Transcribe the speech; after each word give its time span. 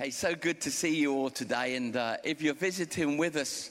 Hey, 0.00 0.08
so 0.08 0.34
good 0.34 0.62
to 0.62 0.70
see 0.70 0.96
you 0.96 1.12
all 1.12 1.28
today. 1.28 1.76
And 1.76 1.94
uh, 1.94 2.16
if 2.24 2.40
you're 2.40 2.54
visiting 2.54 3.18
with 3.18 3.36
us, 3.36 3.70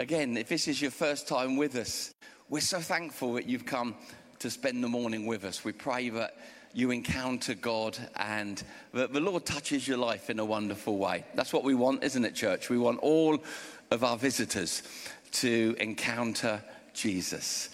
again, 0.00 0.36
if 0.36 0.48
this 0.48 0.66
is 0.66 0.82
your 0.82 0.90
first 0.90 1.28
time 1.28 1.56
with 1.56 1.76
us, 1.76 2.12
we're 2.48 2.58
so 2.58 2.80
thankful 2.80 3.34
that 3.34 3.46
you've 3.46 3.64
come 3.64 3.94
to 4.40 4.50
spend 4.50 4.82
the 4.82 4.88
morning 4.88 5.24
with 5.24 5.44
us. 5.44 5.64
We 5.64 5.70
pray 5.70 6.08
that 6.08 6.36
you 6.74 6.90
encounter 6.90 7.54
God 7.54 7.96
and 8.16 8.60
that 8.92 9.12
the 9.12 9.20
Lord 9.20 9.46
touches 9.46 9.86
your 9.86 9.98
life 9.98 10.30
in 10.30 10.40
a 10.40 10.44
wonderful 10.44 10.98
way. 10.98 11.24
That's 11.36 11.52
what 11.52 11.62
we 11.62 11.76
want, 11.76 12.02
isn't 12.02 12.24
it, 12.24 12.34
church? 12.34 12.70
We 12.70 12.78
want 12.78 12.98
all 12.98 13.38
of 13.92 14.02
our 14.02 14.16
visitors 14.16 14.82
to 15.30 15.76
encounter 15.78 16.60
Jesus. 16.92 17.68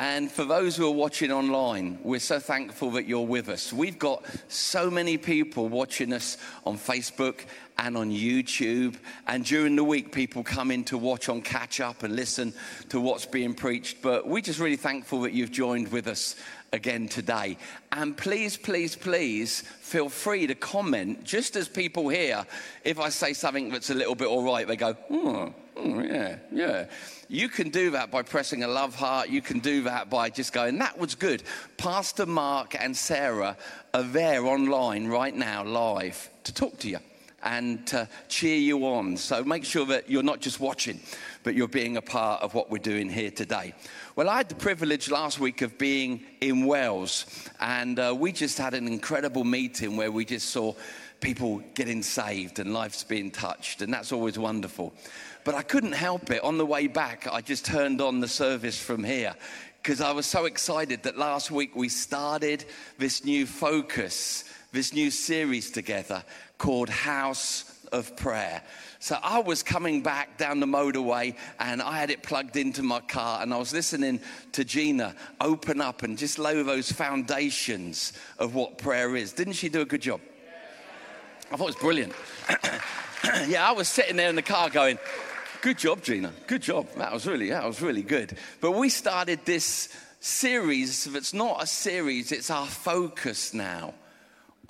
And 0.00 0.32
for 0.32 0.46
those 0.46 0.76
who 0.76 0.86
are 0.86 0.94
watching 0.94 1.30
online, 1.30 1.98
we're 2.02 2.20
so 2.20 2.38
thankful 2.38 2.92
that 2.92 3.06
you're 3.06 3.26
with 3.26 3.50
us. 3.50 3.70
We've 3.70 3.98
got 3.98 4.24
so 4.48 4.90
many 4.90 5.18
people 5.18 5.68
watching 5.68 6.14
us 6.14 6.38
on 6.64 6.78
Facebook 6.78 7.40
and 7.78 7.98
on 7.98 8.10
YouTube. 8.10 8.96
And 9.26 9.44
during 9.44 9.76
the 9.76 9.84
week, 9.84 10.10
people 10.10 10.42
come 10.42 10.70
in 10.70 10.84
to 10.84 10.96
watch 10.96 11.28
on 11.28 11.42
catch 11.42 11.82
up 11.82 12.02
and 12.02 12.16
listen 12.16 12.54
to 12.88 12.98
what's 12.98 13.26
being 13.26 13.52
preached. 13.52 14.00
But 14.00 14.26
we're 14.26 14.40
just 14.40 14.58
really 14.58 14.76
thankful 14.76 15.20
that 15.20 15.32
you've 15.32 15.52
joined 15.52 15.92
with 15.92 16.06
us 16.06 16.34
again 16.72 17.08
today. 17.08 17.56
And 17.92 18.16
please, 18.16 18.56
please, 18.56 18.96
please 18.96 19.62
feel 19.80 20.08
free 20.08 20.46
to 20.46 20.54
comment, 20.54 21.24
just 21.24 21.56
as 21.56 21.68
people 21.68 22.08
here, 22.08 22.46
if 22.84 22.98
I 22.98 23.08
say 23.08 23.32
something 23.32 23.70
that's 23.70 23.90
a 23.90 23.94
little 23.94 24.14
bit 24.14 24.28
all 24.28 24.42
right, 24.42 24.66
they 24.66 24.76
go, 24.76 24.96
oh, 25.10 25.54
oh 25.76 26.00
yeah, 26.00 26.36
yeah. 26.52 26.86
You 27.28 27.48
can 27.48 27.70
do 27.70 27.92
that 27.92 28.10
by 28.10 28.22
pressing 28.22 28.64
a 28.64 28.68
love 28.68 28.94
heart. 28.94 29.28
You 29.28 29.40
can 29.40 29.60
do 29.60 29.82
that 29.84 30.10
by 30.10 30.30
just 30.30 30.52
going, 30.52 30.78
that 30.78 30.98
was 30.98 31.14
good. 31.14 31.42
Pastor 31.76 32.26
Mark 32.26 32.74
and 32.78 32.96
Sarah 32.96 33.56
are 33.94 34.02
there 34.02 34.44
online 34.46 35.06
right 35.08 35.34
now, 35.34 35.64
live, 35.64 36.28
to 36.44 36.54
talk 36.54 36.78
to 36.80 36.88
you 36.88 36.98
and 37.42 37.86
to 37.86 38.08
cheer 38.28 38.58
you 38.58 38.84
on. 38.86 39.16
So 39.16 39.42
make 39.44 39.64
sure 39.64 39.86
that 39.86 40.10
you're 40.10 40.22
not 40.22 40.40
just 40.40 40.60
watching, 40.60 41.00
but 41.42 41.54
you're 41.54 41.68
being 41.68 41.96
a 41.96 42.02
part 42.02 42.42
of 42.42 42.54
what 42.54 42.70
we're 42.70 42.78
doing 42.78 43.08
here 43.08 43.30
today. 43.30 43.74
Well, 44.16 44.28
I 44.28 44.38
had 44.38 44.48
the 44.48 44.56
privilege 44.56 45.08
last 45.08 45.38
week 45.38 45.62
of 45.62 45.78
being 45.78 46.24
in 46.40 46.66
Wales, 46.66 47.26
and 47.60 47.96
uh, 47.96 48.12
we 48.18 48.32
just 48.32 48.58
had 48.58 48.74
an 48.74 48.88
incredible 48.88 49.44
meeting 49.44 49.96
where 49.96 50.10
we 50.10 50.24
just 50.24 50.50
saw 50.50 50.74
people 51.20 51.62
getting 51.74 52.02
saved 52.02 52.58
and 52.58 52.74
lives 52.74 53.04
being 53.04 53.30
touched, 53.30 53.82
and 53.82 53.94
that's 53.94 54.10
always 54.10 54.36
wonderful. 54.36 54.92
But 55.44 55.54
I 55.54 55.62
couldn't 55.62 55.92
help 55.92 56.28
it. 56.32 56.42
On 56.42 56.58
the 56.58 56.66
way 56.66 56.88
back, 56.88 57.28
I 57.30 57.40
just 57.40 57.64
turned 57.64 58.00
on 58.00 58.18
the 58.18 58.26
service 58.26 58.80
from 58.80 59.04
here 59.04 59.36
because 59.80 60.00
I 60.00 60.10
was 60.10 60.26
so 60.26 60.46
excited 60.46 61.04
that 61.04 61.16
last 61.16 61.52
week 61.52 61.76
we 61.76 61.88
started 61.88 62.64
this 62.98 63.24
new 63.24 63.46
focus, 63.46 64.42
this 64.72 64.92
new 64.92 65.12
series 65.12 65.70
together 65.70 66.24
called 66.58 66.88
House 66.88 67.79
of 67.92 68.16
Prayer. 68.16 68.62
So 68.98 69.16
I 69.22 69.40
was 69.40 69.62
coming 69.62 70.02
back 70.02 70.36
down 70.36 70.60
the 70.60 70.66
motorway 70.66 71.34
and 71.58 71.80
I 71.80 71.98
had 71.98 72.10
it 72.10 72.22
plugged 72.22 72.56
into 72.56 72.82
my 72.82 73.00
car 73.00 73.42
and 73.42 73.52
I 73.54 73.56
was 73.56 73.72
listening 73.72 74.20
to 74.52 74.64
Gina 74.64 75.14
open 75.40 75.80
up 75.80 76.02
and 76.02 76.18
just 76.18 76.38
lay 76.38 76.62
those 76.62 76.92
foundations 76.92 78.12
of 78.38 78.54
what 78.54 78.78
prayer 78.78 79.16
is. 79.16 79.32
Didn't 79.32 79.54
she 79.54 79.68
do 79.68 79.80
a 79.80 79.86
good 79.86 80.02
job? 80.02 80.20
I 81.50 81.56
thought 81.56 81.64
it 81.64 81.66
was 81.66 81.76
brilliant. 81.76 82.12
yeah, 83.48 83.68
I 83.68 83.72
was 83.72 83.88
sitting 83.88 84.16
there 84.16 84.28
in 84.28 84.36
the 84.36 84.42
car 84.42 84.70
going, 84.70 84.98
Good 85.62 85.76
job, 85.76 86.02
Gina. 86.02 86.32
Good 86.46 86.62
job. 86.62 86.88
That 86.96 87.12
was 87.12 87.26
really, 87.26 87.50
that 87.50 87.66
was 87.66 87.82
really 87.82 88.02
good. 88.02 88.36
But 88.62 88.72
we 88.72 88.88
started 88.88 89.40
this 89.44 89.94
series. 90.20 91.06
It's 91.06 91.34
not 91.34 91.62
a 91.62 91.66
series, 91.66 92.32
it's 92.32 92.50
our 92.50 92.66
focus 92.66 93.52
now. 93.52 93.94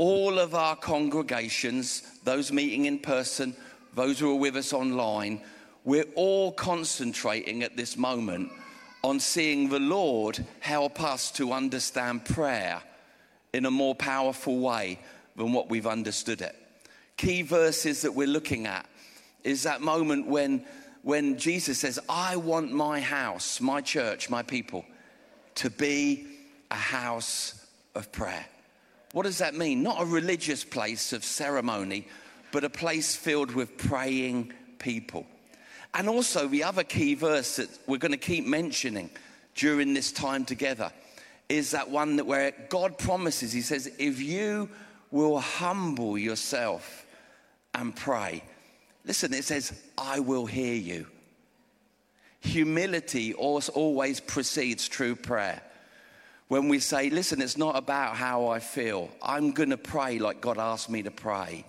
All 0.00 0.38
of 0.38 0.54
our 0.54 0.76
congregations, 0.76 2.00
those 2.24 2.50
meeting 2.50 2.86
in 2.86 3.00
person, 3.00 3.54
those 3.94 4.18
who 4.18 4.30
are 4.30 4.38
with 4.38 4.56
us 4.56 4.72
online, 4.72 5.42
we're 5.84 6.06
all 6.14 6.52
concentrating 6.52 7.62
at 7.62 7.76
this 7.76 7.98
moment 7.98 8.50
on 9.04 9.20
seeing 9.20 9.68
the 9.68 9.78
Lord 9.78 10.42
help 10.60 11.02
us 11.02 11.30
to 11.32 11.52
understand 11.52 12.24
prayer 12.24 12.80
in 13.52 13.66
a 13.66 13.70
more 13.70 13.94
powerful 13.94 14.60
way 14.60 14.98
than 15.36 15.52
what 15.52 15.68
we've 15.68 15.86
understood 15.86 16.40
it. 16.40 16.56
Key 17.18 17.42
verses 17.42 18.00
that 18.00 18.14
we're 18.14 18.26
looking 18.26 18.66
at 18.66 18.86
is 19.44 19.64
that 19.64 19.82
moment 19.82 20.26
when 20.26 20.64
when 21.02 21.36
Jesus 21.36 21.78
says, 21.78 21.98
I 22.08 22.36
want 22.36 22.72
my 22.72 23.00
house, 23.00 23.60
my 23.60 23.82
church, 23.82 24.30
my 24.30 24.42
people 24.42 24.86
to 25.56 25.68
be 25.68 26.26
a 26.70 26.74
house 26.74 27.66
of 27.94 28.10
prayer. 28.12 28.46
What 29.12 29.24
does 29.24 29.38
that 29.38 29.54
mean? 29.54 29.82
Not 29.82 30.00
a 30.00 30.04
religious 30.04 30.64
place 30.64 31.12
of 31.12 31.24
ceremony, 31.24 32.06
but 32.52 32.64
a 32.64 32.70
place 32.70 33.16
filled 33.16 33.52
with 33.52 33.76
praying 33.76 34.52
people. 34.78 35.26
And 35.94 36.08
also, 36.08 36.46
the 36.46 36.64
other 36.64 36.84
key 36.84 37.14
verse 37.14 37.56
that 37.56 37.68
we're 37.86 37.98
going 37.98 38.12
to 38.12 38.18
keep 38.18 38.46
mentioning 38.46 39.10
during 39.56 39.94
this 39.94 40.12
time 40.12 40.44
together 40.44 40.92
is 41.48 41.72
that 41.72 41.90
one 41.90 42.16
that 42.16 42.26
where 42.26 42.52
God 42.68 42.96
promises, 42.96 43.52
He 43.52 43.60
says, 43.60 43.90
if 43.98 44.20
you 44.20 44.68
will 45.10 45.40
humble 45.40 46.16
yourself 46.16 47.04
and 47.74 47.94
pray, 47.94 48.44
Listen, 49.04 49.32
it 49.32 49.44
says, 49.44 49.72
I 49.96 50.20
will 50.20 50.46
hear 50.46 50.74
you. 50.74 51.06
Humility 52.40 53.34
always 53.34 54.20
precedes 54.20 54.88
true 54.88 55.14
prayer. 55.14 55.62
When 56.50 56.68
we 56.68 56.80
say, 56.80 57.08
listen, 57.08 57.40
it's 57.40 57.56
not 57.56 57.76
about 57.76 58.16
how 58.16 58.48
I 58.48 58.58
feel. 58.58 59.08
I'm 59.22 59.52
going 59.52 59.70
to 59.70 59.78
pray 59.78 60.18
like 60.18 60.40
God 60.40 60.58
asked 60.58 60.90
me 60.90 61.02
to 61.04 61.10
pray. 61.10 61.64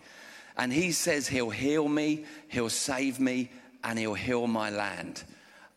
And 0.57 0.73
He 0.73 0.91
says 0.91 1.27
He'll 1.27 1.51
heal 1.51 1.87
me, 1.87 2.25
He'll 2.49 2.69
save 2.69 3.19
me, 3.19 3.51
and 3.83 3.97
He'll 3.97 4.15
heal 4.15 4.47
my 4.47 4.69
land. 4.71 5.23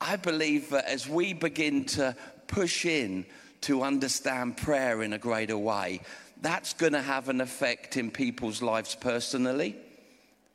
I 0.01 0.17
believe 0.17 0.71
that 0.71 0.87
as 0.87 1.09
we 1.09 1.35
begin 1.35 1.85
to 1.85 2.17
push 2.47 2.85
in 2.87 3.27
to 3.61 3.83
understand 3.83 4.57
prayer 4.57 5.03
in 5.03 5.13
a 5.13 5.19
greater 5.19 5.59
way, 5.59 6.01
that's 6.41 6.73
going 6.73 6.95
to 6.95 7.03
have 7.03 7.29
an 7.29 7.41
effect 7.41 7.97
in 7.97 8.11
people's 8.11 8.63
lives 8.63 8.95
personally 8.95 9.77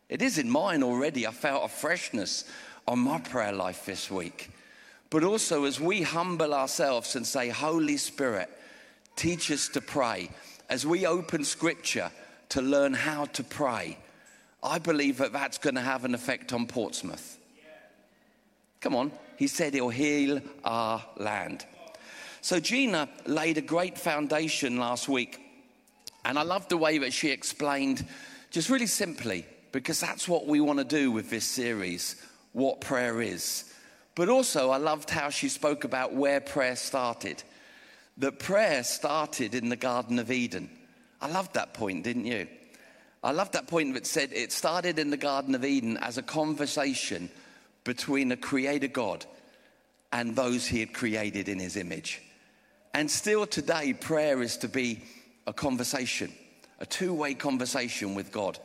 it 0.10 0.24
is 0.24 0.40
in 0.40 0.50
mine 0.50 0.82
already. 0.82 1.28
I 1.28 1.32
felt 1.32 1.64
a 1.64 1.68
freshness 1.68 2.44
on 2.88 3.00
my 3.00 3.20
prayer 3.20 3.52
life 3.52 3.86
this 3.86 4.10
week. 4.10 4.50
But 5.10 5.24
also, 5.24 5.66
as 5.66 5.80
we 5.80 6.04
humble 6.04 6.54
ourselves 6.54 7.16
and 7.16 7.26
say, 7.26 7.50
Holy 7.50 7.98
Spirit, 7.98 8.50
teach 9.16 9.52
us 9.52 9.68
to 9.70 9.82
pray, 9.82 10.30
as 10.70 10.86
we 10.86 11.06
open 11.06 11.44
scripture 11.44 12.12
to 12.50 12.62
learn 12.62 12.94
how 12.94 13.26
to 13.26 13.44
pray, 13.44 13.98
I 14.62 14.78
believe 14.78 15.18
that 15.18 15.34
that's 15.34 15.58
going 15.58 15.76
to 15.76 15.82
have 15.82 16.06
an 16.06 16.14
effect 16.14 16.54
on 16.54 16.68
Portsmouth. 16.68 17.38
Come 18.82 18.96
on. 18.96 19.12
He 19.38 19.48
said 19.48 19.74
he'll 19.74 19.90
heal 19.90 20.42
our 20.64 21.04
land. 21.18 21.66
So 22.42 22.60
Gina 22.60 23.10
laid 23.26 23.58
a 23.58 23.62
great 23.62 23.98
foundation 23.98 24.78
last 24.78 25.10
week. 25.10 25.40
And 26.26 26.38
I 26.38 26.44
love 26.44 26.68
the 26.68 26.78
way 26.78 26.98
that 27.00 27.14
she 27.14 27.30
explained, 27.30 28.06
just 28.52 28.70
really 28.70 28.88
simply, 28.88 29.46
because 29.72 30.00
that's 30.00 30.28
what 30.28 30.46
we 30.46 30.60
want 30.60 30.80
to 30.80 30.86
do 30.86 31.12
with 31.12 31.30
this 31.30 31.46
series 31.46 32.16
what 32.52 32.82
prayer 32.82 33.22
is. 33.22 33.69
But 34.20 34.28
also, 34.28 34.72
I 34.72 34.76
loved 34.76 35.10
how 35.10 35.30
she 35.30 35.48
spoke 35.48 35.86
about 35.86 36.14
where 36.14 36.42
prayer 36.42 36.76
started. 36.76 37.42
That 38.18 38.38
prayer 38.38 38.84
started 38.84 39.56
in 39.56 39.70
the 39.70 39.78
Garden 39.78 40.20
of 40.20 40.30
Eden. 40.30 40.70
I 41.22 41.30
loved 41.30 41.54
that 41.54 41.74
point, 41.74 42.04
didn't 42.04 42.26
you? 42.26 42.46
I 43.24 43.32
loved 43.32 43.54
that 43.54 43.68
point 43.68 43.94
that 43.94 44.06
said 44.06 44.34
it 44.34 44.52
started 44.52 45.00
in 45.00 45.10
the 45.10 45.16
Garden 45.16 45.56
of 45.56 45.64
Eden 45.64 45.96
as 46.02 46.18
a 46.18 46.22
conversation 46.22 47.30
between 47.86 48.34
a 48.34 48.36
creator 48.36 48.90
God 48.90 49.26
and 50.12 50.36
those 50.36 50.68
he 50.68 50.82
had 50.82 50.94
created 50.94 51.48
in 51.48 51.58
his 51.58 51.78
image. 51.78 52.22
And 52.94 53.10
still 53.10 53.48
today, 53.48 53.94
prayer 53.94 54.42
is 54.42 54.58
to 54.58 54.68
be 54.68 55.02
a 55.48 55.54
conversation, 55.54 56.34
a 56.82 56.86
two 56.86 57.14
way 57.14 57.36
conversation 57.36 58.16
with 58.16 58.34
God. 58.34 58.60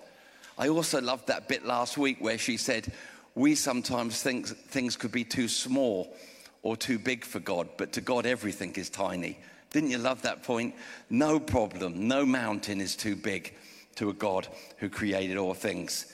I 0.59 0.66
also 0.66 1.00
loved 1.00 1.28
that 1.28 1.47
bit 1.47 1.64
last 1.64 1.96
week 1.96 2.17
where 2.20 2.38
she 2.38 2.56
said, 2.56 2.93
We 3.34 3.54
sometimes 3.54 4.22
think 4.22 4.46
things 4.46 4.96
could 4.96 5.12
be 5.12 5.25
too 5.25 5.48
small 5.48 6.14
or 6.62 6.76
too 6.76 6.98
big 6.98 7.25
for 7.25 7.40
God, 7.40 7.69
but 7.76 7.92
to 7.92 8.00
God, 8.00 8.26
everything 8.26 8.72
is 8.76 8.88
tiny. 8.88 9.38
Didn't 9.70 9.90
you 9.90 9.98
love 9.98 10.22
that 10.22 10.44
point? 10.44 10.75
No 11.10 11.40
problem, 11.40 12.06
no 12.06 12.25
mountain 12.25 12.81
is 12.81 12.94
too 12.94 13.16
big 13.16 13.54
to 13.96 14.08
a 14.08 14.12
God 14.12 14.46
who 14.78 14.88
created 14.88 15.36
all 15.36 15.54
things. 15.54 16.06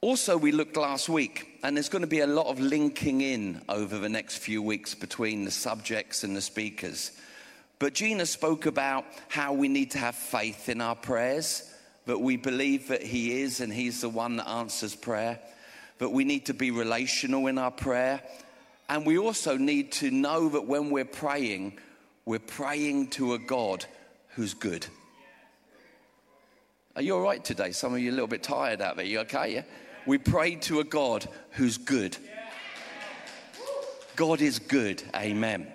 Also, 0.00 0.36
we 0.36 0.52
looked 0.52 0.76
last 0.76 1.08
week, 1.08 1.58
and 1.64 1.76
there's 1.76 1.88
going 1.88 2.02
to 2.02 2.08
be 2.08 2.20
a 2.20 2.26
lot 2.26 2.46
of 2.46 2.60
linking 2.60 3.20
in 3.20 3.60
over 3.68 3.98
the 3.98 4.08
next 4.08 4.36
few 4.36 4.62
weeks 4.62 4.94
between 4.94 5.44
the 5.44 5.50
subjects 5.50 6.22
and 6.22 6.36
the 6.36 6.40
speakers. 6.40 7.10
But 7.80 7.94
Gina 7.94 8.26
spoke 8.26 8.66
about 8.66 9.06
how 9.28 9.54
we 9.54 9.66
need 9.66 9.90
to 9.92 9.98
have 9.98 10.14
faith 10.14 10.68
in 10.68 10.80
our 10.80 10.94
prayers 10.94 11.74
that 12.06 12.20
we 12.20 12.36
believe 12.36 12.88
that 12.88 13.02
He 13.02 13.42
is 13.42 13.60
and 13.60 13.72
He's 13.72 14.00
the 14.00 14.08
one 14.08 14.36
that 14.36 14.48
answers 14.48 14.94
prayer, 14.94 15.40
that 15.98 16.10
we 16.10 16.24
need 16.24 16.46
to 16.46 16.54
be 16.54 16.70
relational 16.70 17.46
in 17.46 17.58
our 17.58 17.70
prayer. 17.70 18.22
And 18.88 19.04
we 19.04 19.18
also 19.18 19.56
need 19.56 19.92
to 19.92 20.10
know 20.10 20.48
that 20.50 20.66
when 20.66 20.90
we're 20.90 21.04
praying, 21.04 21.78
we're 22.24 22.38
praying 22.38 23.08
to 23.10 23.34
a 23.34 23.38
God 23.38 23.84
who's 24.30 24.54
good. 24.54 24.86
Are 26.96 27.02
you 27.02 27.14
all 27.14 27.20
right 27.20 27.44
today? 27.44 27.72
Some 27.72 27.94
of 27.94 28.00
you 28.00 28.10
a 28.10 28.12
little 28.12 28.26
bit 28.26 28.42
tired 28.42 28.80
out 28.80 28.96
there. 28.96 29.04
You 29.04 29.20
okay? 29.20 29.54
Yeah? 29.54 29.62
We 30.06 30.18
pray 30.18 30.56
to 30.56 30.80
a 30.80 30.84
God 30.84 31.28
who's 31.50 31.76
good. 31.76 32.16
God 34.16 34.40
is 34.40 34.58
good. 34.58 35.02
Amen. 35.14 35.68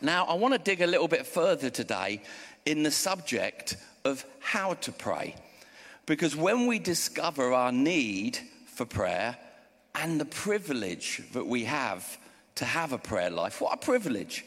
Now, 0.00 0.24
I 0.24 0.34
want 0.34 0.54
to 0.54 0.58
dig 0.58 0.80
a 0.80 0.86
little 0.86 1.08
bit 1.08 1.26
further 1.26 1.70
today 1.70 2.22
in 2.64 2.82
the 2.82 2.90
subject 2.90 3.76
of 4.04 4.24
how 4.38 4.74
to 4.74 4.92
pray. 4.92 5.34
Because 6.06 6.36
when 6.36 6.66
we 6.66 6.78
discover 6.78 7.52
our 7.52 7.72
need 7.72 8.38
for 8.78 8.84
prayer 8.84 9.36
and 9.96 10.20
the 10.20 10.24
privilege 10.24 11.20
that 11.32 11.48
we 11.48 11.64
have 11.64 12.16
to 12.54 12.64
have 12.64 12.92
a 12.92 12.98
prayer 12.98 13.28
life, 13.28 13.60
what 13.60 13.74
a 13.74 13.76
privilege 13.76 14.44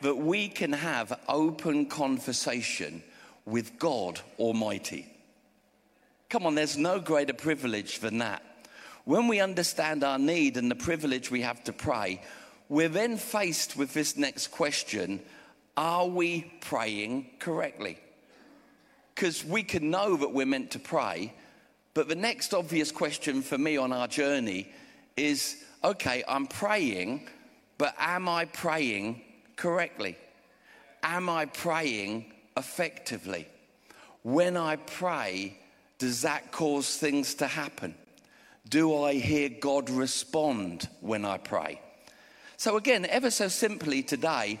that 0.00 0.16
we 0.16 0.48
can 0.48 0.72
have 0.72 1.20
open 1.28 1.84
conversation 1.84 3.02
with 3.44 3.78
God 3.78 4.20
Almighty. 4.38 5.06
Come 6.30 6.46
on, 6.46 6.54
there's 6.54 6.78
no 6.78 6.98
greater 6.98 7.34
privilege 7.34 7.98
than 7.98 8.18
that. 8.18 8.42
When 9.04 9.28
we 9.28 9.40
understand 9.40 10.02
our 10.02 10.18
need 10.18 10.56
and 10.56 10.70
the 10.70 10.74
privilege 10.76 11.30
we 11.30 11.42
have 11.42 11.62
to 11.64 11.72
pray, 11.74 12.22
we're 12.70 12.88
then 12.88 13.18
faced 13.18 13.76
with 13.76 13.92
this 13.92 14.16
next 14.16 14.46
question 14.46 15.20
Are 15.76 16.06
we 16.06 16.50
praying 16.62 17.26
correctly? 17.38 17.98
Because 19.14 19.44
we 19.44 19.62
can 19.62 19.90
know 19.90 20.16
that 20.16 20.32
we're 20.32 20.46
meant 20.46 20.70
to 20.70 20.78
pray, 20.78 21.34
but 21.94 22.08
the 22.08 22.14
next 22.14 22.52
obvious 22.52 22.90
question 22.90 23.40
for 23.40 23.56
me 23.56 23.76
on 23.76 23.92
our 23.92 24.08
journey 24.08 24.68
is 25.16 25.64
okay, 25.82 26.24
I'm 26.26 26.46
praying, 26.46 27.28
but 27.78 27.94
am 27.98 28.28
I 28.28 28.46
praying 28.46 29.22
correctly? 29.56 30.16
Am 31.02 31.28
I 31.28 31.46
praying 31.46 32.32
effectively? 32.56 33.46
When 34.22 34.56
I 34.56 34.76
pray, 34.76 35.58
does 35.98 36.22
that 36.22 36.50
cause 36.50 36.96
things 36.96 37.34
to 37.36 37.46
happen? 37.46 37.94
Do 38.68 39.02
I 39.02 39.14
hear 39.14 39.50
God 39.50 39.90
respond 39.90 40.88
when 41.00 41.24
I 41.24 41.36
pray? 41.36 41.80
So, 42.56 42.76
again, 42.76 43.04
ever 43.06 43.30
so 43.30 43.48
simply 43.48 44.02
today, 44.02 44.58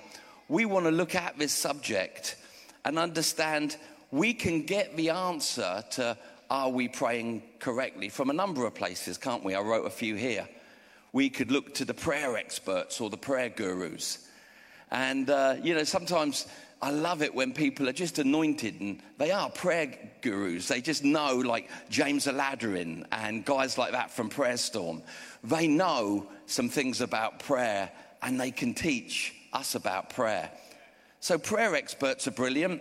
we 0.48 0.66
want 0.66 0.84
to 0.84 0.90
look 0.90 1.14
at 1.14 1.38
this 1.38 1.52
subject 1.52 2.36
and 2.84 2.98
understand 2.98 3.76
we 4.10 4.34
can 4.34 4.62
get 4.62 4.96
the 4.96 5.10
answer 5.10 5.82
to 5.92 6.18
are 6.54 6.68
we 6.68 6.86
praying 6.86 7.42
correctly 7.58 8.08
from 8.08 8.30
a 8.30 8.32
number 8.32 8.64
of 8.64 8.76
places, 8.76 9.18
can't 9.18 9.42
we? 9.42 9.56
I 9.56 9.60
wrote 9.60 9.86
a 9.86 9.90
few 9.90 10.14
here. 10.14 10.48
We 11.12 11.28
could 11.28 11.50
look 11.50 11.74
to 11.74 11.84
the 11.84 11.94
prayer 11.94 12.36
experts 12.36 13.00
or 13.00 13.10
the 13.10 13.16
prayer 13.16 13.48
gurus. 13.48 14.28
And, 14.92 15.28
uh, 15.28 15.56
you 15.60 15.74
know, 15.74 15.82
sometimes 15.82 16.46
I 16.80 16.92
love 16.92 17.22
it 17.22 17.34
when 17.34 17.54
people 17.54 17.88
are 17.88 17.92
just 17.92 18.20
anointed 18.20 18.80
and 18.80 19.00
they 19.18 19.32
are 19.32 19.50
prayer 19.50 19.98
gurus. 20.22 20.68
They 20.68 20.80
just 20.80 21.02
know, 21.02 21.38
like 21.38 21.68
James 21.90 22.26
Aladiran 22.26 23.04
and 23.10 23.44
guys 23.44 23.76
like 23.76 23.90
that 23.90 24.12
from 24.12 24.28
Prayer 24.28 24.56
Storm. 24.56 25.02
They 25.42 25.66
know 25.66 26.28
some 26.46 26.68
things 26.68 27.00
about 27.00 27.40
prayer 27.40 27.90
and 28.22 28.40
they 28.40 28.52
can 28.52 28.74
teach 28.74 29.34
us 29.52 29.74
about 29.74 30.10
prayer. 30.10 30.52
So, 31.18 31.36
prayer 31.36 31.74
experts 31.74 32.28
are 32.28 32.36
brilliant. 32.42 32.80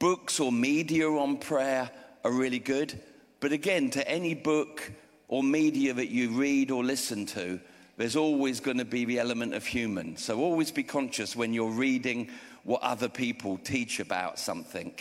Books 0.00 0.40
or 0.40 0.50
media 0.50 1.08
on 1.08 1.36
prayer 1.36 1.88
are 2.24 2.32
really 2.32 2.58
good. 2.58 2.98
But 3.40 3.52
again, 3.52 3.90
to 3.90 4.08
any 4.08 4.34
book 4.34 4.90
or 5.28 5.42
media 5.42 5.92
that 5.92 6.08
you 6.08 6.30
read 6.30 6.70
or 6.70 6.82
listen 6.82 7.26
to, 7.26 7.60
there's 7.96 8.16
always 8.16 8.60
going 8.60 8.78
to 8.78 8.84
be 8.84 9.04
the 9.04 9.18
element 9.20 9.54
of 9.54 9.64
human. 9.64 10.16
So 10.16 10.40
always 10.40 10.70
be 10.70 10.82
conscious 10.82 11.36
when 11.36 11.52
you're 11.52 11.70
reading 11.70 12.30
what 12.64 12.82
other 12.82 13.08
people 13.08 13.58
teach 13.58 14.00
about 14.00 14.38
something 14.38 14.94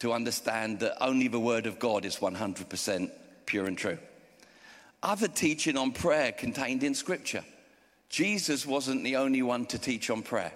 to 0.00 0.12
understand 0.12 0.80
that 0.80 1.02
only 1.02 1.28
the 1.28 1.38
Word 1.38 1.66
of 1.66 1.78
God 1.78 2.04
is 2.04 2.16
100% 2.16 3.10
pure 3.46 3.66
and 3.66 3.78
true. 3.78 3.98
Other 5.02 5.28
teaching 5.28 5.76
on 5.76 5.92
prayer 5.92 6.32
contained 6.32 6.82
in 6.82 6.94
Scripture. 6.94 7.44
Jesus 8.08 8.66
wasn't 8.66 9.04
the 9.04 9.16
only 9.16 9.42
one 9.42 9.66
to 9.66 9.78
teach 9.78 10.10
on 10.10 10.22
prayer. 10.22 10.52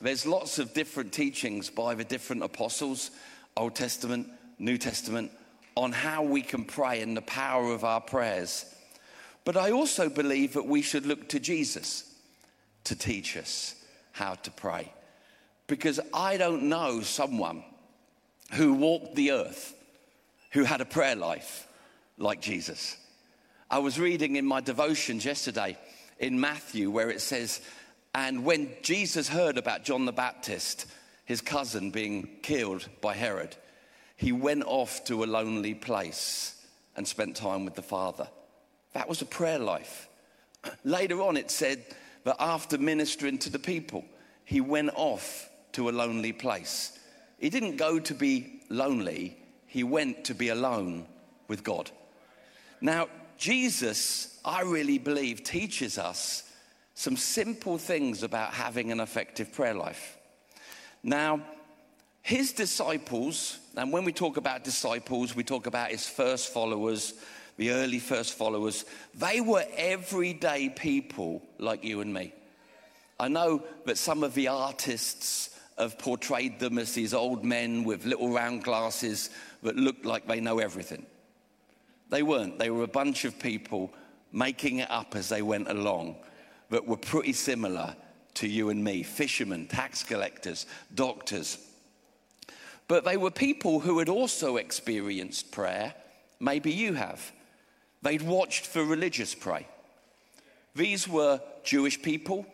There's 0.00 0.26
lots 0.26 0.58
of 0.58 0.74
different 0.74 1.12
teachings 1.12 1.70
by 1.70 1.94
the 1.94 2.04
different 2.04 2.42
apostles, 2.42 3.10
Old 3.56 3.74
Testament, 3.74 4.28
New 4.62 4.78
Testament, 4.78 5.30
on 5.74 5.92
how 5.92 6.22
we 6.22 6.40
can 6.40 6.64
pray 6.64 7.02
and 7.02 7.16
the 7.16 7.22
power 7.22 7.72
of 7.72 7.84
our 7.84 8.00
prayers. 8.00 8.64
But 9.44 9.56
I 9.56 9.72
also 9.72 10.08
believe 10.08 10.52
that 10.52 10.66
we 10.66 10.82
should 10.82 11.04
look 11.04 11.28
to 11.30 11.40
Jesus 11.40 12.14
to 12.84 12.94
teach 12.94 13.36
us 13.36 13.74
how 14.12 14.34
to 14.34 14.50
pray. 14.50 14.92
Because 15.66 15.98
I 16.14 16.36
don't 16.36 16.64
know 16.64 17.00
someone 17.00 17.64
who 18.52 18.74
walked 18.74 19.16
the 19.16 19.32
earth 19.32 19.74
who 20.52 20.64
had 20.64 20.80
a 20.80 20.86
prayer 20.86 21.16
life 21.16 21.66
like 22.18 22.40
Jesus. 22.40 22.96
I 23.70 23.78
was 23.78 23.98
reading 23.98 24.36
in 24.36 24.44
my 24.44 24.60
devotions 24.60 25.24
yesterday 25.24 25.78
in 26.18 26.38
Matthew 26.38 26.90
where 26.90 27.10
it 27.10 27.20
says, 27.20 27.62
And 28.14 28.44
when 28.44 28.70
Jesus 28.82 29.28
heard 29.28 29.56
about 29.56 29.84
John 29.84 30.04
the 30.04 30.12
Baptist, 30.12 30.86
his 31.24 31.40
cousin, 31.40 31.90
being 31.90 32.28
killed 32.42 32.86
by 33.00 33.14
Herod, 33.14 33.56
he 34.22 34.30
went 34.30 34.62
off 34.66 35.02
to 35.04 35.24
a 35.24 35.26
lonely 35.26 35.74
place 35.74 36.54
and 36.94 37.08
spent 37.08 37.34
time 37.34 37.64
with 37.64 37.74
the 37.74 37.82
Father. 37.82 38.28
That 38.92 39.08
was 39.08 39.20
a 39.20 39.26
prayer 39.26 39.58
life. 39.58 40.08
Later 40.84 41.20
on, 41.22 41.36
it 41.36 41.50
said 41.50 41.84
that 42.22 42.36
after 42.38 42.78
ministering 42.78 43.38
to 43.38 43.50
the 43.50 43.58
people, 43.58 44.04
he 44.44 44.60
went 44.60 44.92
off 44.94 45.50
to 45.72 45.88
a 45.88 45.90
lonely 45.90 46.32
place. 46.32 46.96
He 47.40 47.50
didn't 47.50 47.78
go 47.78 47.98
to 47.98 48.14
be 48.14 48.60
lonely, 48.68 49.36
he 49.66 49.82
went 49.82 50.24
to 50.26 50.34
be 50.34 50.50
alone 50.50 51.08
with 51.48 51.64
God. 51.64 51.90
Now, 52.80 53.08
Jesus, 53.38 54.38
I 54.44 54.62
really 54.62 54.98
believe, 54.98 55.42
teaches 55.42 55.98
us 55.98 56.48
some 56.94 57.16
simple 57.16 57.76
things 57.76 58.22
about 58.22 58.54
having 58.54 58.92
an 58.92 59.00
effective 59.00 59.52
prayer 59.52 59.74
life. 59.74 60.16
Now, 61.02 61.40
his 62.22 62.52
disciples, 62.52 63.58
and 63.76 63.92
when 63.92 64.04
we 64.04 64.12
talk 64.12 64.36
about 64.36 64.64
disciples, 64.64 65.34
we 65.34 65.44
talk 65.44 65.66
about 65.66 65.90
his 65.90 66.08
first 66.08 66.52
followers, 66.52 67.14
the 67.56 67.70
early 67.70 67.98
first 67.98 68.34
followers, 68.34 68.84
they 69.14 69.40
were 69.40 69.64
everyday 69.76 70.68
people 70.68 71.42
like 71.58 71.84
you 71.84 72.00
and 72.00 72.14
me. 72.14 72.32
I 73.18 73.28
know 73.28 73.62
that 73.86 73.98
some 73.98 74.24
of 74.24 74.34
the 74.34 74.48
artists 74.48 75.58
have 75.78 75.98
portrayed 75.98 76.58
them 76.58 76.78
as 76.78 76.94
these 76.94 77.14
old 77.14 77.44
men 77.44 77.84
with 77.84 78.04
little 78.04 78.30
round 78.30 78.62
glasses 78.62 79.30
that 79.62 79.76
look 79.76 80.04
like 80.04 80.26
they 80.26 80.40
know 80.40 80.58
everything. 80.58 81.06
They 82.10 82.22
weren't. 82.22 82.58
They 82.58 82.70
were 82.70 82.84
a 82.84 82.88
bunch 82.88 83.24
of 83.24 83.38
people 83.38 83.92
making 84.32 84.78
it 84.78 84.90
up 84.90 85.16
as 85.16 85.28
they 85.28 85.42
went 85.42 85.68
along 85.68 86.16
that 86.70 86.86
were 86.86 86.96
pretty 86.96 87.32
similar 87.32 87.96
to 88.34 88.48
you 88.48 88.70
and 88.70 88.82
me 88.82 89.02
fishermen, 89.02 89.66
tax 89.66 90.02
collectors, 90.02 90.66
doctors. 90.94 91.58
But 92.92 93.06
they 93.06 93.16
were 93.16 93.30
people 93.30 93.80
who 93.80 94.00
had 94.00 94.10
also 94.10 94.58
experienced 94.58 95.50
prayer. 95.50 95.94
Maybe 96.38 96.70
you 96.70 96.92
have. 96.92 97.32
They'd 98.02 98.20
watched 98.20 98.66
for 98.66 98.84
religious 98.84 99.34
pray. 99.34 99.66
These 100.76 101.08
were 101.08 101.40
Jewish 101.64 102.02
people 102.02 102.44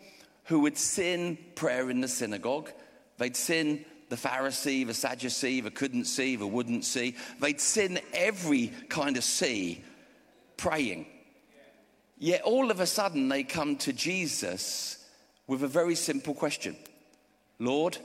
who 0.45 0.61
would 0.61 0.77
sin 0.77 1.37
prayer 1.55 1.89
in 1.89 1.99
the 1.99 2.07
synagogue. 2.07 2.71
They'd 3.17 3.35
sin 3.35 3.83
the 4.07 4.15
Pharisee, 4.15 4.87
the 4.87 4.93
Sadducee, 4.93 5.59
the 5.59 5.71
couldn't 5.71 6.05
see, 6.05 6.37
the 6.37 6.47
wouldn't 6.47 6.85
see. 6.85 7.17
They'd 7.41 7.59
sin 7.59 7.99
every 8.13 8.71
kind 8.87 9.17
of 9.17 9.25
see 9.25 9.83
praying. 10.55 11.05
Yet 12.17 12.43
all 12.43 12.71
of 12.71 12.79
a 12.79 12.87
sudden 12.87 13.27
they 13.27 13.43
come 13.43 13.75
to 13.79 13.91
Jesus 13.91 15.05
with 15.47 15.63
a 15.63 15.67
very 15.67 15.95
simple 15.95 16.33
question 16.33 16.77
Lord, 17.59 17.97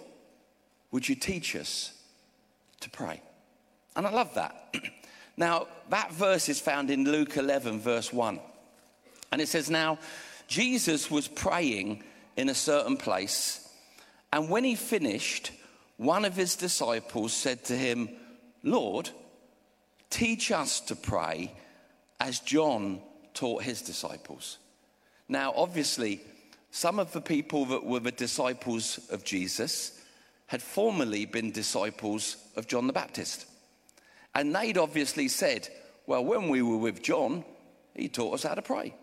would 0.90 1.08
you 1.08 1.14
teach 1.14 1.54
us 1.54 1.92
to 2.84 2.90
pray? 2.90 3.20
And 3.96 4.06
I 4.06 4.10
love 4.10 4.34
that. 4.34 4.74
Now, 5.36 5.66
that 5.88 6.12
verse 6.12 6.48
is 6.48 6.60
found 6.60 6.92
in 6.92 7.10
Luke 7.10 7.36
11, 7.36 7.80
verse 7.80 8.12
1. 8.12 8.38
And 9.32 9.40
it 9.40 9.48
says, 9.48 9.68
Now, 9.68 9.98
Jesus 10.46 11.10
was 11.10 11.26
praying 11.26 12.04
in 12.36 12.48
a 12.48 12.54
certain 12.54 12.96
place, 12.96 13.68
and 14.32 14.48
when 14.48 14.62
he 14.62 14.76
finished, 14.76 15.50
one 15.96 16.24
of 16.24 16.36
his 16.36 16.54
disciples 16.54 17.32
said 17.32 17.64
to 17.64 17.76
him, 17.76 18.10
Lord, 18.62 19.10
teach 20.10 20.52
us 20.52 20.80
to 20.82 20.96
pray 20.96 21.52
as 22.20 22.40
John 22.40 23.00
taught 23.32 23.64
his 23.64 23.82
disciples. 23.82 24.58
Now, 25.28 25.52
obviously, 25.56 26.20
some 26.70 26.98
of 26.98 27.12
the 27.12 27.20
people 27.20 27.64
that 27.66 27.84
were 27.84 28.00
the 28.00 28.10
disciples 28.10 29.00
of 29.10 29.24
Jesus 29.24 30.00
had 30.46 30.62
formerly 30.62 31.26
been 31.26 31.50
disciples 31.50 32.36
of 32.56 32.66
John 32.66 32.86
the 32.86 32.92
Baptist. 32.92 33.46
And 34.34 34.54
they'd 34.54 34.78
obviously 34.78 35.28
said, 35.28 35.68
Well, 36.06 36.24
when 36.24 36.48
we 36.48 36.62
were 36.62 36.76
with 36.76 37.02
John, 37.02 37.44
he 37.94 38.08
taught 38.08 38.34
us 38.34 38.42
how 38.42 38.54
to 38.54 38.62
pray. 38.62 38.94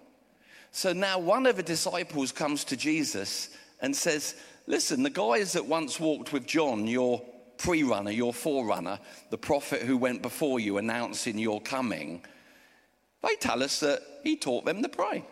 So 0.71 0.93
now 0.93 1.19
one 1.19 1.45
of 1.45 1.57
the 1.57 1.63
disciples 1.63 2.31
comes 2.31 2.63
to 2.65 2.77
Jesus 2.77 3.49
and 3.81 3.95
says, 3.95 4.35
Listen, 4.67 5.03
the 5.03 5.09
guys 5.09 5.53
that 5.53 5.65
once 5.65 5.99
walked 5.99 6.31
with 6.31 6.45
John, 6.45 6.87
your 6.87 7.21
pre 7.57 7.83
runner, 7.83 8.11
your 8.11 8.33
forerunner, 8.33 8.99
the 9.29 9.37
prophet 9.37 9.81
who 9.81 9.97
went 9.97 10.21
before 10.21 10.59
you 10.59 10.77
announcing 10.77 11.37
your 11.37 11.61
coming, 11.61 12.23
they 13.23 13.35
tell 13.35 13.63
us 13.63 13.79
that 13.81 14.01
he 14.23 14.35
taught 14.35 14.65
them 14.65 14.81
to 14.81 14.89
pray. 14.89 15.25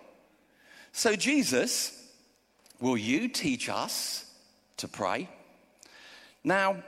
So, 0.91 1.15
Jesus, 1.15 1.95
will 2.79 2.97
you 2.97 3.27
teach 3.29 3.69
us 3.69 4.25
to 4.77 4.87
pray? 4.87 5.29
Now, 6.43 6.83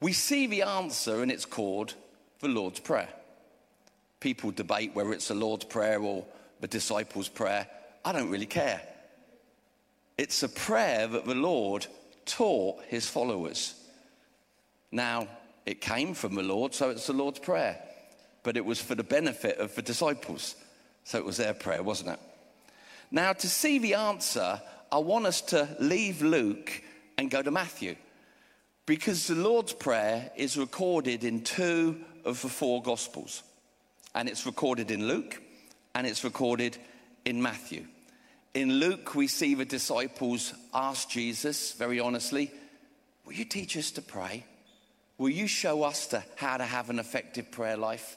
we 0.00 0.12
see 0.12 0.46
the 0.46 0.62
answer, 0.62 1.22
and 1.22 1.30
it's 1.30 1.44
called 1.44 1.94
the 2.40 2.48
Lord's 2.48 2.80
Prayer. 2.80 3.08
People 4.20 4.50
debate 4.50 4.94
whether 4.94 5.12
it's 5.12 5.28
the 5.28 5.34
Lord's 5.34 5.64
Prayer 5.64 6.00
or 6.00 6.24
the 6.60 6.68
disciples' 6.68 7.28
prayer. 7.28 7.66
I 8.04 8.12
don't 8.12 8.30
really 8.30 8.46
care. 8.46 8.80
It's 10.16 10.42
a 10.42 10.48
prayer 10.48 11.06
that 11.06 11.24
the 11.24 11.34
Lord 11.34 11.86
taught 12.26 12.82
his 12.84 13.06
followers. 13.06 13.74
Now, 14.92 15.28
it 15.66 15.80
came 15.80 16.14
from 16.14 16.34
the 16.34 16.42
Lord, 16.42 16.74
so 16.74 16.90
it's 16.90 17.06
the 17.06 17.12
Lord's 17.12 17.38
Prayer. 17.38 17.80
But 18.42 18.56
it 18.56 18.64
was 18.64 18.80
for 18.80 18.94
the 18.94 19.02
benefit 19.02 19.58
of 19.58 19.74
the 19.74 19.82
disciples. 19.82 20.54
So 21.04 21.18
it 21.18 21.24
was 21.24 21.36
their 21.36 21.54
prayer, 21.54 21.82
wasn't 21.82 22.10
it? 22.10 22.20
Now, 23.10 23.32
to 23.32 23.48
see 23.48 23.78
the 23.78 23.94
answer, 23.94 24.60
I 24.92 24.98
want 24.98 25.26
us 25.26 25.40
to 25.42 25.68
leave 25.78 26.22
Luke 26.22 26.82
and 27.18 27.30
go 27.30 27.42
to 27.42 27.50
Matthew. 27.50 27.96
Because 28.86 29.26
the 29.26 29.34
Lord's 29.34 29.72
Prayer 29.72 30.30
is 30.36 30.56
recorded 30.56 31.24
in 31.24 31.42
two 31.42 32.00
of 32.24 32.40
the 32.42 32.48
four 32.48 32.82
Gospels. 32.82 33.42
And 34.14 34.28
it's 34.28 34.46
recorded 34.46 34.90
in 34.90 35.06
Luke 35.06 35.40
and 35.94 36.06
it's 36.06 36.24
recorded 36.24 36.76
in 37.24 37.40
Matthew. 37.40 37.86
In 38.54 38.74
Luke, 38.74 39.14
we 39.14 39.28
see 39.28 39.54
the 39.54 39.64
disciples 39.64 40.52
ask 40.74 41.08
Jesus 41.08 41.72
very 41.72 42.00
honestly, 42.00 42.50
Will 43.24 43.34
you 43.34 43.44
teach 43.44 43.76
us 43.76 43.92
to 43.92 44.02
pray? 44.02 44.44
Will 45.18 45.28
you 45.28 45.46
show 45.46 45.84
us 45.84 46.08
to 46.08 46.24
how 46.36 46.56
to 46.56 46.64
have 46.64 46.90
an 46.90 46.98
effective 46.98 47.52
prayer 47.52 47.76
life? 47.76 48.16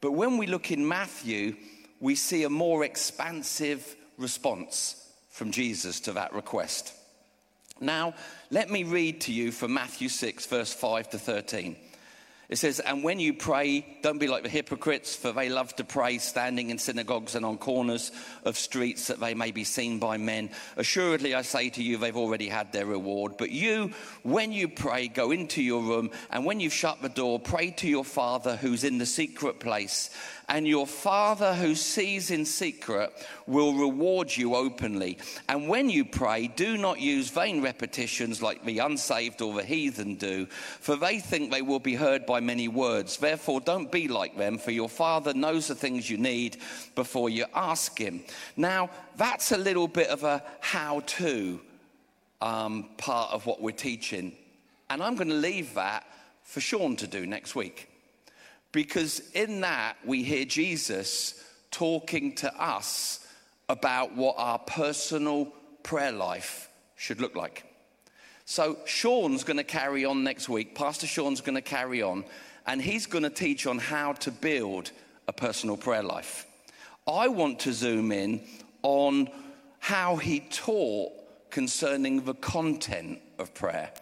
But 0.00 0.12
when 0.12 0.36
we 0.36 0.46
look 0.46 0.70
in 0.70 0.86
Matthew, 0.86 1.56
we 2.00 2.14
see 2.14 2.42
a 2.42 2.50
more 2.50 2.84
expansive 2.84 3.96
response 4.18 5.10
from 5.30 5.50
Jesus 5.50 6.00
to 6.00 6.12
that 6.12 6.34
request. 6.34 6.92
Now, 7.80 8.14
let 8.50 8.70
me 8.70 8.84
read 8.84 9.22
to 9.22 9.32
you 9.32 9.50
from 9.50 9.74
Matthew 9.74 10.08
6, 10.08 10.46
verse 10.46 10.72
5 10.72 11.10
to 11.10 11.18
13. 11.18 11.76
It 12.48 12.56
says, 12.56 12.78
And 12.78 13.02
when 13.02 13.18
you 13.18 13.34
pray, 13.34 13.84
don't 14.02 14.18
be 14.18 14.28
like 14.28 14.42
the 14.42 14.48
hypocrites, 14.48 15.16
for 15.16 15.32
they 15.32 15.48
love 15.48 15.74
to 15.76 15.84
pray 15.84 16.18
standing 16.18 16.70
in 16.70 16.78
synagogues 16.78 17.34
and 17.34 17.44
on 17.44 17.58
corners 17.58 18.12
of 18.44 18.56
streets 18.56 19.08
that 19.08 19.18
they 19.18 19.34
may 19.34 19.50
be 19.50 19.64
seen 19.64 19.98
by 19.98 20.18
men. 20.18 20.50
Assuredly, 20.76 21.34
I 21.34 21.42
say 21.42 21.70
to 21.70 21.82
you, 21.82 21.96
they've 21.96 22.16
already 22.16 22.48
had 22.48 22.70
their 22.70 22.86
reward. 22.86 23.38
But 23.38 23.50
you, 23.50 23.92
when 24.22 24.52
you 24.52 24.68
pray, 24.68 25.08
go 25.08 25.30
into 25.30 25.62
your 25.62 25.82
room, 25.82 26.10
and 26.30 26.44
when 26.44 26.60
you've 26.60 26.72
shut 26.72 27.02
the 27.02 27.08
door, 27.08 27.40
pray 27.40 27.70
to 27.72 27.88
your 27.88 28.04
Father 28.04 28.56
who's 28.56 28.84
in 28.84 28.98
the 28.98 29.06
secret 29.06 29.58
place 29.58 30.10
and 30.48 30.66
your 30.66 30.86
Father 30.86 31.54
who 31.54 31.74
sees 31.74 32.30
in 32.30 32.44
secret 32.44 33.10
will 33.46 33.74
reward 33.74 34.34
you 34.36 34.54
openly. 34.54 35.18
And 35.48 35.68
when 35.68 35.88
you 35.88 36.04
pray, 36.04 36.48
do 36.48 36.76
not 36.76 37.00
use 37.00 37.30
vain 37.30 37.62
repetitions 37.62 38.42
like 38.42 38.64
the 38.64 38.80
unsaved 38.80 39.40
or 39.40 39.54
the 39.54 39.64
heathen 39.64 40.16
do, 40.16 40.46
for 40.46 40.96
they 40.96 41.18
think 41.18 41.50
they 41.50 41.62
will 41.62 41.80
be 41.80 41.94
heard 41.94 42.26
by 42.26 42.40
many 42.40 42.68
words. 42.68 43.16
Therefore, 43.16 43.60
don't 43.60 43.90
be 43.90 44.08
like 44.08 44.36
them, 44.36 44.58
for 44.58 44.70
your 44.70 44.88
Father 44.88 45.32
knows 45.34 45.68
the 45.68 45.74
things 45.74 46.08
you 46.08 46.18
need 46.18 46.58
before 46.94 47.30
you 47.30 47.46
ask 47.54 47.98
Him. 47.98 48.22
Now, 48.56 48.90
that's 49.16 49.52
a 49.52 49.58
little 49.58 49.88
bit 49.88 50.08
of 50.08 50.24
a 50.24 50.42
how 50.60 51.00
to 51.06 51.60
um, 52.40 52.90
part 52.98 53.32
of 53.32 53.46
what 53.46 53.60
we're 53.60 53.70
teaching. 53.72 54.32
And 54.90 55.02
I'm 55.02 55.16
going 55.16 55.28
to 55.28 55.34
leave 55.34 55.74
that 55.74 56.06
for 56.42 56.60
Sean 56.60 56.96
to 56.96 57.06
do 57.06 57.26
next 57.26 57.54
week. 57.54 57.88
Because 58.74 59.20
in 59.34 59.60
that, 59.60 59.96
we 60.04 60.24
hear 60.24 60.44
Jesus 60.44 61.40
talking 61.70 62.34
to 62.34 62.52
us 62.60 63.24
about 63.68 64.16
what 64.16 64.34
our 64.36 64.58
personal 64.58 65.46
prayer 65.84 66.10
life 66.10 66.68
should 66.96 67.20
look 67.20 67.36
like. 67.36 67.64
So, 68.46 68.76
Sean's 68.84 69.44
going 69.44 69.58
to 69.58 69.64
carry 69.64 70.04
on 70.04 70.24
next 70.24 70.48
week. 70.48 70.74
Pastor 70.74 71.06
Sean's 71.06 71.40
going 71.40 71.54
to 71.54 71.62
carry 71.62 72.02
on, 72.02 72.24
and 72.66 72.82
he's 72.82 73.06
going 73.06 73.22
to 73.22 73.30
teach 73.30 73.64
on 73.68 73.78
how 73.78 74.14
to 74.14 74.32
build 74.32 74.90
a 75.28 75.32
personal 75.32 75.76
prayer 75.76 76.02
life. 76.02 76.44
I 77.06 77.28
want 77.28 77.60
to 77.60 77.72
zoom 77.72 78.10
in 78.10 78.42
on 78.82 79.28
how 79.78 80.16
he 80.16 80.40
taught 80.40 81.12
concerning 81.50 82.24
the 82.24 82.34
content 82.34 83.20
of 83.38 83.54
prayer. 83.54 83.92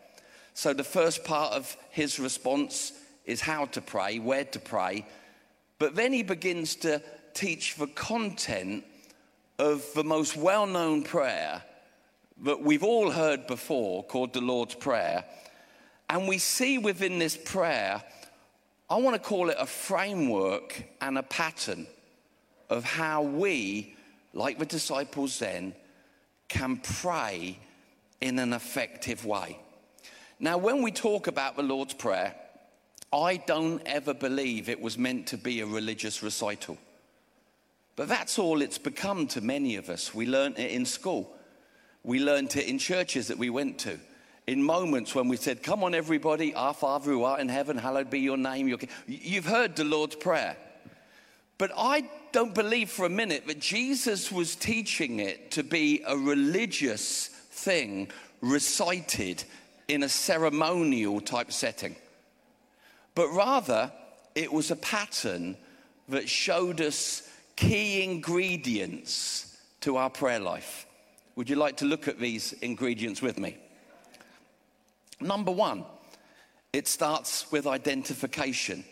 So, 0.55 0.73
the 0.73 0.83
first 0.83 1.25
part 1.25 1.53
of 1.53 1.77
his 1.91 2.19
response 2.19 2.93
is 3.25 3.41
how 3.41 3.67
to 3.67 3.81
pray, 3.81 4.19
where 4.19 4.45
to 4.45 4.59
pray. 4.59 5.07
But 5.79 5.95
then 5.95 6.13
he 6.13 6.23
begins 6.23 6.77
to 6.77 7.03
teach 7.35 7.77
the 7.77 7.87
content 7.89 8.85
of 9.59 9.85
the 9.95 10.05
most 10.05 10.37
well 10.37 10.67
known 10.67 11.03
prayer 11.03 11.63
that 12.43 12.61
we've 12.61 12.83
all 12.83 13.11
heard 13.11 13.47
before, 13.47 14.05
called 14.05 14.33
the 14.33 14.41
Lord's 14.41 14.75
Prayer. 14.75 15.25
And 16.09 16.27
we 16.27 16.39
see 16.39 16.79
within 16.79 17.19
this 17.19 17.37
prayer, 17.37 18.03
I 18.91 18.97
want 18.97 19.15
to 19.15 19.23
call 19.23 19.49
it 19.49 19.57
a 19.59 19.67
framework 19.67 20.83
and 21.01 21.17
a 21.17 21.23
pattern 21.23 21.87
of 22.69 22.85
how 22.85 23.23
we, 23.23 23.95
like 24.35 24.59
the 24.59 24.67
disciples 24.67 25.39
then, 25.39 25.75
can 26.49 26.79
pray 26.79 27.59
in 28.21 28.39
an 28.39 28.53
effective 28.53 29.25
way. 29.25 29.59
Now, 30.41 30.59
when 30.59 30.83
we 30.83 30.91
talk 30.91 31.29
about 31.29 31.57
the 31.57 31.63
Lord's 31.63 31.95
Prayer, 31.95 32.35
I 33.13 33.37
don't 33.37 33.83
ever 33.85 34.15
believe 34.15 34.69
it 34.69 34.81
was 34.81 34.97
meant 34.97 35.27
to 35.29 35.37
be 35.37 35.61
a 35.61 35.67
religious 35.67 36.23
recital. 36.23 36.79
But 37.95 38.09
that's 38.09 38.39
all 38.39 38.63
it's 38.63 38.79
become 38.79 39.27
to 39.29 39.43
many 39.43 39.77
of 39.77 39.91
us. 39.91 40.15
We 40.15 40.27
learned 40.27 40.59
it 40.59 40.71
in 40.71 40.87
school, 40.87 41.37
we 42.03 42.21
learned 42.21 42.57
it 42.57 42.67
in 42.67 42.79
churches 42.79 43.29
that 43.29 43.39
we 43.39 43.51
went 43.51 43.79
to. 43.81 43.99
In 44.49 44.61
moments 44.61 45.15
when 45.15 45.29
we 45.29 45.37
said, 45.37 45.63
Come 45.63 45.85
on, 45.85 45.95
everybody, 45.95 46.53
our 46.55 46.75
Father 46.75 47.13
who 47.13 47.23
art 47.23 47.41
in 47.41 47.49
heaven, 47.49 47.79
hallowed 47.79 48.11
be 48.11 48.19
your 48.19 48.37
name. 48.37 48.67
Your 48.67 48.79
You've 49.07 49.47
heard 49.47 49.77
the 49.77 49.85
Lord's 49.85 50.17
Prayer. 50.17 50.57
But 51.59 51.71
I 51.77 52.09
don't 52.33 52.55
believe 52.55 52.91
for 52.91 53.07
a 53.07 53.11
minute 53.11 53.47
that 53.47 53.61
Jesus 53.61 54.33
was 54.33 54.57
teaching 54.57 55.21
it 55.21 55.53
to 55.53 55.63
be 55.63 56.03
a 56.05 56.17
religious 56.17 57.29
thing 57.29 58.11
recited 58.41 59.45
in 59.87 60.03
a 60.03 60.09
ceremonial 60.09 61.21
type 61.21 61.53
setting 61.53 61.95
but 63.15 63.29
rather 63.29 63.93
it 64.35 64.53
was 64.53 64.71
a 64.71 64.77
pattern 64.77 65.57
that 66.09 66.29
showed 66.29 66.81
us 66.81 67.29
key 67.57 68.03
ingredients 68.03 69.57
to 69.81 69.97
our 69.97 70.11
prayer 70.11 70.41
life. 70.41 70.87
Would 71.37 71.49
you 71.49 71.57
like 71.57 71.79
to 71.79 71.85
look 71.85 72.09
at 72.09 72.19
these 72.19 72.53
ingredients 72.55 73.23
with 73.23 73.39
me? 73.39 73.57
Number 75.21 75.53
one, 75.53 75.85
it 76.73 76.89
starts 76.89 77.51
with 77.53 77.67
identification, 77.67 78.85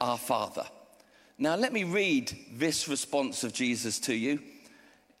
our 0.00 0.18
Father. 0.18 0.64
Now, 1.36 1.56
let 1.56 1.72
me 1.72 1.84
read 1.84 2.36
this 2.52 2.88
response 2.88 3.44
of 3.44 3.52
Jesus 3.52 3.98
to 4.00 4.14
you. 4.14 4.40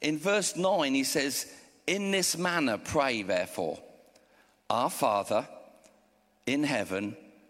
In 0.00 0.18
verse 0.18 0.56
9, 0.56 0.94
he 0.94 1.04
says, 1.04 1.52
In 1.86 2.10
this 2.10 2.36
manner 2.36 2.78
pray, 2.78 3.22
therefore, 3.22 3.78
Our 4.70 4.90
Father 4.90 5.46
in 6.46 6.64
heaven 6.64 7.16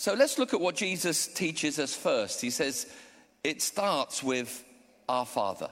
So 0.00 0.14
let's 0.14 0.38
look 0.38 0.54
at 0.54 0.60
what 0.62 0.76
Jesus 0.76 1.26
teaches 1.26 1.78
us 1.78 1.94
first. 1.94 2.40
He 2.40 2.48
says 2.48 2.86
it 3.44 3.60
starts 3.60 4.22
with 4.22 4.64
our 5.10 5.26
Father. 5.26 5.68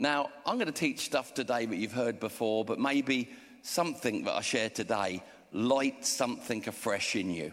Now, 0.00 0.30
I'm 0.44 0.56
going 0.56 0.66
to 0.66 0.72
teach 0.72 1.04
stuff 1.04 1.32
today 1.32 1.64
that 1.64 1.76
you've 1.76 1.92
heard 1.92 2.18
before, 2.18 2.64
but 2.64 2.80
maybe 2.80 3.30
something 3.62 4.24
that 4.24 4.32
I 4.32 4.40
share 4.40 4.68
today 4.68 5.22
lights 5.52 6.08
something 6.08 6.66
afresh 6.66 7.14
in 7.14 7.30
you. 7.30 7.52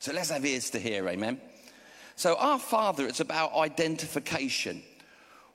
So 0.00 0.14
let's 0.14 0.30
have 0.30 0.46
ears 0.46 0.70
to 0.70 0.78
hear, 0.78 1.06
amen. 1.06 1.42
So, 2.16 2.34
our 2.36 2.58
Father, 2.58 3.06
it's 3.06 3.20
about 3.20 3.54
identification. 3.54 4.82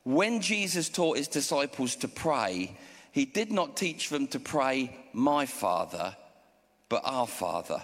When 0.04 0.40
Jesus 0.40 0.88
taught 0.88 1.18
his 1.18 1.28
disciples 1.28 1.96
to 1.96 2.08
pray, 2.08 2.78
he 3.12 3.26
did 3.26 3.52
not 3.52 3.76
teach 3.76 4.10
them 4.10 4.28
to 4.28 4.40
pray, 4.40 4.96
My 5.14 5.48
Father, 5.48 6.16
but 6.90 7.02
our 7.04 7.26
Father. 7.26 7.84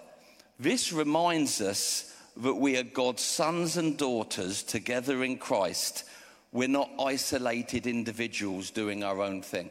This 0.60 0.92
reminds 0.92 1.62
us 1.62 2.14
that 2.36 2.56
we 2.56 2.78
are 2.78 2.84
God's 2.84 3.24
sons 3.24 3.78
and 3.78 3.98
daughters 3.98 4.62
together 4.62 5.24
in 5.24 5.38
Christ. 5.38 6.04
We're 6.52 6.68
not 6.68 6.90
isolated 7.00 7.88
individuals 7.88 8.70
doing 8.70 9.02
our 9.02 9.22
own 9.22 9.42
thing. 9.42 9.70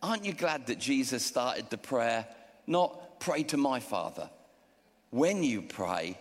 Aren't 0.00 0.24
you 0.24 0.32
glad 0.32 0.66
that 0.66 0.78
Jesus 0.78 1.26
started 1.26 1.68
the 1.68 1.78
prayer 1.78 2.26
not 2.68 3.18
pray 3.18 3.42
to 3.44 3.56
my 3.56 3.80
Father? 3.80 4.30
When 5.10 5.42
you 5.42 5.62
pray, 5.62 6.16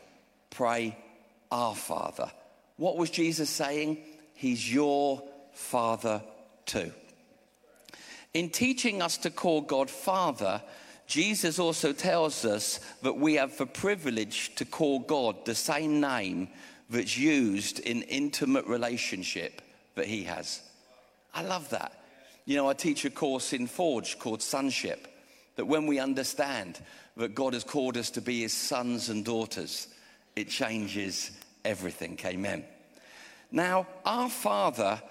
pray 0.50 0.98
our 1.52 1.76
Father. 1.76 2.32
What 2.78 2.98
was 2.98 3.12
Jesus 3.12 3.50
saying? 3.50 4.00
He's 4.34 4.74
your 4.74 5.22
Father 5.52 6.24
too. 6.66 6.92
In 8.34 8.50
teaching 8.50 9.04
us 9.04 9.18
to 9.20 9.30
call 9.30 9.62
God 9.62 9.90
Father, 9.92 10.64
Jesus 11.08 11.58
also 11.58 11.94
tells 11.94 12.44
us 12.44 12.80
that 13.02 13.18
we 13.18 13.36
have 13.36 13.58
the 13.58 13.66
privilege 13.66 14.54
to 14.56 14.66
call 14.66 15.00
God 15.00 15.46
the 15.46 15.56
same 15.56 16.02
name 16.02 16.50
that's 16.90 17.18
used 17.18 17.80
in 17.80 18.02
intimate 18.04 18.66
relationship 18.66 19.62
that 19.96 20.06
He 20.06 20.24
has. 20.24 20.62
I 21.34 21.44
love 21.44 21.70
that. 21.70 22.04
You 22.46 22.58
know, 22.58 22.70
I 22.70 22.74
teach 22.74 23.06
a 23.06 23.10
course 23.10 23.54
in 23.54 23.68
Forge 23.68 24.20
called 24.20 24.42
Sonship, 24.42 25.08
that 25.56 25.66
when 25.66 25.88
we 25.88 26.00
understand 26.00 26.80
that 27.16 27.36
God 27.36 27.54
has 27.54 27.64
called 27.64 27.98
us 27.98 28.10
to 28.12 28.22
be 28.22 28.42
His 28.42 28.54
sons 28.54 29.10
and 29.10 29.24
daughters, 29.24 29.88
it 30.36 30.50
changes 30.50 31.32
everything. 31.64 32.20
Amen. 32.26 32.66
Now, 33.52 33.88
our 34.06 34.30
Father 34.30 35.02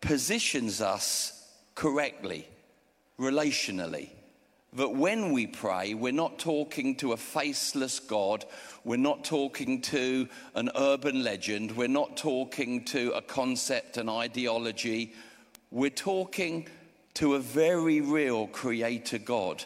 positions 0.00 0.80
us 0.80 1.50
correctly, 1.74 2.46
relationally. 3.18 4.10
That 4.76 4.94
when 4.94 5.32
we 5.32 5.46
pray, 5.46 5.94
we're 5.94 6.12
not 6.12 6.38
talking 6.38 6.96
to 6.96 7.12
a 7.12 7.16
faceless 7.16 7.98
God, 7.98 8.44
we're 8.84 8.98
not 8.98 9.24
talking 9.24 9.80
to 9.82 10.28
an 10.54 10.70
urban 10.76 11.24
legend, 11.24 11.72
we're 11.72 11.88
not 11.88 12.18
talking 12.18 12.84
to 12.86 13.12
a 13.12 13.22
concept, 13.22 13.96
an 13.96 14.10
ideology, 14.10 15.14
we're 15.70 15.88
talking 15.88 16.68
to 17.14 17.36
a 17.36 17.38
very 17.38 18.02
real 18.02 18.48
Creator 18.48 19.16
God 19.16 19.64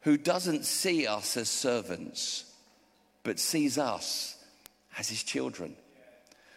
who 0.00 0.16
doesn't 0.16 0.64
see 0.64 1.06
us 1.06 1.36
as 1.36 1.48
servants, 1.48 2.52
but 3.22 3.38
sees 3.38 3.78
us 3.78 4.36
as 4.98 5.10
His 5.10 5.22
children. 5.22 5.76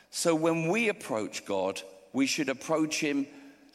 So 0.10 0.34
when 0.34 0.68
we 0.68 0.90
approach 0.90 1.46
God, 1.46 1.80
we 2.12 2.26
should 2.26 2.50
approach 2.50 3.00
Him 3.02 3.28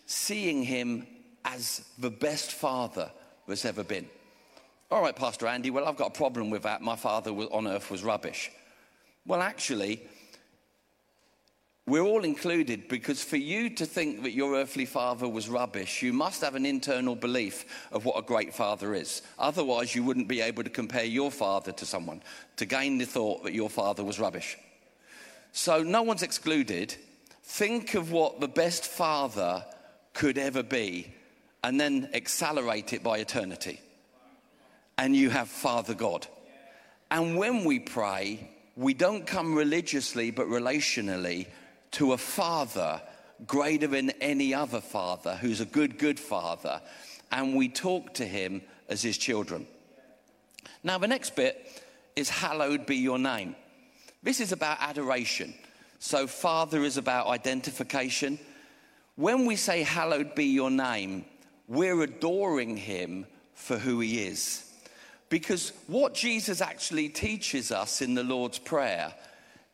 seeing 0.07 0.65
Him 0.65 1.07
as 1.45 1.85
the 1.97 2.11
best 2.11 2.50
Father 2.50 3.12
there's 3.50 3.64
ever 3.64 3.85
been. 3.85 4.07
All 4.90 5.02
right, 5.02 5.14
Pastor 5.14 5.47
Andy, 5.47 5.71
well, 5.71 5.87
I've 5.87 5.97
got 5.97 6.09
a 6.09 6.19
problem 6.19 6.50
with 6.50 6.62
that. 6.62 6.83
My 6.83 6.97
father 6.97 7.30
on 7.30 7.66
earth 7.66 7.90
was 7.90 8.02
rubbish. 8.02 8.50
Well, 9.26 9.42
actually, 9.42 10.02
we're 11.87 12.02
all 12.02 12.23
included 12.23 12.87
because 12.88 13.23
for 13.23 13.37
you 13.37 13.71
to 13.71 13.87
think 13.87 14.23
that 14.23 14.33
your 14.33 14.54
earthly 14.54 14.87
father 14.87 15.28
was 15.28 15.49
rubbish, 15.49 16.02
you 16.02 16.12
must 16.12 16.40
have 16.42 16.54
an 16.54 16.64
internal 16.64 17.16
belief 17.16 17.88
of 17.90 18.04
what 18.04 18.19
a 18.19 18.23
great 18.23 18.54
father 18.54 18.95
is. 18.95 19.23
Otherwise, 19.38 19.95
you 19.95 20.04
wouldn't 20.04 20.28
be 20.28 20.40
able 20.40 20.62
to 20.62 20.71
compare 20.71 21.04
your 21.04 21.33
father 21.33 21.73
to 21.73 21.85
someone 21.85 22.23
to 22.57 22.66
gain 22.66 22.99
the 22.99 23.04
thought 23.04 23.42
that 23.42 23.54
your 23.54 23.71
father 23.71 24.04
was 24.04 24.21
rubbish. 24.21 24.57
So, 25.52 25.83
no 25.83 26.02
one's 26.02 26.23
excluded. 26.23 26.95
Think 27.42 27.95
of 27.95 28.12
what 28.12 28.40
the 28.40 28.49
best 28.49 28.85
father 28.85 29.64
could 30.14 30.38
ever 30.38 30.62
be 30.62 31.14
and 31.62 31.81
then 31.81 32.09
accelerate 32.14 32.93
it 32.93 33.02
by 33.02 33.19
eternity. 33.19 33.81
And 34.99 35.14
you 35.14 35.31
have 35.31 35.49
Father 35.49 35.95
God. 35.95 36.26
And 37.11 37.37
when 37.37 37.64
we 37.64 37.79
pray, 37.79 38.50
we 38.76 38.95
don't 38.95 39.26
come 39.26 39.55
religiously 39.55 40.31
but 40.31 40.47
relationally 40.47 41.47
to 41.93 42.12
a 42.12 42.19
father 42.19 43.00
greater 43.47 43.87
than 43.87 44.11
any 44.21 44.55
other 44.55 44.81
father 44.81 45.35
who's 45.37 45.61
a 45.61 45.67
good, 45.67 45.99
good 45.99 46.21
father. 46.21 46.81
And 47.33 47.57
we 47.57 47.69
talk 47.69 48.14
to 48.14 48.25
him 48.25 48.62
as 48.88 49.02
his 49.02 49.17
children. 49.19 49.67
Now, 50.82 50.99
the 50.99 51.08
next 51.08 51.37
bit 51.37 51.82
is 52.17 52.28
hallowed 52.28 52.87
be 52.87 52.97
your 52.97 53.19
name. 53.19 53.54
This 54.23 54.41
is 54.41 54.52
about 54.52 54.78
adoration. 54.80 55.54
So, 55.99 56.26
Father 56.26 56.82
is 56.82 56.97
about 56.97 57.26
identification. 57.26 58.39
When 59.17 59.45
we 59.47 59.56
say, 59.56 59.82
Hallowed 59.82 60.35
be 60.35 60.47
your 60.47 60.71
name, 60.71 61.25
we're 61.71 62.02
adoring 62.02 62.76
him 62.76 63.25
for 63.54 63.78
who 63.78 64.00
he 64.00 64.25
is. 64.25 64.69
Because 65.28 65.73
what 65.87 66.15
Jesus 66.15 66.61
actually 66.61 67.09
teaches 67.09 67.71
us 67.71 68.02
in 68.02 68.15
the 68.15 68.25
Lord's 68.25 68.59
Prayer 68.59 69.15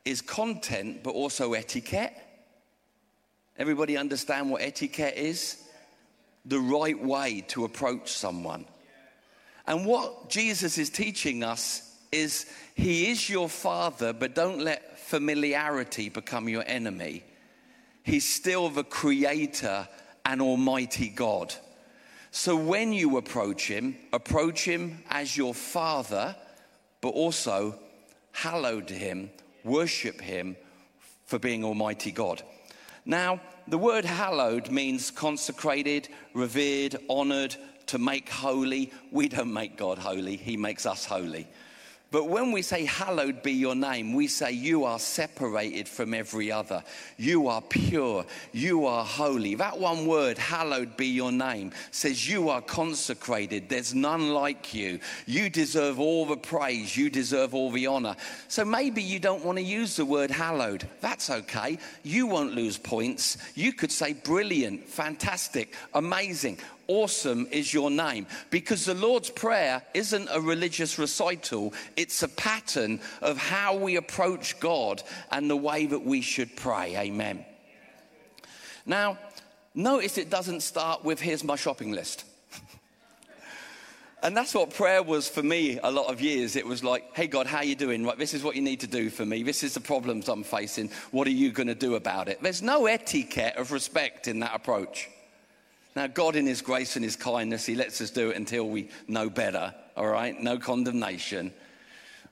is 0.05 0.21
content, 0.21 1.03
but 1.03 1.13
also 1.13 1.55
etiquette. 1.55 2.13
Everybody 3.57 3.97
understand 3.97 4.51
what 4.51 4.61
etiquette 4.61 5.15
is? 5.17 5.65
The 6.45 6.61
right 6.61 7.03
way 7.03 7.43
to 7.49 7.65
approach 7.65 8.13
someone. 8.13 8.67
And 9.67 9.87
what 9.87 10.29
Jesus 10.29 10.77
is 10.77 10.91
teaching 10.91 11.43
us 11.43 11.97
is 12.13 12.45
He 12.75 13.11
is 13.11 13.31
your 13.31 13.49
Father, 13.49 14.13
but 14.13 14.35
don't 14.35 14.61
let 14.61 14.99
familiarity 14.99 16.11
become 16.11 16.47
your 16.47 16.65
enemy. 16.67 17.25
He's 18.03 18.29
still 18.29 18.69
the 18.69 18.85
Creator 18.85 19.89
and 20.27 20.43
Almighty 20.43 21.09
God. 21.09 21.55
So 22.31 22.57
when 22.57 22.93
you 22.93 23.17
approach 23.17 23.69
him, 23.69 23.97
approach 24.13 24.65
him 24.65 25.03
as 25.11 25.37
your 25.37 25.55
father, 25.55 26.37
but 27.01 27.11
also 27.11 27.79
hallowed 28.33 28.91
him, 28.91 29.31
worship 29.65 30.21
him 30.21 30.57
for 31.25 31.39
being 31.39 31.65
Almighty 31.65 32.13
God. 32.13 32.43
Now, 33.05 33.41
the 33.69 33.79
word 33.79 34.05
hallowed 34.05 34.71
means 34.71 35.11
consecrated, 35.11 36.09
revered, 36.35 36.97
honored, 37.09 37.57
to 37.87 37.99
make 37.99 38.29
holy. 38.29 38.93
We 39.11 39.29
don't 39.29 39.53
make 39.53 39.77
God 39.77 39.99
holy, 39.99 40.37
He 40.37 40.57
makes 40.57 40.87
us 40.87 41.05
holy. 41.05 41.47
But 42.13 42.29
when 42.29 42.53
we 42.53 42.63
say, 42.63 42.85
Hallowed 42.85 43.43
be 43.43 43.53
your 43.53 43.75
name, 43.75 44.15
we 44.15 44.29
say, 44.29 44.53
You 44.53 44.85
are 44.85 44.99
separated 44.99 45.89
from 45.89 46.15
every 46.15 46.53
other. 46.53 46.85
You 47.17 47.49
are 47.49 47.61
pure. 47.61 48.25
You 48.53 48.87
are 48.87 49.05
holy. 49.05 49.57
That 49.57 49.79
one 49.79 50.07
word, 50.07 50.39
Hallowed 50.39 50.97
be 50.97 51.09
your 51.09 51.33
name, 51.33 51.73
says, 51.91 52.29
You 52.29 52.49
are 52.49 52.63
consecrated. 52.63 53.69
There's 53.69 53.93
none 53.93 54.31
like 54.31 54.73
you. 54.73 55.01
You 55.27 55.51
deserve 55.51 55.99
all 55.99 56.27
the 56.27 56.37
praise. 56.37 56.97
You 56.97 57.11
deserve 57.11 57.55
all 57.55 57.73
the 57.73 57.89
honor. 57.89 58.15
So 58.47 58.65
maybe 58.65 59.03
you 59.03 59.19
don't 59.19 59.45
want 59.45 59.59
to 59.59 59.65
use 59.65 59.97
the 59.97 60.05
word 60.05 60.31
hallowed. 60.31 60.89
That's 61.01 61.29
okay. 61.29 61.79
You 62.05 62.29
won't 62.29 62.55
lose 62.55 62.79
points. 62.79 63.37
You 63.57 63.73
could 63.73 63.91
say, 63.91 64.13
Brilliant, 64.13 64.89
fantastic, 64.89 65.75
amazing 65.93 66.59
awesome 66.89 67.47
is 67.51 67.73
your 67.73 67.91
name. 67.91 68.27
Because 68.51 68.85
the 68.85 68.95
Lord's 68.95 69.31
Prayer 69.31 69.83
isn't 69.95 70.29
a 70.31 70.41
religious 70.41 70.99
recital, 70.99 71.73
it's 71.97 72.23
a 72.23 72.29
pattern 72.29 73.01
of 73.23 73.39
how 73.39 73.77
we 73.77 73.97
approach 73.97 74.59
God 74.61 75.03
and 75.31 75.51
the 75.51 75.57
way 75.57 75.87
that 75.87 76.05
we 76.05 76.21
should 76.21 76.57
pray. 76.57 76.97
Amen. 76.97 77.45
Now, 78.85 79.19
notice 79.75 80.19
it 80.19 80.31
doesn't 80.31 80.61
start 80.61 81.05
with 81.05 81.21
here's 81.21 81.45
my 81.45 81.57
shopping 81.57 81.93
list. 81.93 82.25
And 84.23 84.37
that's 84.37 84.55
what 84.55 84.75
prayer 84.75 85.03
was 85.03 85.29
for 85.29 85.43
me 85.43 85.79
a 85.81 85.91
lot 85.91 86.11
of 86.11 86.21
years. 86.21 86.57
It 86.57 86.67
was 86.67 86.83
like, 86.83 87.15
hey, 87.15 87.27
God, 87.27 87.47
how 87.47 87.61
you 87.61 87.77
doing? 87.77 88.05
Right, 88.05 88.19
this 88.19 88.35
is 88.35 88.43
what 88.43 88.57
you 88.57 88.63
need 88.63 88.81
to 88.81 88.87
do 88.87 89.09
for 89.11 89.25
me. 89.25 89.43
This 89.43 89.63
is 89.63 89.75
the 89.75 89.81
problems 89.81 90.29
I'm 90.29 90.43
facing. 90.43 90.91
What 91.13 91.29
are 91.29 91.33
you 91.33 91.53
going 91.53 91.69
to 91.69 91.77
do 91.77 91.95
about 91.95 92.29
it? 92.29 92.43
There's 92.43 92.63
no 92.63 92.87
etiquette 92.87 93.55
of 93.57 93.71
respect 93.71 94.27
in 94.27 94.41
that 94.41 94.55
approach. 94.55 95.11
Now, 95.97 96.07
God, 96.07 96.37
in 96.37 96.47
His 96.47 96.61
grace 96.61 96.95
and 96.95 97.05
His 97.05 97.17
kindness, 97.17 97.65
He 97.65 97.75
lets 97.75 98.03
us 98.03 98.11
do 98.11 98.29
it 98.29 98.37
until 98.37 98.69
we 98.69 98.91
know 99.09 99.31
better, 99.31 99.75
all 99.97 100.07
right? 100.07 100.39
No 100.39 100.59
condemnation. 100.59 101.53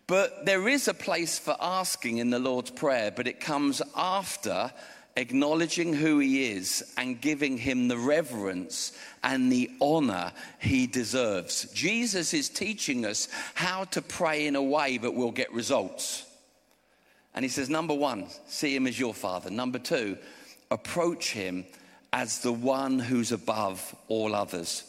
But 0.06 0.44
there 0.44 0.68
is 0.68 0.86
a 0.86 0.92
place 0.92 1.38
for 1.38 1.56
asking 1.58 2.18
in 2.18 2.28
the 2.28 2.38
Lord's 2.38 2.70
Prayer, 2.70 3.10
but 3.10 3.26
it 3.26 3.40
comes 3.40 3.80
after 3.96 4.70
acknowledging 5.16 5.94
who 5.94 6.18
He 6.18 6.50
is 6.50 6.92
and 6.98 7.18
giving 7.18 7.56
Him 7.56 7.88
the 7.88 7.96
reverence 7.96 8.92
and 9.22 9.50
the 9.50 9.70
honor 9.80 10.32
He 10.58 10.86
deserves. 10.86 11.64
Jesus 11.72 12.34
is 12.34 12.50
teaching 12.50 13.06
us 13.06 13.28
how 13.54 13.84
to 13.84 14.02
pray 14.02 14.46
in 14.46 14.56
a 14.56 14.62
way 14.62 14.98
that 14.98 15.14
will 15.14 15.32
get 15.32 15.50
results. 15.54 16.26
And 17.34 17.42
He 17.42 17.48
says, 17.48 17.70
number 17.70 17.94
one, 17.94 18.26
see 18.46 18.76
Him 18.76 18.86
as 18.86 19.00
your 19.00 19.14
Father. 19.14 19.48
Number 19.48 19.78
two, 19.78 20.18
approach 20.70 21.30
Him 21.32 21.64
as 22.14 22.38
the 22.38 22.52
one 22.52 23.00
who's 23.00 23.32
above 23.32 23.94
all 24.06 24.36
others. 24.36 24.84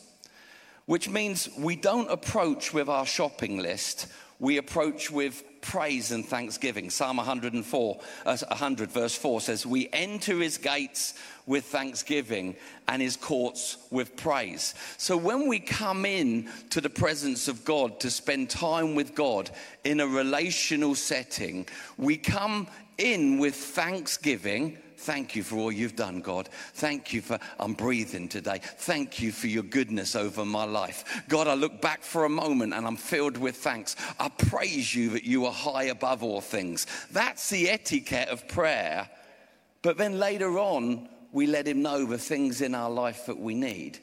Which 0.85 1.09
means 1.09 1.49
we 1.57 1.75
don't 1.75 2.11
approach 2.11 2.71
with 2.71 2.88
our 2.88 3.07
shopping 3.07 3.57
list, 3.57 4.05
we 4.38 4.57
approach 4.57 5.09
with 5.09 5.43
praise 5.61 6.11
and 6.11 6.23
thanksgiving. 6.23 6.91
Psalm 6.91 7.17
104, 7.17 7.99
uh, 8.27 8.38
100, 8.38 8.91
verse 8.91 9.15
4 9.15 9.41
says, 9.41 9.65
We 9.65 9.89
enter 9.91 10.38
his 10.38 10.59
gates 10.59 11.15
with 11.47 11.65
thanksgiving 11.65 12.55
and 12.88 13.01
his 13.01 13.17
courts 13.17 13.77
with 13.89 14.15
praise. 14.15 14.75
So 14.97 15.17
when 15.17 15.47
we 15.47 15.57
come 15.57 16.05
in 16.05 16.47
to 16.69 16.79
the 16.79 16.91
presence 16.91 17.47
of 17.47 17.65
God 17.65 17.99
to 18.01 18.11
spend 18.11 18.51
time 18.51 18.93
with 18.93 19.15
God 19.15 19.49
in 19.83 19.99
a 19.99 20.07
relational 20.07 20.93
setting, 20.93 21.67
we 21.97 22.17
come 22.17 22.67
in 22.99 23.39
with 23.39 23.55
thanksgiving 23.55 24.77
Thank 24.97 25.36
you 25.36 25.43
for 25.43 25.58
all 25.58 25.71
you've 25.71 25.95
done, 25.95 26.21
God. 26.21 26.49
Thank 26.73 27.13
you 27.13 27.21
for 27.21 27.39
I'm 27.60 27.73
breathing 27.73 28.27
today. 28.27 28.60
Thank 28.62 29.21
you 29.21 29.31
for 29.31 29.47
your 29.47 29.63
goodness 29.63 30.15
over 30.15 30.45
my 30.45 30.65
life. 30.65 31.23
God, 31.27 31.47
I 31.47 31.53
look 31.53 31.81
back 31.81 32.03
for 32.03 32.25
a 32.25 32.29
moment 32.29 32.73
and 32.73 32.86
I'm 32.86 32.97
filled 32.97 33.38
with 33.38 33.58
thanks. 33.58 33.95
I 34.19 34.29
praise 34.29 34.93
you 34.95 35.10
that 35.12 35.23
you 35.23 35.45
are 35.45 35.53
high 35.53 35.86
above 35.86 36.23
all 36.23 36.41
things. 36.41 36.88
That's 37.12 37.49
the 37.49 37.69
etiquette 37.69 38.29
of 38.29 38.47
prayer. 38.47 39.10
But 39.81 39.97
then 39.97 40.19
later 40.19 40.58
on, 40.58 41.10
we 41.31 41.47
let 41.47 41.67
him 41.67 41.81
know 41.81 42.05
the 42.05 42.17
things 42.17 42.62
in 42.62 42.73
our 42.73 42.89
life 42.89 43.25
that 43.25 43.39
we 43.39 43.53
need. 43.53 43.99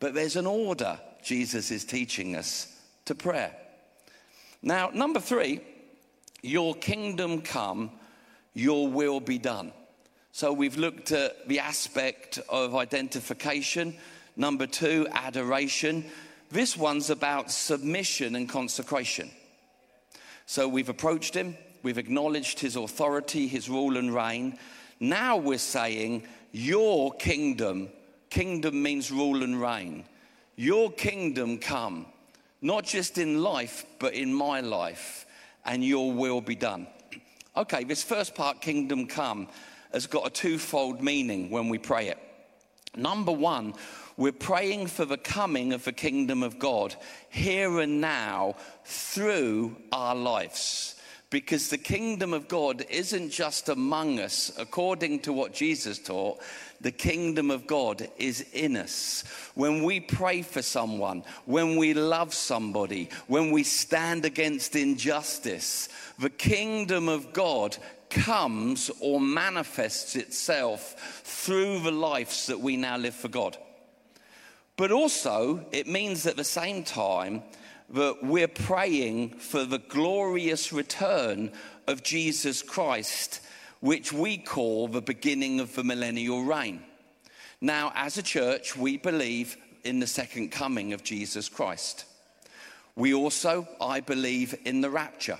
But 0.00 0.14
there's 0.14 0.36
an 0.36 0.46
order 0.46 0.98
Jesus 1.22 1.70
is 1.70 1.84
teaching 1.84 2.34
us 2.34 2.80
to 3.04 3.14
prayer. 3.14 3.54
Now, 4.62 4.90
number 4.92 5.20
three, 5.20 5.60
your 6.42 6.74
kingdom 6.74 7.42
come, 7.42 7.90
your 8.54 8.88
will 8.88 9.20
be 9.20 9.38
done. 9.38 9.72
So 10.34 10.50
we've 10.50 10.78
looked 10.78 11.12
at 11.12 11.46
the 11.46 11.58
aspect 11.58 12.38
of 12.48 12.74
identification. 12.74 13.94
Number 14.34 14.66
two, 14.66 15.06
adoration. 15.12 16.06
This 16.50 16.74
one's 16.74 17.10
about 17.10 17.50
submission 17.50 18.34
and 18.34 18.48
consecration. 18.48 19.30
So 20.46 20.68
we've 20.68 20.88
approached 20.88 21.34
him, 21.34 21.54
we've 21.82 21.98
acknowledged 21.98 22.60
his 22.60 22.76
authority, 22.76 23.46
his 23.46 23.68
rule 23.68 23.98
and 23.98 24.12
reign. 24.12 24.58
Now 25.00 25.36
we're 25.36 25.58
saying, 25.58 26.26
Your 26.50 27.12
kingdom, 27.12 27.90
kingdom 28.30 28.82
means 28.82 29.12
rule 29.12 29.42
and 29.42 29.60
reign. 29.60 30.04
Your 30.56 30.90
kingdom 30.92 31.58
come, 31.58 32.06
not 32.62 32.84
just 32.84 33.18
in 33.18 33.42
life, 33.42 33.84
but 33.98 34.14
in 34.14 34.32
my 34.32 34.60
life, 34.60 35.26
and 35.66 35.84
your 35.84 36.10
will 36.10 36.40
be 36.40 36.56
done. 36.56 36.86
Okay, 37.54 37.84
this 37.84 38.02
first 38.02 38.34
part, 38.34 38.62
kingdom 38.62 39.06
come 39.06 39.46
has 39.92 40.06
got 40.06 40.26
a 40.26 40.30
twofold 40.30 41.02
meaning 41.02 41.50
when 41.50 41.68
we 41.68 41.78
pray 41.78 42.08
it. 42.08 42.18
Number 42.96 43.32
one, 43.32 43.74
we're 44.16 44.32
praying 44.32 44.88
for 44.88 45.04
the 45.04 45.16
coming 45.16 45.72
of 45.72 45.84
the 45.84 45.92
kingdom 45.92 46.42
of 46.42 46.58
God 46.58 46.94
here 47.30 47.80
and 47.80 48.00
now 48.00 48.56
through 48.84 49.76
our 49.90 50.14
lives. 50.14 50.96
Because 51.30 51.70
the 51.70 51.78
kingdom 51.78 52.34
of 52.34 52.46
God 52.46 52.84
isn't 52.90 53.30
just 53.30 53.70
among 53.70 54.20
us, 54.20 54.52
according 54.58 55.20
to 55.20 55.32
what 55.32 55.54
Jesus 55.54 55.98
taught, 55.98 56.42
the 56.82 56.90
kingdom 56.90 57.50
of 57.50 57.66
God 57.66 58.06
is 58.18 58.44
in 58.52 58.76
us. 58.76 59.24
When 59.54 59.82
we 59.82 59.98
pray 59.98 60.42
for 60.42 60.60
someone, 60.60 61.24
when 61.46 61.76
we 61.76 61.94
love 61.94 62.34
somebody, 62.34 63.08
when 63.28 63.50
we 63.50 63.62
stand 63.62 64.26
against 64.26 64.76
injustice, 64.76 65.88
the 66.18 66.28
kingdom 66.28 67.08
of 67.08 67.32
God 67.32 67.78
comes 68.12 68.90
or 69.00 69.20
manifests 69.20 70.16
itself 70.16 71.22
through 71.24 71.80
the 71.80 71.90
lives 71.90 72.46
that 72.46 72.60
we 72.60 72.76
now 72.76 72.96
live 72.96 73.14
for 73.14 73.28
God. 73.28 73.56
But 74.76 74.92
also, 74.92 75.66
it 75.72 75.86
means 75.86 76.26
at 76.26 76.36
the 76.36 76.44
same 76.44 76.84
time 76.84 77.42
that 77.90 78.22
we're 78.22 78.48
praying 78.48 79.30
for 79.30 79.64
the 79.64 79.78
glorious 79.78 80.72
return 80.72 81.52
of 81.86 82.02
Jesus 82.02 82.62
Christ, 82.62 83.40
which 83.80 84.12
we 84.12 84.38
call 84.38 84.88
the 84.88 85.02
beginning 85.02 85.60
of 85.60 85.74
the 85.74 85.84
millennial 85.84 86.42
reign. 86.42 86.82
Now, 87.60 87.92
as 87.94 88.16
a 88.16 88.22
church, 88.22 88.76
we 88.76 88.96
believe 88.96 89.56
in 89.84 90.00
the 90.00 90.06
second 90.06 90.50
coming 90.50 90.92
of 90.92 91.02
Jesus 91.04 91.48
Christ. 91.48 92.04
We 92.96 93.14
also, 93.14 93.68
I 93.80 94.00
believe, 94.00 94.54
in 94.64 94.80
the 94.80 94.90
rapture, 94.90 95.38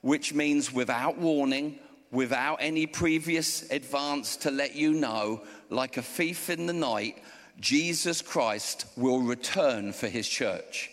which 0.00 0.32
means 0.32 0.72
without 0.72 1.18
warning, 1.18 1.78
without 2.12 2.56
any 2.60 2.86
previous 2.86 3.70
advance 3.70 4.36
to 4.38 4.50
let 4.50 4.74
you 4.74 4.92
know, 4.92 5.42
like 5.68 5.96
a 5.96 6.02
thief 6.02 6.50
in 6.50 6.66
the 6.66 6.72
night, 6.72 7.22
Jesus 7.60 8.22
Christ 8.22 8.86
will 8.96 9.20
return 9.20 9.92
for 9.92 10.08
his 10.08 10.28
church. 10.28 10.90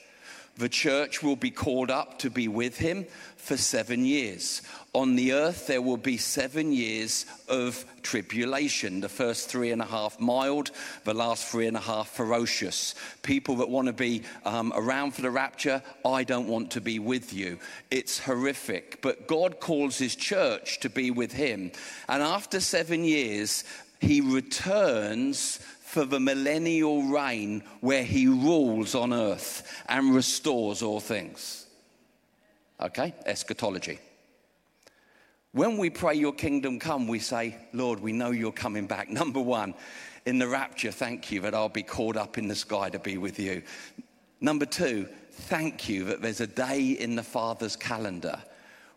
The 0.58 0.70
church 0.70 1.22
will 1.22 1.36
be 1.36 1.52
called 1.52 1.91
up 1.91 2.20
to 2.20 2.30
be 2.30 2.48
with 2.48 2.78
him 2.78 3.06
for 3.36 3.58
seven 3.58 4.04
years. 4.04 4.62
On 4.93 5.15
the 5.15 5.34
earth, 5.34 5.67
there 5.67 5.82
will 5.82 5.98
be 5.98 6.17
seven 6.17 6.74
years 6.74 7.28
of 7.48 7.86
tribulation. 8.02 9.00
The 9.00 9.10
first 9.10 9.50
three 9.50 9.72
and 9.72 9.82
a 9.82 9.86
half 9.86 10.20
mild, 10.20 10.72
the 11.04 11.13
last 11.13 11.46
three 11.46 11.67
and 11.67 11.78
a 11.78 11.82
half 11.82 12.10
ferocious. 12.10 12.96
People 13.22 13.58
that 13.58 13.70
want 13.70 13.88
to 13.88 13.93
be 13.93 14.24
um, 14.43 14.74
around 14.76 15.12
for 15.12 15.22
the 15.22 15.30
rapture, 15.30 15.84
I 16.04 16.24
don't 16.24 16.48
want 16.48 16.72
to 16.72 16.82
be 16.82 16.98
with 16.98 17.34
you. 17.34 17.60
It's 17.91 18.20
horrific. 18.20 19.02
But 19.02 19.28
God 19.28 19.60
calls 19.60 19.98
his 19.98 20.15
church 20.15 20.80
to 20.80 20.89
be 20.89 21.12
with 21.12 21.32
him. 21.32 21.72
And 22.10 22.24
after 22.24 22.60
seven 22.60 23.04
years, 23.04 23.63
he 24.02 24.22
returns 24.22 25.60
for 25.88 26.04
the 26.04 26.19
millennial 26.19 27.02
reign 27.04 27.63
where 27.80 28.04
he 28.04 28.28
rules 28.28 28.93
on 28.93 29.13
earth 29.13 29.65
and 29.88 30.13
restores 30.13 30.84
all 30.84 31.00
things. 31.00 31.65
Okay, 32.82 33.15
eschatology. 33.26 33.97
When 35.54 35.78
we 35.78 35.89
pray, 35.89 36.15
Your 36.15 36.34
kingdom 36.34 36.78
come, 36.78 37.08
we 37.08 37.19
say, 37.19 37.56
Lord, 37.71 38.02
we 38.02 38.12
know 38.12 38.32
you're 38.32 38.52
coming 38.52 38.86
back. 38.86 39.10
Number 39.21 39.39
one, 39.39 39.73
in 40.26 40.39
the 40.39 40.47
rapture, 40.50 40.91
thank 40.91 41.32
you 41.32 41.39
that 41.39 41.56
I'll 41.56 41.69
be 41.69 41.84
caught 41.84 42.17
up 42.17 42.38
in 42.38 42.50
the 42.50 42.56
sky 42.56 42.89
to 42.89 43.00
be 43.00 43.17
with 43.17 43.39
you. 43.39 43.62
Number 44.41 44.65
two, 44.65 45.08
thank 45.32 45.88
you 45.88 46.04
that 46.04 46.21
there's 46.21 46.41
a 46.41 46.47
day 46.47 46.97
in 47.00 47.15
the 47.15 47.23
Father's 47.23 47.78
calendar 47.78 48.43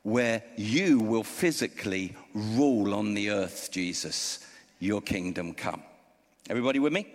where 0.03 0.43
you 0.57 0.99
will 0.99 1.23
physically 1.23 2.17
rule 2.35 2.95
on 2.95 3.15
the 3.15 3.31
earth, 3.31 3.71
Jesus. 3.71 4.45
Your 4.81 5.01
kingdom 5.01 5.55
come. 5.55 5.85
Everybody 6.51 6.81
with 6.81 6.93
me? 6.93 7.07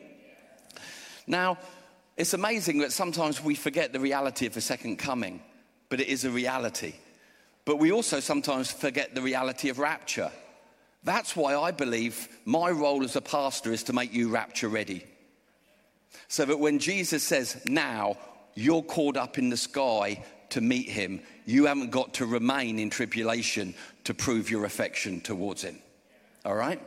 Now, 1.28 1.58
it's 2.16 2.34
amazing 2.34 2.78
that 2.80 2.94
sometimes 2.94 3.44
we 3.44 3.54
forget 3.54 3.92
the 3.92 4.00
reality 4.00 4.46
of 4.46 4.54
the 4.54 4.62
second 4.62 4.96
coming, 4.96 5.42
but 5.90 6.00
it 6.00 6.08
is 6.08 6.24
a 6.24 6.32
reality. 6.32 6.94
But 7.66 7.76
we 7.76 7.92
also 7.92 8.22
sometimes 8.22 8.72
forget 8.72 9.14
the 9.14 9.22
reality 9.22 9.68
of 9.68 9.78
rapture. 9.78 10.32
That's 11.04 11.36
why 11.36 11.54
I 11.54 11.72
believe 11.72 12.30
my 12.46 12.72
role 12.72 13.04
as 13.04 13.18
a 13.18 13.22
pastor 13.22 13.74
is 13.74 13.84
to 13.84 13.94
make 13.94 14.14
you 14.14 14.30
rapture 14.30 14.70
ready. 14.70 15.06
So 16.30 16.46
that 16.46 16.58
when 16.58 16.80
Jesus 16.80 17.22
says, 17.22 17.62
now 17.66 18.16
you're 18.54 18.84
caught 18.84 19.18
up 19.18 19.38
in 19.38 19.50
the 19.50 19.58
sky 19.58 20.24
to 20.52 20.62
meet 20.62 20.88
him, 20.88 21.20
you 21.46 21.66
haven't 21.66 21.92
got 21.92 22.14
to 22.14 22.26
remain 22.26 22.80
in 22.80 22.90
tribulation 22.90 23.74
to 24.06 24.14
prove 24.14 24.50
your 24.50 24.64
affection 24.64 25.20
towards 25.20 25.62
him. 25.62 25.78
All 26.46 26.56
right? 26.56 26.80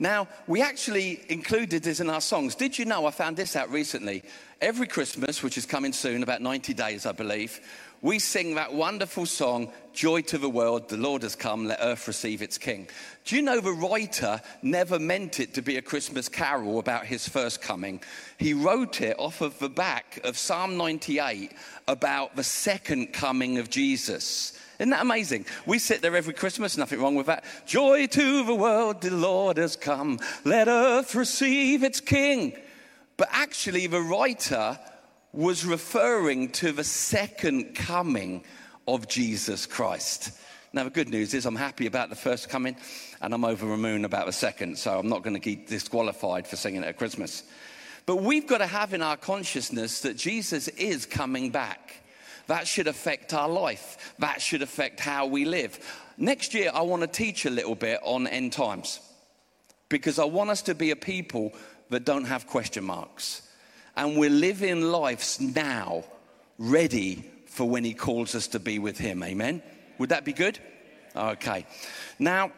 Now, 0.00 0.28
we 0.46 0.62
actually 0.62 1.20
included 1.28 1.82
this 1.82 2.00
in 2.00 2.08
our 2.08 2.22
songs. 2.22 2.54
Did 2.54 2.78
you 2.78 2.86
know? 2.86 3.04
I 3.04 3.10
found 3.10 3.36
this 3.36 3.54
out 3.54 3.70
recently. 3.70 4.22
Every 4.58 4.86
Christmas, 4.86 5.42
which 5.42 5.58
is 5.58 5.66
coming 5.66 5.92
soon, 5.92 6.22
about 6.22 6.40
90 6.40 6.72
days, 6.72 7.04
I 7.04 7.12
believe, 7.12 7.60
we 8.00 8.18
sing 8.18 8.54
that 8.54 8.72
wonderful 8.72 9.26
song, 9.26 9.70
Joy 9.92 10.22
to 10.22 10.38
the 10.38 10.48
World, 10.48 10.88
the 10.88 10.96
Lord 10.96 11.22
has 11.22 11.36
come, 11.36 11.66
let 11.66 11.80
earth 11.82 12.08
receive 12.08 12.40
its 12.40 12.56
King. 12.56 12.88
Do 13.26 13.36
you 13.36 13.42
know 13.42 13.60
the 13.60 13.72
writer 13.72 14.40
never 14.62 14.98
meant 14.98 15.38
it 15.38 15.52
to 15.52 15.60
be 15.60 15.76
a 15.76 15.82
Christmas 15.82 16.30
carol 16.30 16.78
about 16.78 17.04
his 17.04 17.28
first 17.28 17.60
coming? 17.60 18.02
He 18.38 18.54
wrote 18.54 19.02
it 19.02 19.18
off 19.18 19.42
of 19.42 19.58
the 19.58 19.68
back 19.68 20.18
of 20.24 20.38
Psalm 20.38 20.78
98 20.78 21.52
about 21.88 22.36
the 22.36 22.44
second 22.44 23.12
coming 23.12 23.58
of 23.58 23.68
Jesus. 23.68 24.58
Isn't 24.80 24.90
that 24.90 25.02
amazing? 25.02 25.44
We 25.66 25.78
sit 25.78 26.00
there 26.00 26.16
every 26.16 26.32
Christmas, 26.32 26.78
nothing 26.78 27.00
wrong 27.00 27.14
with 27.14 27.26
that. 27.26 27.44
Joy 27.66 28.06
to 28.06 28.44
the 28.44 28.54
world, 28.54 29.02
the 29.02 29.10
Lord 29.10 29.58
has 29.58 29.76
come. 29.76 30.18
Let 30.44 30.68
earth 30.68 31.14
receive 31.14 31.82
its 31.82 32.00
King. 32.00 32.56
But 33.18 33.28
actually, 33.30 33.86
the 33.88 34.00
writer 34.00 34.78
was 35.34 35.66
referring 35.66 36.48
to 36.52 36.72
the 36.72 36.82
second 36.82 37.74
coming 37.74 38.42
of 38.88 39.06
Jesus 39.06 39.66
Christ. 39.66 40.32
Now, 40.72 40.84
the 40.84 40.90
good 40.90 41.10
news 41.10 41.34
is 41.34 41.44
I'm 41.44 41.56
happy 41.56 41.84
about 41.84 42.08
the 42.08 42.16
first 42.16 42.48
coming 42.48 42.74
and 43.20 43.34
I'm 43.34 43.44
over 43.44 43.66
the 43.66 43.76
moon 43.76 44.06
about 44.06 44.24
the 44.24 44.32
second, 44.32 44.78
so 44.78 44.98
I'm 44.98 45.10
not 45.10 45.22
going 45.22 45.34
to 45.34 45.40
get 45.40 45.66
disqualified 45.66 46.46
for 46.46 46.56
singing 46.56 46.84
it 46.84 46.86
at 46.86 46.96
Christmas. 46.96 47.42
But 48.06 48.16
we've 48.22 48.46
got 48.46 48.58
to 48.58 48.66
have 48.66 48.94
in 48.94 49.02
our 49.02 49.18
consciousness 49.18 50.00
that 50.00 50.16
Jesus 50.16 50.68
is 50.68 51.04
coming 51.04 51.50
back. 51.50 51.99
That 52.50 52.66
should 52.66 52.88
affect 52.88 53.32
our 53.32 53.48
life. 53.48 54.12
That 54.18 54.42
should 54.42 54.60
affect 54.60 54.98
how 54.98 55.26
we 55.26 55.44
live. 55.44 55.78
Next 56.18 56.52
year, 56.52 56.72
I 56.74 56.82
want 56.82 57.02
to 57.02 57.06
teach 57.06 57.44
a 57.44 57.50
little 57.50 57.76
bit 57.76 58.00
on 58.02 58.26
end 58.26 58.52
times 58.52 58.98
because 59.88 60.18
I 60.18 60.24
want 60.24 60.50
us 60.50 60.62
to 60.62 60.74
be 60.74 60.90
a 60.90 60.96
people 60.96 61.52
that 61.90 62.04
don't 62.04 62.24
have 62.24 62.48
question 62.48 62.82
marks. 62.82 63.42
And 63.96 64.16
we're 64.16 64.30
living 64.30 64.82
lives 64.82 65.40
now 65.40 66.02
ready 66.58 67.24
for 67.46 67.68
when 67.68 67.84
He 67.84 67.94
calls 67.94 68.34
us 68.34 68.48
to 68.48 68.58
be 68.58 68.80
with 68.80 68.98
Him. 68.98 69.22
Amen? 69.22 69.62
Would 69.98 70.08
that 70.08 70.24
be 70.24 70.32
good? 70.32 70.58
Okay. 71.14 71.64
Now, 72.18 72.50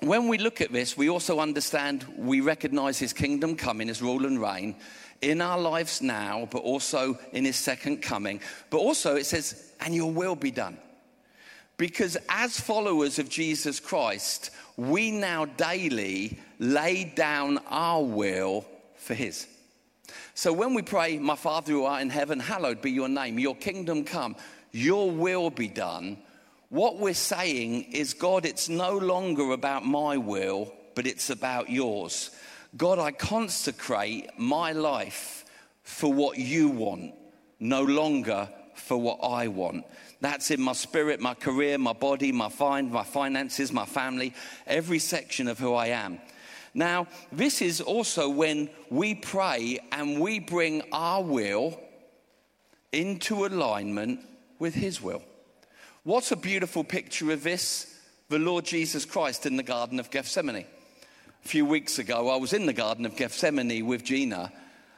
when 0.00 0.26
we 0.26 0.38
look 0.38 0.60
at 0.60 0.72
this, 0.72 0.96
we 0.96 1.08
also 1.08 1.38
understand, 1.38 2.04
we 2.18 2.40
recognize 2.40 2.98
his 2.98 3.12
kingdom 3.12 3.54
coming, 3.54 3.86
his 3.86 4.02
rule 4.02 4.26
and 4.26 4.42
reign 4.42 4.74
in 5.22 5.40
our 5.40 5.58
lives 5.58 6.02
now, 6.02 6.48
but 6.50 6.58
also 6.58 7.18
in 7.32 7.44
his 7.44 7.56
second 7.56 8.02
coming. 8.02 8.40
But 8.70 8.78
also 8.78 9.16
it 9.16 9.24
says, 9.24 9.72
and 9.80 9.94
your 9.94 10.10
will 10.10 10.36
be 10.36 10.50
done. 10.50 10.76
Because 11.76 12.16
as 12.28 12.60
followers 12.60 13.18
of 13.18 13.28
Jesus 13.28 13.80
Christ, 13.80 14.50
we 14.76 15.10
now 15.10 15.46
daily 15.46 16.38
lay 16.58 17.04
down 17.04 17.58
our 17.68 18.02
will 18.02 18.64
for 18.96 19.14
his. 19.14 19.46
So 20.34 20.52
when 20.52 20.74
we 20.74 20.82
pray, 20.82 21.18
My 21.18 21.36
Father 21.36 21.72
who 21.72 21.84
art 21.84 22.02
in 22.02 22.10
heaven, 22.10 22.38
hallowed 22.38 22.82
be 22.82 22.90
your 22.90 23.08
name, 23.08 23.38
your 23.38 23.56
kingdom 23.56 24.04
come, 24.04 24.36
your 24.70 25.10
will 25.10 25.50
be 25.50 25.68
done. 25.68 26.18
What 26.68 26.98
we're 26.98 27.14
saying 27.14 27.92
is, 27.92 28.14
God, 28.14 28.46
it's 28.46 28.68
no 28.68 28.96
longer 28.96 29.52
about 29.52 29.84
my 29.84 30.16
will, 30.16 30.72
but 30.94 31.06
it's 31.06 31.30
about 31.30 31.68
yours. 31.68 32.30
God, 32.76 32.98
I 32.98 33.12
consecrate 33.12 34.30
my 34.38 34.72
life 34.72 35.44
for 35.82 36.12
what 36.12 36.38
you 36.38 36.68
want, 36.68 37.14
no 37.60 37.82
longer 37.82 38.48
for 38.74 38.96
what 38.96 39.20
I 39.22 39.48
want. 39.48 39.84
That's 40.20 40.50
in 40.50 40.60
my 40.60 40.72
spirit, 40.72 41.20
my 41.20 41.34
career, 41.34 41.76
my 41.78 41.92
body, 41.92 42.32
my 42.32 42.48
find, 42.48 42.90
my 42.90 43.04
finances, 43.04 43.72
my 43.72 43.84
family, 43.84 44.32
every 44.66 44.98
section 44.98 45.48
of 45.48 45.58
who 45.58 45.74
I 45.74 45.88
am. 45.88 46.20
Now, 46.74 47.08
this 47.30 47.60
is 47.60 47.80
also 47.80 48.30
when 48.30 48.70
we 48.88 49.14
pray 49.14 49.80
and 49.90 50.20
we 50.20 50.38
bring 50.38 50.82
our 50.92 51.22
will 51.22 51.78
into 52.92 53.44
alignment 53.44 54.20
with 54.58 54.74
His 54.74 55.02
will. 55.02 55.22
What's 56.04 56.32
a 56.32 56.36
beautiful 56.36 56.84
picture 56.84 57.30
of 57.32 57.42
this? 57.42 57.98
The 58.28 58.38
Lord 58.38 58.64
Jesus 58.64 59.04
Christ 59.04 59.44
in 59.44 59.56
the 59.56 59.62
Garden 59.62 60.00
of 60.00 60.10
Gethsemane. 60.10 60.64
A 61.44 61.48
few 61.48 61.66
weeks 61.66 61.98
ago, 61.98 62.28
I 62.28 62.36
was 62.36 62.52
in 62.52 62.66
the 62.66 62.72
Garden 62.72 63.04
of 63.04 63.16
Gethsemane 63.16 63.84
with 63.84 64.04
Gina, 64.04 64.52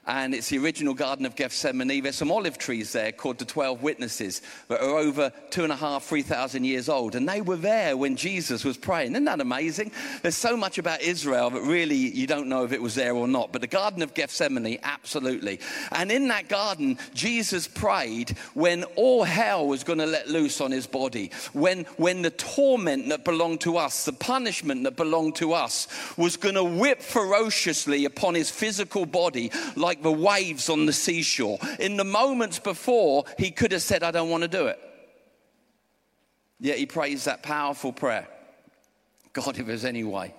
and 0.06 0.34
it's 0.34 0.50
the 0.50 0.58
original 0.58 0.94
Garden 0.94 1.24
of 1.24 1.34
Gethsemane. 1.34 2.02
There's 2.02 2.16
some 2.16 2.30
olive 2.30 2.58
trees 2.58 2.92
there 2.92 3.12
called 3.12 3.38
the 3.38 3.44
12 3.44 3.82
Witnesses 3.82 4.42
that 4.68 4.80
are 4.80 4.98
over 4.98 5.32
two 5.50 5.64
and 5.64 5.72
a 5.72 5.76
half, 5.76 6.04
three 6.04 6.22
thousand 6.22 6.64
years 6.64 6.88
old. 6.88 7.14
And 7.14 7.28
they 7.28 7.40
were 7.40 7.56
there 7.56 7.96
when 7.96 8.16
Jesus 8.16 8.64
was 8.64 8.76
praying. 8.76 9.12
Isn't 9.12 9.24
that 9.24 9.40
amazing? 9.40 9.92
There's 10.22 10.36
so 10.36 10.56
much 10.56 10.78
about 10.78 11.02
Israel 11.02 11.50
that 11.50 11.62
really 11.62 11.96
you 11.96 12.26
don't 12.26 12.48
know 12.48 12.64
if 12.64 12.72
it 12.72 12.82
was 12.82 12.94
there 12.94 13.14
or 13.14 13.26
not. 13.26 13.52
But 13.52 13.62
the 13.62 13.66
Garden 13.66 14.02
of 14.02 14.14
Gethsemane, 14.14 14.78
absolutely. 14.82 15.60
And 15.92 16.12
in 16.12 16.28
that 16.28 16.48
garden, 16.48 16.98
Jesus 17.14 17.66
prayed 17.66 18.36
when 18.54 18.84
all 18.96 19.24
hell 19.24 19.66
was 19.66 19.84
going 19.84 19.98
to 20.00 20.06
let 20.06 20.28
loose 20.28 20.60
on 20.60 20.70
his 20.70 20.86
body, 20.86 21.30
when, 21.52 21.84
when 21.96 22.22
the 22.22 22.30
torment 22.30 23.08
that 23.08 23.24
belonged 23.24 23.62
to 23.62 23.76
us, 23.76 24.04
the 24.04 24.12
punishment 24.12 24.84
that 24.84 24.96
belonged 24.96 25.36
to 25.36 25.52
us, 25.52 25.88
was 26.16 26.36
going 26.36 26.54
to 26.56 26.64
whip 26.64 27.00
ferociously 27.00 28.04
upon 28.04 28.34
his 28.34 28.50
physical 28.50 29.06
body 29.06 29.50
like 29.76 29.93
like 29.94 30.02
the 30.02 30.12
waves 30.12 30.68
on 30.68 30.86
the 30.86 30.92
seashore. 30.92 31.58
In 31.78 31.96
the 31.96 32.04
moments 32.04 32.58
before, 32.58 33.24
he 33.38 33.50
could 33.50 33.70
have 33.72 33.82
said, 33.82 34.02
I 34.02 34.10
don't 34.10 34.28
want 34.28 34.42
to 34.42 34.48
do 34.48 34.66
it. 34.66 34.78
Yet 36.60 36.78
he 36.78 36.86
prays 36.86 37.24
that 37.24 37.42
powerful 37.42 37.92
prayer 37.92 38.28
God, 39.32 39.58
if 39.58 39.66
there's 39.66 39.84
any 39.84 40.04
way 40.04 40.32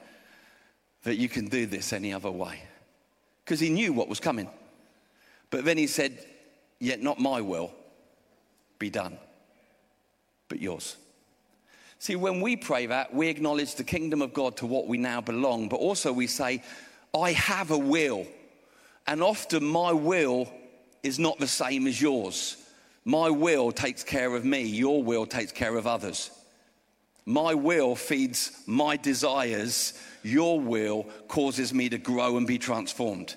that 1.04 1.16
you 1.16 1.28
can 1.28 1.48
do 1.48 1.66
this 1.66 1.92
any 1.92 2.14
other 2.14 2.32
way. 2.32 2.62
Because 3.44 3.60
he 3.60 3.70
knew 3.70 3.92
what 3.92 4.08
was 4.08 4.22
coming. 4.22 4.50
But 5.50 5.66
then 5.66 5.78
he 5.78 5.88
said, 5.88 6.18
Yet 6.80 7.02
not 7.02 7.20
my 7.20 7.42
will 7.42 7.72
be 8.80 8.90
done, 8.90 9.18
but 10.50 10.60
yours. 10.60 10.98
See, 12.00 12.16
when 12.16 12.42
we 12.42 12.56
pray 12.58 12.86
that, 12.88 13.14
we 13.14 13.30
acknowledge 13.30 13.76
the 13.76 13.84
kingdom 13.84 14.22
of 14.22 14.34
God 14.34 14.58
to 14.58 14.66
what 14.66 14.88
we 14.88 14.98
now 14.98 15.22
belong, 15.22 15.70
but 15.70 15.78
also 15.78 16.12
we 16.12 16.28
say, 16.28 16.64
I 17.18 17.32
have 17.32 17.72
a 17.72 17.78
will. 17.78 18.28
And 19.08 19.22
often 19.22 19.64
my 19.64 19.92
will 19.92 20.52
is 21.04 21.20
not 21.20 21.40
the 21.40 21.48
same 21.48 21.88
as 21.88 22.02
yours. 22.02 22.58
My 23.04 23.30
will 23.30 23.72
takes 23.72 24.04
care 24.04 24.36
of 24.36 24.44
me, 24.44 24.64
your 24.64 25.04
will 25.04 25.28
takes 25.28 25.52
care 25.52 25.78
of 25.78 25.86
others. 25.86 26.32
My 27.28 27.54
will 27.54 27.96
feeds 27.96 28.52
my 28.66 28.98
desires, 28.98 29.94
your 30.24 30.60
will 30.60 31.08
causes 31.28 31.74
me 31.74 31.90
to 31.90 31.98
grow 31.98 32.38
and 32.38 32.48
be 32.48 32.58
transformed. 32.58 33.36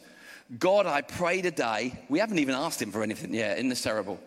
God, 0.59 0.87
I 0.87 1.03
pray 1.03 1.43
today, 1.43 1.99
we 2.09 2.19
haven't 2.19 2.39
even 2.39 2.55
asked 2.55 2.81
Him 2.81 2.91
for 2.91 3.03
anything 3.03 3.35
yet, 3.35 3.59
isn't 3.59 3.69
this 3.69 3.83
terrible? 3.83 4.19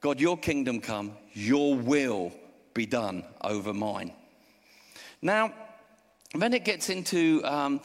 God, 0.00 0.20
your 0.20 0.38
kingdom 0.38 0.80
come, 0.80 1.12
your 1.34 1.76
will 1.76 2.32
be 2.72 2.86
done 2.86 3.24
over 3.42 3.74
mine. 3.74 4.12
Now, 5.20 5.52
then 6.34 6.54
it 6.54 6.64
gets 6.64 6.88
into 6.88 7.42
um, 7.44 7.80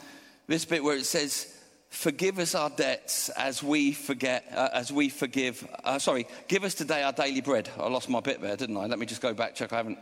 this 0.48 0.64
bit 0.64 0.84
where 0.84 0.96
it 0.96 1.06
says, 1.06 1.54
forgive 1.90 2.40
us 2.40 2.56
our 2.56 2.70
debts 2.70 3.30
as 3.30 3.64
we 3.64 3.92
forget 3.92 4.46
uh, 4.54 4.70
as 4.74 4.92
we 4.92 5.10
forgive 5.10 5.68
uh, 5.84 5.98
sorry 6.00 6.28
give 6.48 6.64
us 6.64 6.74
today 6.74 7.04
our 7.04 7.14
daily 7.14 7.42
bread. 7.42 7.70
I 7.78 7.88
lost 7.88 8.10
my 8.10 8.20
bit 8.20 8.42
there 8.42 8.56
didn't 8.56 8.78
i? 8.78 8.86
Let 8.86 9.00
me 9.00 9.06
just 9.06 9.22
go 9.22 9.34
back 9.34 9.56
check 9.56 9.74
i 9.74 9.78
haven't 9.78 10.00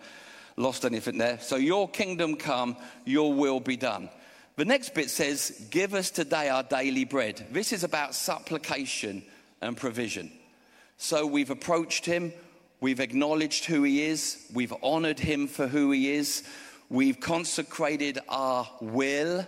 lost 0.58 0.86
anything 0.86 1.18
there. 1.18 1.38
So 1.40 1.58
your 1.58 1.90
kingdom 1.90 2.36
come 2.36 2.78
your 3.04 3.34
will 3.34 3.60
be 3.60 3.78
done. 3.78 4.10
The 4.56 4.66
next 4.66 4.94
bit 4.94 5.10
says 5.10 5.68
give 5.70 5.94
us 5.94 6.12
today 6.12 6.50
our 6.50 6.64
daily 6.64 7.06
bread. 7.06 7.46
This 7.52 7.74
is 7.74 7.84
about 7.84 8.16
supplication 8.16 9.24
and 9.62 9.76
provision. 9.76 10.32
So 10.98 11.26
we've 11.26 11.50
approached 11.50 12.06
him 12.06 12.34
we've 12.82 13.00
acknowledged 13.00 13.66
who 13.66 13.84
he 13.84 14.04
is 14.04 14.46
we've 14.54 14.74
honored 14.84 15.20
him 15.20 15.48
for 15.48 15.68
who 15.68 15.92
he 15.92 16.12
is 16.12 16.44
we've 16.90 17.20
consecrated 17.20 18.20
our 18.30 18.70
will 18.82 19.46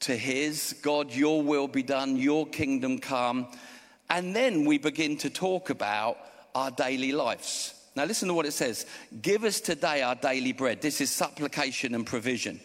to 0.00 0.16
His. 0.16 0.74
God, 0.82 1.12
your 1.12 1.42
will 1.42 1.68
be 1.68 1.82
done, 1.82 2.16
your 2.16 2.46
kingdom 2.46 2.98
come. 2.98 3.46
And 4.08 4.34
then 4.34 4.64
we 4.64 4.78
begin 4.78 5.16
to 5.18 5.30
talk 5.30 5.70
about 5.70 6.18
our 6.54 6.70
daily 6.70 7.12
lives. 7.12 7.74
Now, 7.96 8.04
listen 8.04 8.28
to 8.28 8.34
what 8.34 8.46
it 8.46 8.52
says 8.52 8.86
Give 9.22 9.44
us 9.44 9.60
today 9.60 10.02
our 10.02 10.14
daily 10.14 10.52
bread. 10.52 10.80
This 10.80 11.00
is 11.00 11.10
supplication 11.10 11.94
and 11.94 12.06
provision. 12.06 12.60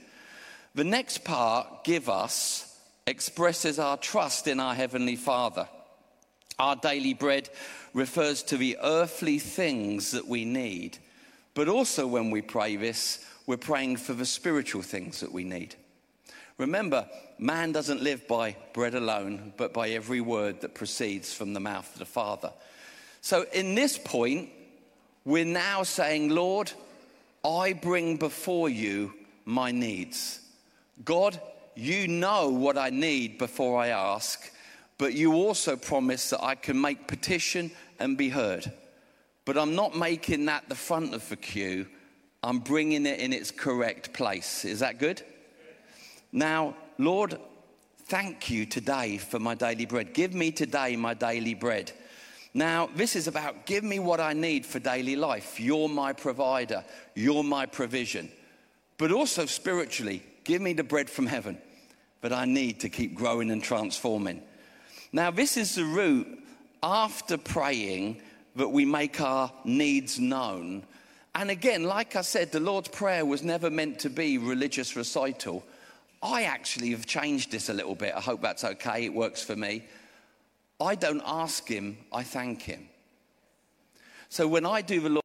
The 0.76 0.84
next 0.84 1.24
part, 1.24 1.84
give 1.86 2.10
us, 2.10 2.78
expresses 3.08 3.80
our 3.80 3.98
trust 3.98 4.48
in 4.48 4.60
our 4.60 4.76
Heavenly 4.76 5.16
Father. 5.16 5.68
Our 6.60 6.76
daily 6.76 7.14
bread 7.14 7.50
refers 7.94 8.44
to 8.44 8.58
the 8.58 8.78
earthly 8.82 9.40
things 9.40 10.12
that 10.12 10.28
we 10.28 10.46
need. 10.46 10.98
But 11.54 11.70
also, 11.70 12.08
when 12.08 12.32
we 12.32 12.42
pray 12.42 12.76
this, 12.76 13.26
we're 13.48 13.58
praying 13.58 13.98
for 13.98 14.14
the 14.14 14.26
spiritual 14.26 14.82
things 14.82 15.22
that 15.22 15.32
we 15.32 15.44
need. 15.44 15.76
Remember, 16.58 17.08
man 17.38 17.74
doesn't 17.74 18.02
live 18.02 18.28
by 18.28 18.56
bread 18.74 18.96
alone, 18.96 19.54
but 19.58 19.74
by 19.74 19.90
every 19.90 20.22
word 20.22 20.62
that 20.62 20.74
proceeds 20.74 21.34
from 21.34 21.54
the 21.54 21.60
mouth 21.60 21.92
of 21.94 22.00
the 22.00 22.06
Father. 22.06 22.52
So, 23.22 23.46
in 23.52 23.76
this 23.76 23.98
point, 23.98 24.50
we're 25.26 25.44
now 25.44 25.84
saying, 25.84 26.30
Lord, 26.30 26.72
I 27.44 27.74
bring 27.74 28.18
before 28.18 28.70
you 28.70 29.14
my 29.44 29.72
needs. 29.72 30.40
God, 31.04 31.40
you 31.76 32.08
know 32.08 32.50
what 32.50 32.78
I 32.78 32.90
need 32.90 33.38
before 33.38 33.78
I 33.78 33.90
ask, 33.90 34.52
but 34.98 35.14
you 35.14 35.34
also 35.34 35.76
promise 35.76 36.30
that 36.30 36.44
I 36.44 36.56
can 36.56 36.80
make 36.80 37.08
petition 37.08 37.72
and 38.00 38.18
be 38.18 38.30
heard. 38.30 38.72
But 39.44 39.58
I'm 39.58 39.76
not 39.76 39.96
making 39.96 40.46
that 40.46 40.70
the 40.70 40.76
front 40.76 41.14
of 41.14 41.28
the 41.28 41.36
queue, 41.36 41.88
I'm 42.42 42.60
bringing 42.60 43.06
it 43.06 43.20
in 43.20 43.34
its 43.34 43.52
correct 43.52 44.14
place. 44.14 44.64
Is 44.64 44.80
that 44.80 45.00
good? 45.00 45.22
Now, 46.32 46.76
Lord, 46.98 47.40
thank 48.06 48.50
you 48.50 48.66
today 48.66 49.18
for 49.18 49.40
my 49.40 49.56
daily 49.56 49.86
bread. 49.86 50.14
Give 50.14 50.34
me 50.34 50.52
today 50.52 50.96
my 50.96 51.14
daily 51.14 51.54
bread. 51.54 51.92
Now, 52.54 52.90
this 52.96 53.16
is 53.16 53.28
about 53.28 53.66
give 53.66 53.84
me 53.84 54.00
what 54.00 54.22
I 54.22 54.34
need 54.34 54.66
for 54.66 54.80
daily 54.80 55.16
life. 55.16 55.60
You're 55.60 55.90
my 55.90 56.14
provider, 56.14 56.86
you're 57.14 57.44
my 57.44 57.66
provision. 57.66 58.32
But 58.98 59.12
also 59.12 59.46
spiritually, 59.46 60.24
give 60.46 60.62
me 60.62 60.74
the 60.74 60.84
bread 60.84 61.10
from 61.10 61.28
heaven 61.28 61.58
that 62.22 62.32
I 62.32 62.46
need 62.46 62.80
to 62.80 62.90
keep 62.90 63.14
growing 63.14 63.52
and 63.52 63.62
transforming. 63.62 64.42
Now, 65.12 65.32
this 65.32 65.58
is 65.58 65.76
the 65.76 65.84
route 65.84 66.28
after 66.82 67.38
praying 67.38 68.22
that 68.56 68.70
we 68.70 68.86
make 68.86 69.20
our 69.20 69.52
needs 69.66 70.20
known. 70.20 70.84
And 71.34 71.50
again, 71.50 71.84
like 71.84 72.16
I 72.16 72.22
said, 72.22 72.52
the 72.52 72.60
Lord's 72.62 72.88
Prayer 72.88 73.26
was 73.26 73.44
never 73.44 73.70
meant 73.70 74.00
to 74.00 74.10
be 74.10 74.38
religious 74.38 74.96
recital. 74.96 75.64
I 76.26 76.44
actually 76.44 76.90
have 76.90 77.06
changed 77.06 77.52
this 77.52 77.70
a 77.70 77.74
little 77.74 77.94
bit. 77.94 78.16
I 78.16 78.20
hope 78.20 78.42
that's 78.42 78.64
okay. 78.64 79.06
It 79.06 79.14
works 79.14 79.44
for 79.44 79.56
me. 79.56 79.86
I 80.82 80.96
don't 80.96 81.22
ask 81.24 81.68
him, 81.68 82.00
I 82.12 82.24
thank 82.24 82.64
him. 82.64 82.90
So 84.30 84.48
when 84.48 84.66
I 84.66 84.82
do 84.82 85.00
the 85.00 85.10
Lord, 85.10 85.22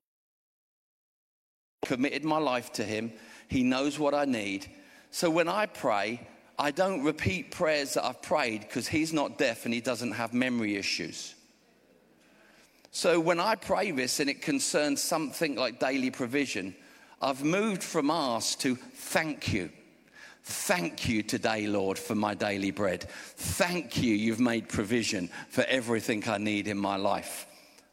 committed 1.87 2.23
my 2.23 2.37
life 2.37 2.71
to 2.75 2.85
him, 2.85 3.13
he 3.49 3.63
knows 3.63 3.99
what 3.99 4.13
I 4.13 4.27
need. 4.27 4.67
So 5.11 5.31
when 5.31 5.49
I 5.49 5.65
pray, 5.65 6.21
I 6.59 6.71
don't 6.71 7.03
repeat 7.03 7.51
prayers 7.51 7.95
that 7.95 8.05
I've 8.05 8.21
prayed 8.21 8.61
because 8.61 8.87
he's 8.87 9.15
not 9.15 9.39
deaf 9.39 9.65
and 9.65 9.73
he 9.73 9.81
doesn't 9.81 10.13
have 10.13 10.35
memory 10.35 10.77
issues. 10.77 11.35
So 12.91 13.19
when 13.19 13.41
I 13.41 13.55
pray 13.55 13.91
this 13.91 14.21
and 14.21 14.29
it 14.29 14.43
concerns 14.43 15.01
something 15.01 15.57
like 15.57 15.81
daily 15.81 16.11
provision, 16.11 16.77
I've 17.23 17.43
moved 17.43 17.83
from 17.83 18.11
ask 18.11 18.59
to 18.61 18.77
thank 18.77 19.55
you. 19.55 19.71
Thank 20.43 21.09
you 21.09 21.23
today, 21.23 21.67
Lord, 21.67 21.99
for 21.99 22.15
my 22.15 22.35
daily 22.35 22.71
bread. 22.71 23.05
Thank 23.09 24.03
you, 24.03 24.15
you've 24.15 24.41
made 24.41 24.69
provision 24.69 25.29
for 25.49 25.65
everything 25.69 26.27
I 26.29 26.39
need 26.39 26.67
in 26.67 26.79
my 26.79 26.97
life. 26.97 27.47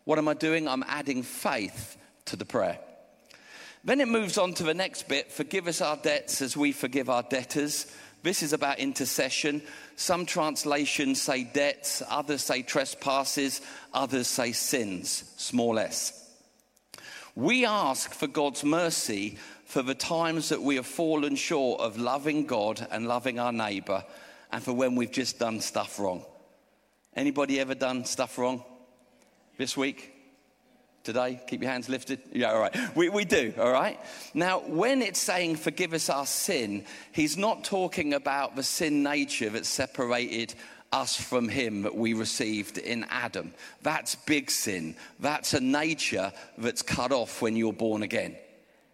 What 0.05 0.17
am 0.17 0.27
I 0.27 0.33
doing? 0.33 0.67
I'm 0.67 0.85
adding 0.87 1.23
faith 1.23 1.97
to 2.25 2.35
the 2.35 2.45
prayer. 2.45 2.79
Then 3.83 4.01
it 4.01 4.07
moves 4.07 4.37
on 4.37 4.53
to 4.55 4.63
the 4.63 4.73
next 4.73 5.07
bit 5.07 5.31
forgive 5.31 5.67
us 5.67 5.81
our 5.81 5.97
debts 5.97 6.41
as 6.41 6.57
we 6.57 6.71
forgive 6.71 7.09
our 7.09 7.23
debtors. 7.23 7.91
This 8.23 8.41
is 8.43 8.53
about 8.53 8.79
intercession. 8.79 9.61
Some 9.95 10.25
translations 10.25 11.21
say 11.21 11.43
debts, 11.43 12.01
others 12.09 12.41
say 12.41 12.61
trespasses, 12.61 13.61
others 13.93 14.27
say 14.27 14.51
sins, 14.51 15.31
small 15.37 15.79
s. 15.79 16.13
We 17.35 17.65
ask 17.65 18.13
for 18.13 18.27
God's 18.27 18.63
mercy 18.63 19.37
for 19.67 19.81
the 19.81 19.93
times 19.93 20.47
that 20.49 20.61
we 20.61 20.77
have 20.77 20.85
fallen 20.85 21.35
short 21.35 21.81
of 21.81 21.97
loving 21.97 22.45
God 22.45 22.87
and 22.89 23.05
loving 23.05 23.37
our 23.37 23.51
neighbor 23.51 24.05
and 24.49 24.63
for 24.63 24.71
when 24.71 24.95
we've 24.95 25.11
just 25.11 25.39
done 25.39 25.59
stuff 25.59 25.99
wrong. 25.99 26.23
Anybody 27.13 27.59
ever 27.59 27.75
done 27.75 28.05
stuff 28.05 28.37
wrong 28.37 28.63
this 29.57 29.75
week? 29.75 30.13
Today? 31.03 31.41
Keep 31.47 31.63
your 31.63 31.71
hands 31.71 31.89
lifted. 31.89 32.21
Yeah, 32.31 32.53
all 32.53 32.61
right. 32.61 32.75
We, 32.95 33.09
we 33.09 33.25
do, 33.25 33.53
all 33.59 33.71
right? 33.71 33.99
Now, 34.33 34.59
when 34.59 35.01
it's 35.01 35.19
saying 35.19 35.57
forgive 35.57 35.93
us 35.93 36.09
our 36.09 36.25
sin, 36.25 36.85
he's 37.11 37.35
not 37.37 37.65
talking 37.65 38.13
about 38.13 38.55
the 38.55 38.63
sin 38.63 39.03
nature 39.03 39.49
that 39.49 39.65
separated 39.65 40.55
us 40.93 41.19
from 41.19 41.49
him 41.49 41.81
that 41.81 41.95
we 41.95 42.13
received 42.13 42.77
in 42.77 43.05
Adam. 43.09 43.53
That's 43.81 44.15
big 44.15 44.49
sin. 44.49 44.95
That's 45.19 45.53
a 45.53 45.59
nature 45.59 46.31
that's 46.57 46.81
cut 46.81 47.11
off 47.11 47.41
when 47.41 47.57
you're 47.57 47.73
born 47.73 48.01
again. 48.01 48.37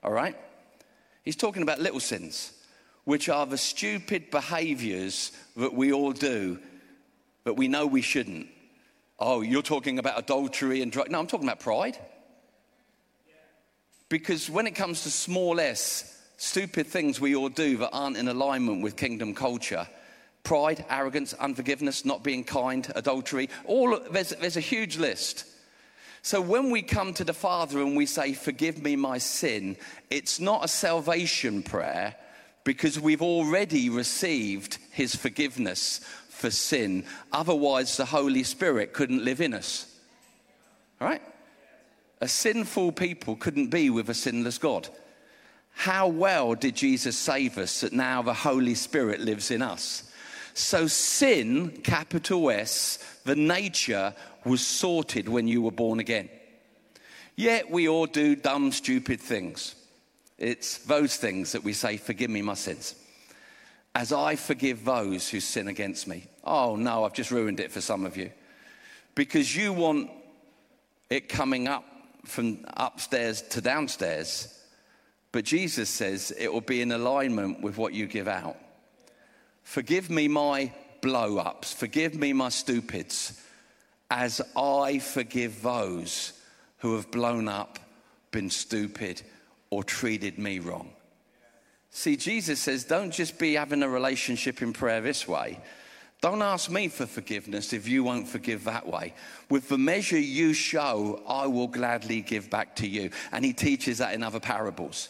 All 0.03 0.11
right? 0.11 0.35
He's 1.23 1.35
talking 1.35 1.63
about 1.63 1.79
little 1.79 1.99
sins, 1.99 2.53
which 3.05 3.29
are 3.29 3.45
the 3.45 3.57
stupid 3.57 4.29
behaviors 4.29 5.31
that 5.55 5.73
we 5.73 5.91
all 5.91 6.11
do, 6.11 6.59
but 7.43 7.55
we 7.55 7.67
know 7.67 7.87
we 7.87 8.01
shouldn't. 8.01 8.47
Oh, 9.19 9.41
you're 9.41 9.61
talking 9.61 9.99
about 9.99 10.19
adultery 10.19 10.81
and 10.81 10.91
drug. 10.91 11.09
No, 11.09 11.19
I'm 11.19 11.27
talking 11.27 11.47
about 11.47 11.61
pride. 11.61 11.97
Because 14.09 14.49
when 14.49 14.67
it 14.67 14.75
comes 14.75 15.03
to 15.03 15.11
small 15.11 15.59
s, 15.59 16.21
stupid 16.37 16.87
things 16.87 17.21
we 17.21 17.35
all 17.35 17.49
do 17.49 17.77
that 17.77 17.91
aren't 17.91 18.17
in 18.17 18.27
alignment 18.27 18.83
with 18.83 18.97
kingdom 18.97 19.33
culture, 19.33 19.87
pride, 20.43 20.85
arrogance, 20.89 21.33
unforgiveness, 21.33 22.03
not 22.03 22.23
being 22.23 22.43
kind, 22.43 22.91
adultery, 22.95 23.49
all 23.65 23.97
there's, 24.11 24.29
there's 24.29 24.57
a 24.57 24.61
huge 24.61 24.97
list. 24.97 25.45
So 26.23 26.39
when 26.39 26.71
we 26.71 26.81
come 26.81 27.13
to 27.15 27.25
the 27.25 27.33
Father 27.33 27.81
and 27.81 27.97
we 27.97 28.05
say, 28.05 28.31
Forgive 28.31 28.81
me 28.81 28.95
my 28.95 29.17
sin, 29.17 29.75
it's 30.09 30.39
not 30.39 30.63
a 30.63 30.69
salvation 30.69 31.61
prayer 31.61 32.15
because 32.63 32.97
we've 32.97 33.21
already 33.21 33.89
received 33.89 34.77
his 34.91 35.13
forgiveness 35.15 35.99
for 36.29 36.49
sin. 36.49 37.03
Otherwise, 37.33 37.97
the 37.97 38.05
Holy 38.05 38.43
Spirit 38.43 38.93
couldn't 38.93 39.25
live 39.25 39.41
in 39.41 39.53
us. 39.53 39.93
All 41.01 41.09
right? 41.09 41.21
A 42.21 42.27
sinful 42.29 42.93
people 42.93 43.35
couldn't 43.35 43.67
be 43.67 43.89
with 43.89 44.09
a 44.09 44.13
sinless 44.13 44.57
God. 44.57 44.87
How 45.73 46.07
well 46.07 46.55
did 46.55 46.77
Jesus 46.77 47.17
save 47.17 47.57
us 47.57 47.81
that 47.81 47.91
now 47.91 48.21
the 48.21 48.33
Holy 48.33 48.75
Spirit 48.75 49.19
lives 49.19 49.51
in 49.51 49.61
us? 49.61 50.09
So, 50.53 50.87
sin, 50.87 51.81
capital 51.83 52.51
S, 52.51 52.99
the 53.25 53.35
nature 53.35 54.13
was 54.45 54.65
sorted 54.65 55.27
when 55.27 55.47
you 55.47 55.61
were 55.61 55.71
born 55.71 55.99
again. 55.99 56.29
Yet 57.35 57.71
we 57.71 57.87
all 57.87 58.05
do 58.05 58.35
dumb, 58.35 58.71
stupid 58.71 59.19
things. 59.19 59.75
It's 60.37 60.79
those 60.79 61.15
things 61.15 61.53
that 61.53 61.63
we 61.63 61.73
say, 61.73 61.97
Forgive 61.97 62.29
me 62.29 62.41
my 62.41 62.53
sins. 62.53 62.95
As 63.95 64.11
I 64.11 64.35
forgive 64.35 64.85
those 64.85 65.29
who 65.29 65.39
sin 65.39 65.67
against 65.67 66.07
me. 66.07 66.25
Oh 66.43 66.75
no, 66.75 67.03
I've 67.03 67.13
just 67.13 67.31
ruined 67.31 67.59
it 67.59 67.71
for 67.71 67.81
some 67.81 68.05
of 68.05 68.17
you. 68.17 68.31
Because 69.15 69.55
you 69.55 69.71
want 69.71 70.09
it 71.09 71.29
coming 71.29 71.67
up 71.67 71.85
from 72.25 72.65
upstairs 72.75 73.41
to 73.41 73.61
downstairs. 73.61 74.47
But 75.31 75.45
Jesus 75.45 75.89
says 75.89 76.31
it 76.37 76.51
will 76.51 76.61
be 76.61 76.81
in 76.81 76.91
alignment 76.91 77.61
with 77.61 77.77
what 77.77 77.93
you 77.93 78.07
give 78.07 78.27
out. 78.27 78.57
Forgive 79.63 80.09
me 80.09 80.27
my 80.27 80.71
blow 81.01 81.37
ups. 81.37 81.73
Forgive 81.73 82.15
me 82.15 82.33
my 82.33 82.49
stupids 82.49 83.41
as 84.09 84.41
I 84.55 84.99
forgive 84.99 85.61
those 85.61 86.33
who 86.77 86.95
have 86.95 87.09
blown 87.09 87.47
up, 87.47 87.79
been 88.31 88.49
stupid, 88.49 89.21
or 89.69 89.83
treated 89.83 90.37
me 90.37 90.59
wrong. 90.59 90.91
See, 91.89 92.15
Jesus 92.15 92.59
says, 92.59 92.83
don't 92.83 93.11
just 93.11 93.39
be 93.39 93.53
having 93.53 93.83
a 93.83 93.89
relationship 93.89 94.61
in 94.61 94.73
prayer 94.73 95.01
this 95.01 95.27
way. 95.27 95.59
Don't 96.21 96.41
ask 96.41 96.69
me 96.69 96.87
for 96.87 97.05
forgiveness 97.05 97.73
if 97.73 97.87
you 97.87 98.03
won't 98.03 98.27
forgive 98.27 98.63
that 98.63 98.87
way. 98.87 99.13
With 99.49 99.67
the 99.67 99.77
measure 99.77 100.17
you 100.17 100.53
show, 100.53 101.21
I 101.27 101.47
will 101.47 101.67
gladly 101.67 102.21
give 102.21 102.49
back 102.49 102.77
to 102.77 102.87
you. 102.87 103.09
And 103.31 103.43
he 103.43 103.51
teaches 103.53 103.97
that 103.97 104.13
in 104.13 104.23
other 104.23 104.39
parables. 104.39 105.09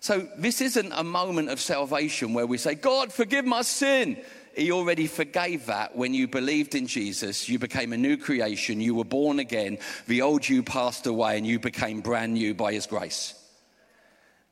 So 0.00 0.28
this 0.36 0.60
isn't 0.60 0.92
a 0.92 1.04
moment 1.04 1.50
of 1.50 1.60
salvation 1.60 2.34
where 2.34 2.46
we 2.46 2.58
say, 2.58 2.74
God, 2.74 3.12
forgive 3.12 3.44
my 3.44 3.62
sin. 3.62 4.18
He 4.54 4.72
already 4.72 5.06
forgave 5.06 5.66
that 5.66 5.96
when 5.96 6.14
you 6.14 6.28
believed 6.28 6.74
in 6.74 6.86
Jesus. 6.86 7.48
You 7.48 7.58
became 7.58 7.92
a 7.92 7.96
new 7.96 8.16
creation. 8.16 8.80
You 8.80 8.94
were 8.94 9.04
born 9.04 9.38
again. 9.38 9.78
The 10.06 10.22
old 10.22 10.48
you 10.48 10.62
passed 10.62 11.06
away 11.06 11.36
and 11.36 11.46
you 11.46 11.58
became 11.58 12.00
brand 12.00 12.34
new 12.34 12.54
by 12.54 12.72
His 12.72 12.86
grace. 12.86 13.34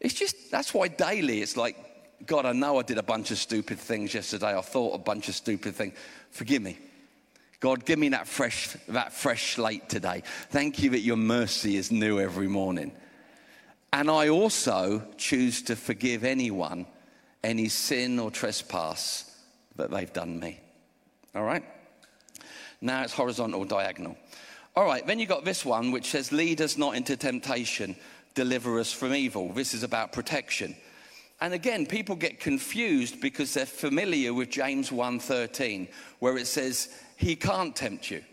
It's 0.01 0.15
just, 0.15 0.51
that's 0.51 0.75
why 0.75 0.89
daily 0.89 1.41
it's 1.41 1.57
like, 1.57 1.77
God, 2.27 2.45
I 2.45 2.53
know 2.53 2.79
I 2.79 2.83
did 2.83 2.99
a 2.99 3.03
bunch 3.03 3.31
of 3.31 3.39
stupid 3.39 3.79
things 3.79 4.13
yesterday. 4.13 4.57
I 4.57 4.61
thought 4.61 4.95
a 4.95 4.99
bunch 4.99 5.29
of 5.29 5.35
stupid 5.35 5.75
things. 5.75 5.95
Forgive 6.31 6.63
me. 6.63 6.79
God, 7.61 7.87
give 7.87 7.99
me 7.99 8.11
that 8.11 8.29
fresh, 8.29 8.77
that 8.89 9.15
fresh 9.15 9.55
slate 9.55 9.89
today. 9.89 10.23
Thank 10.51 10.83
you 10.83 10.91
that 10.91 11.01
your 11.01 11.17
mercy 11.17 11.77
is 11.77 11.91
new 11.91 12.21
every 12.21 12.49
morning. 12.49 12.93
And 13.95 14.11
I 14.11 14.29
also 14.29 15.05
choose 15.19 15.63
to 15.63 15.77
forgive 15.77 16.25
anyone 16.25 16.87
any 17.45 17.69
sin 17.69 18.19
or 18.19 18.29
trespass 18.29 19.31
that 19.77 19.93
they've 19.93 20.13
done 20.13 20.41
me. 20.41 20.59
All 21.33 21.45
right? 21.45 21.63
Now 22.81 23.05
it's 23.05 23.13
horizontal, 23.13 23.65
diagonal. 23.65 24.17
All 24.75 24.85
right, 24.85 25.07
then 25.07 25.21
you 25.21 25.27
got 25.27 25.45
this 25.45 25.65
one 25.65 25.93
which 25.93 26.11
says, 26.11 26.33
Lead 26.33 26.61
us 26.61 26.77
not 26.77 26.97
into 26.97 27.17
temptation, 27.17 27.95
deliver 28.35 28.81
us 28.81 28.93
from 28.93 29.15
evil. 29.15 29.53
This 29.53 29.75
is 29.75 29.85
about 29.85 30.11
protection. 30.11 30.75
And 31.41 31.55
again, 31.55 31.87
people 31.87 32.17
get 32.17 32.41
confused 32.41 33.21
because 33.21 33.55
they're 33.55 33.65
familiar 33.65 34.35
with 34.35 34.51
James 34.51 34.91
1:13, 34.91 35.87
where 36.19 36.37
it 36.37 36.49
says, 36.49 36.89
He 37.17 37.37
can't 37.37 37.77
tempt 37.77 38.11
you. 38.11 38.25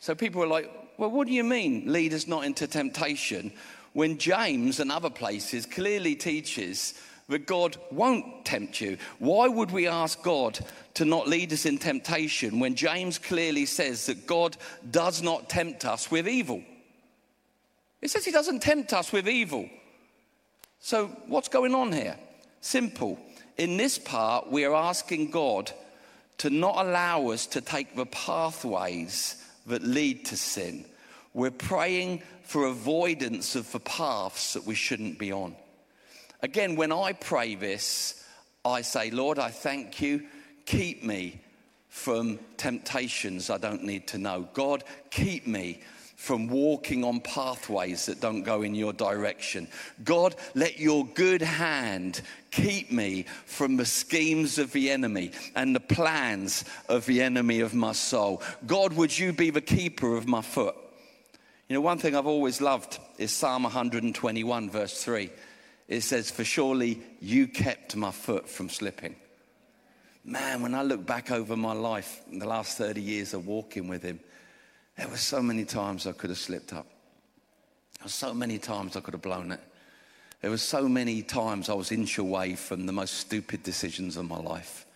So 0.00 0.16
people 0.16 0.42
are 0.42 0.48
like, 0.48 0.68
Well, 0.98 1.12
what 1.12 1.28
do 1.28 1.34
you 1.34 1.44
mean, 1.44 1.84
lead 1.92 2.12
us 2.14 2.26
not 2.26 2.44
into 2.44 2.66
temptation? 2.66 3.52
When 3.92 4.18
James 4.18 4.80
and 4.80 4.90
other 4.92 5.10
places 5.10 5.66
clearly 5.66 6.14
teaches 6.14 6.94
that 7.28 7.46
God 7.46 7.76
won't 7.90 8.44
tempt 8.44 8.80
you. 8.80 8.98
Why 9.18 9.46
would 9.46 9.70
we 9.70 9.86
ask 9.86 10.20
God 10.22 10.58
to 10.94 11.04
not 11.04 11.28
lead 11.28 11.52
us 11.52 11.64
in 11.64 11.78
temptation 11.78 12.58
when 12.58 12.74
James 12.74 13.18
clearly 13.18 13.66
says 13.66 14.06
that 14.06 14.26
God 14.26 14.56
does 14.90 15.22
not 15.22 15.48
tempt 15.48 15.84
us 15.84 16.10
with 16.10 16.28
evil? 16.28 16.62
It 18.02 18.10
says 18.10 18.24
he 18.24 18.32
doesn't 18.32 18.62
tempt 18.62 18.92
us 18.92 19.12
with 19.12 19.28
evil. 19.28 19.68
So, 20.80 21.06
what's 21.26 21.48
going 21.48 21.74
on 21.74 21.92
here? 21.92 22.16
Simple. 22.60 23.18
In 23.58 23.76
this 23.76 23.98
part, 23.98 24.50
we 24.50 24.64
are 24.64 24.74
asking 24.74 25.30
God 25.30 25.70
to 26.38 26.50
not 26.50 26.84
allow 26.84 27.28
us 27.28 27.46
to 27.48 27.60
take 27.60 27.94
the 27.94 28.06
pathways 28.06 29.44
that 29.66 29.82
lead 29.82 30.24
to 30.26 30.36
sin. 30.36 30.86
We're 31.32 31.50
praying 31.50 32.22
for 32.42 32.66
avoidance 32.66 33.54
of 33.54 33.70
the 33.72 33.80
paths 33.80 34.54
that 34.54 34.66
we 34.66 34.74
shouldn't 34.74 35.18
be 35.18 35.32
on. 35.32 35.54
Again, 36.42 36.74
when 36.76 36.90
I 36.90 37.12
pray 37.12 37.54
this, 37.54 38.24
I 38.64 38.82
say, 38.82 39.10
Lord, 39.10 39.38
I 39.38 39.50
thank 39.50 40.00
you. 40.00 40.26
Keep 40.66 41.04
me 41.04 41.40
from 41.88 42.38
temptations 42.56 43.50
I 43.50 43.58
don't 43.58 43.84
need 43.84 44.06
to 44.08 44.18
know. 44.18 44.48
God, 44.54 44.84
keep 45.10 45.46
me 45.46 45.80
from 46.16 46.48
walking 46.48 47.02
on 47.02 47.18
pathways 47.20 48.06
that 48.06 48.20
don't 48.20 48.42
go 48.42 48.62
in 48.62 48.74
your 48.74 48.92
direction. 48.92 49.66
God, 50.04 50.34
let 50.54 50.78
your 50.78 51.06
good 51.06 51.40
hand 51.40 52.20
keep 52.50 52.92
me 52.92 53.24
from 53.46 53.76
the 53.76 53.86
schemes 53.86 54.58
of 54.58 54.70
the 54.72 54.90
enemy 54.90 55.30
and 55.56 55.74
the 55.74 55.80
plans 55.80 56.64
of 56.88 57.06
the 57.06 57.22
enemy 57.22 57.60
of 57.60 57.72
my 57.72 57.92
soul. 57.92 58.42
God, 58.66 58.92
would 58.92 59.18
you 59.18 59.32
be 59.32 59.50
the 59.50 59.62
keeper 59.62 60.14
of 60.14 60.28
my 60.28 60.42
foot? 60.42 60.76
You 61.70 61.74
know, 61.74 61.82
one 61.82 61.98
thing 61.98 62.16
I've 62.16 62.26
always 62.26 62.60
loved 62.60 62.98
is 63.16 63.30
Psalm 63.30 63.62
121, 63.62 64.70
verse 64.70 65.04
3. 65.04 65.30
It 65.86 66.00
says, 66.00 66.28
For 66.28 66.42
surely 66.42 67.00
you 67.20 67.46
kept 67.46 67.94
my 67.94 68.10
foot 68.10 68.48
from 68.48 68.68
slipping. 68.68 69.14
Man, 70.24 70.62
when 70.62 70.74
I 70.74 70.82
look 70.82 71.06
back 71.06 71.30
over 71.30 71.54
my 71.54 71.72
life 71.72 72.22
in 72.28 72.40
the 72.40 72.48
last 72.48 72.76
30 72.76 73.00
years 73.00 73.34
of 73.34 73.46
walking 73.46 73.86
with 73.86 74.02
him, 74.02 74.18
There 74.96 75.06
were 75.06 75.16
so 75.16 75.40
many 75.40 75.64
times 75.64 76.08
I 76.08 76.12
could 76.12 76.30
have 76.30 76.40
slipped 76.40 76.72
up. 76.72 76.86
There 77.98 78.06
were 78.06 78.08
so 78.08 78.34
many 78.34 78.58
times 78.58 78.96
I 78.96 79.00
could 79.00 79.14
have 79.14 79.22
blown 79.22 79.52
it. 79.52 79.60
There 80.40 80.50
were 80.50 80.56
so 80.56 80.88
many 80.88 81.22
times 81.22 81.68
I 81.68 81.74
was 81.74 81.92
inch 81.92 82.18
away 82.18 82.56
from 82.56 82.86
the 82.86 82.92
most 82.92 83.14
stupid 83.14 83.62
decisions 83.62 84.16
of 84.16 84.28
my 84.28 84.40
life. 84.40 84.86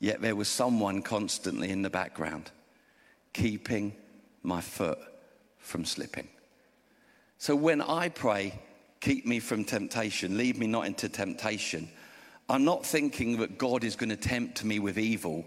Yet 0.00 0.20
there 0.20 0.34
was 0.34 0.48
someone 0.48 1.00
constantly 1.02 1.70
in 1.70 1.82
the 1.82 1.90
background 1.90 2.50
keeping 3.32 3.94
my 4.42 4.60
foot 4.60 4.98
from 5.66 5.84
slipping. 5.84 6.28
So 7.38 7.56
when 7.56 7.82
I 7.82 8.08
pray, 8.08 8.58
keep 9.00 9.26
me 9.26 9.40
from 9.40 9.64
temptation, 9.64 10.38
lead 10.38 10.56
me 10.56 10.66
not 10.66 10.86
into 10.86 11.08
temptation, 11.08 11.90
I'm 12.48 12.64
not 12.64 12.86
thinking 12.86 13.38
that 13.38 13.58
God 13.58 13.82
is 13.82 13.96
going 13.96 14.10
to 14.10 14.16
tempt 14.16 14.64
me 14.64 14.78
with 14.78 14.98
evil 14.98 15.44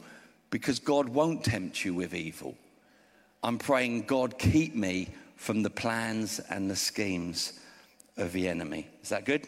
because 0.49 0.79
God 0.79 1.07
won't 1.07 1.45
tempt 1.45 1.85
you 1.85 1.93
with 1.93 2.13
evil. 2.13 2.55
I'm 3.41 3.57
praying, 3.57 4.03
God, 4.03 4.37
keep 4.37 4.75
me 4.75 5.07
from 5.37 5.63
the 5.63 5.69
plans 5.69 6.41
and 6.49 6.69
the 6.69 6.75
schemes 6.75 7.53
of 8.17 8.33
the 8.33 8.49
enemy. 8.49 8.87
Is 9.01 9.09
that 9.09 9.25
good? 9.25 9.47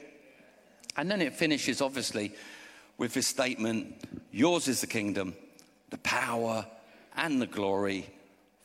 And 0.96 1.12
then 1.12 1.22
it 1.22 1.34
finishes, 1.34 1.82
obviously, 1.82 2.34
with 2.98 3.14
this 3.14 3.28
statement 3.28 3.96
Yours 4.32 4.70
is 4.70 4.80
the 4.80 4.88
kingdom, 4.88 5.36
the 5.90 5.98
power, 5.98 6.66
and 7.18 7.42
the 7.42 7.48
glory 7.48 8.10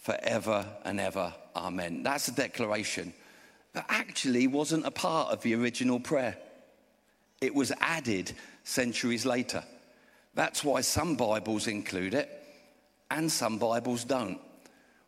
forever 0.07 0.65
and 0.85 1.01
ever. 1.01 1.35
Amen. 1.57 2.05
That's 2.05 2.29
a 2.29 2.33
declaration 2.33 3.13
that 3.73 3.87
actually 3.89 4.47
wasn't 4.47 4.87
a 4.87 4.91
part 4.93 5.33
of 5.33 5.43
the 5.43 5.55
original 5.57 5.99
prayer, 5.99 6.37
it 7.41 7.55
was 7.55 7.73
added 7.81 8.33
centuries 8.63 9.27
later. 9.27 9.65
That's 10.35 10.63
why 10.63 10.83
some 10.83 11.17
Bibles 11.17 11.67
include 11.67 12.15
it 12.15 12.31
and 13.11 13.31
some 13.31 13.59
Bibles 13.59 14.05
don't. 14.05 14.39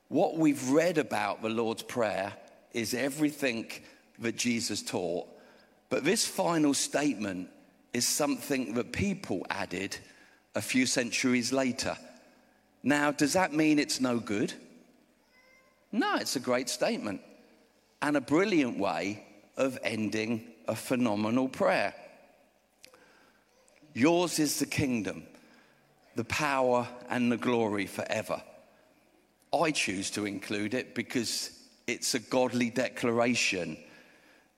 What 0.08 0.36
we've 0.36 0.68
read 0.70 0.98
about 0.98 1.42
the 1.42 1.48
Lord's 1.48 1.82
Prayer 1.82 2.32
is 2.72 2.92
everything 2.92 3.70
that 4.18 4.36
Jesus 4.36 4.82
taught, 4.82 5.28
but 5.90 6.04
this 6.04 6.26
final 6.26 6.74
statement 6.74 7.48
is 7.94 8.06
something 8.06 8.74
that 8.74 8.92
people 8.92 9.46
added 9.48 9.96
a 10.54 10.60
few 10.60 10.86
centuries 10.86 11.52
later. 11.52 11.96
Now, 12.82 13.12
does 13.12 13.34
that 13.34 13.52
mean 13.52 13.78
it's 13.78 14.00
no 14.00 14.18
good? 14.18 14.54
No, 15.92 16.16
it's 16.16 16.36
a 16.36 16.40
great 16.40 16.68
statement 16.68 17.20
and 18.02 18.16
a 18.16 18.20
brilliant 18.20 18.78
way 18.78 19.24
of 19.56 19.78
ending 19.82 20.44
a 20.66 20.76
phenomenal 20.76 21.48
prayer. 21.48 21.94
Yours 23.94 24.38
is 24.38 24.58
the 24.58 24.66
kingdom, 24.66 25.24
the 26.14 26.24
power, 26.24 26.86
and 27.08 27.32
the 27.32 27.36
glory 27.36 27.86
forever. 27.86 28.42
I 29.52 29.70
choose 29.70 30.10
to 30.10 30.26
include 30.26 30.74
it 30.74 30.94
because 30.94 31.50
it's 31.86 32.14
a 32.14 32.18
godly 32.18 32.70
declaration 32.70 33.78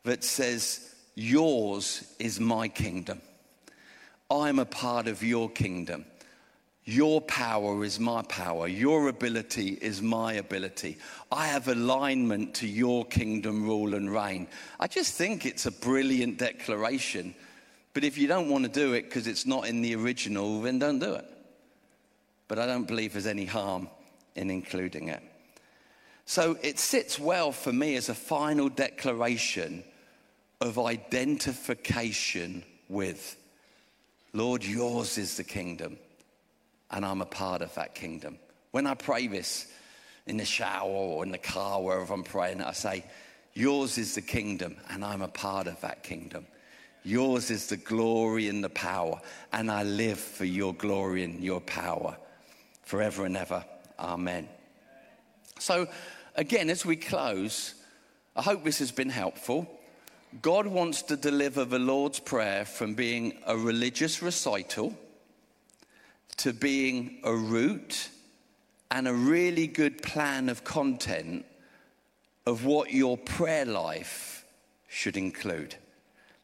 that 0.04 0.24
says, 0.24 0.94
Yours 1.14 2.04
is 2.18 2.40
my 2.40 2.68
kingdom. 2.68 3.20
I'm 4.30 4.58
a 4.58 4.64
part 4.64 5.06
of 5.06 5.22
your 5.22 5.50
kingdom. 5.50 6.04
Your 6.84 7.20
power 7.20 7.84
is 7.84 8.00
my 8.00 8.22
power. 8.22 8.66
Your 8.66 9.08
ability 9.08 9.78
is 9.80 10.00
my 10.00 10.34
ability. 10.34 10.98
I 11.30 11.46
have 11.46 11.68
alignment 11.68 12.54
to 12.54 12.66
your 12.66 13.04
kingdom 13.04 13.64
rule 13.64 13.94
and 13.94 14.12
reign. 14.12 14.48
I 14.78 14.86
just 14.86 15.14
think 15.14 15.44
it's 15.44 15.66
a 15.66 15.70
brilliant 15.70 16.38
declaration. 16.38 17.34
But 17.92 18.04
if 18.04 18.16
you 18.16 18.26
don't 18.26 18.48
want 18.48 18.64
to 18.64 18.70
do 18.70 18.94
it 18.94 19.02
because 19.02 19.26
it's 19.26 19.46
not 19.46 19.66
in 19.66 19.82
the 19.82 19.94
original, 19.94 20.62
then 20.62 20.78
don't 20.78 20.98
do 20.98 21.14
it. 21.14 21.26
But 22.48 22.58
I 22.58 22.66
don't 22.66 22.86
believe 22.86 23.12
there's 23.12 23.26
any 23.26 23.44
harm 23.44 23.88
in 24.34 24.50
including 24.50 25.08
it. 25.08 25.22
So 26.24 26.56
it 26.62 26.78
sits 26.78 27.18
well 27.18 27.52
for 27.52 27.72
me 27.72 27.96
as 27.96 28.08
a 28.08 28.14
final 28.14 28.68
declaration 28.68 29.84
of 30.60 30.78
identification 30.78 32.64
with 32.88 33.36
Lord, 34.32 34.64
yours 34.64 35.18
is 35.18 35.36
the 35.36 35.44
kingdom, 35.44 35.98
and 36.90 37.04
I'm 37.04 37.20
a 37.20 37.26
part 37.26 37.62
of 37.62 37.74
that 37.74 37.94
kingdom. 37.94 38.38
When 38.70 38.86
I 38.86 38.94
pray 38.94 39.26
this 39.26 39.66
in 40.26 40.36
the 40.36 40.44
shower 40.44 40.88
or 40.88 41.24
in 41.24 41.32
the 41.32 41.38
car, 41.38 41.82
wherever 41.82 42.12
I'm 42.12 42.24
praying, 42.24 42.62
I 42.62 42.72
say, 42.72 43.04
Yours 43.52 43.98
is 43.98 44.14
the 44.14 44.22
kingdom, 44.22 44.76
and 44.90 45.04
I'm 45.04 45.22
a 45.22 45.28
part 45.28 45.66
of 45.66 45.80
that 45.80 46.04
kingdom. 46.04 46.46
Yours 47.02 47.50
is 47.50 47.66
the 47.66 47.76
glory 47.76 48.48
and 48.48 48.62
the 48.62 48.70
power, 48.70 49.20
and 49.52 49.70
I 49.70 49.82
live 49.82 50.20
for 50.20 50.44
your 50.44 50.72
glory 50.74 51.24
and 51.24 51.42
your 51.42 51.60
power 51.60 52.16
forever 52.84 53.24
and 53.24 53.36
ever. 53.36 53.64
Amen. 53.98 54.48
So, 55.58 55.88
again, 56.36 56.70
as 56.70 56.86
we 56.86 56.96
close, 56.96 57.74
I 58.36 58.42
hope 58.42 58.62
this 58.62 58.78
has 58.78 58.92
been 58.92 59.10
helpful. 59.10 59.68
God 60.42 60.66
wants 60.66 61.02
to 61.02 61.16
deliver 61.16 61.64
the 61.64 61.78
Lord's 61.78 62.20
Prayer 62.20 62.64
from 62.64 62.94
being 62.94 63.38
a 63.46 63.56
religious 63.56 64.22
recital 64.22 64.96
to 66.38 66.52
being 66.52 67.18
a 67.24 67.34
route 67.34 68.08
and 68.90 69.06
a 69.06 69.14
really 69.14 69.66
good 69.66 70.02
plan 70.02 70.48
of 70.48 70.64
content 70.64 71.44
of 72.46 72.64
what 72.64 72.92
your 72.92 73.16
prayer 73.16 73.64
life 73.64 74.44
should 74.88 75.16
include. 75.16 75.76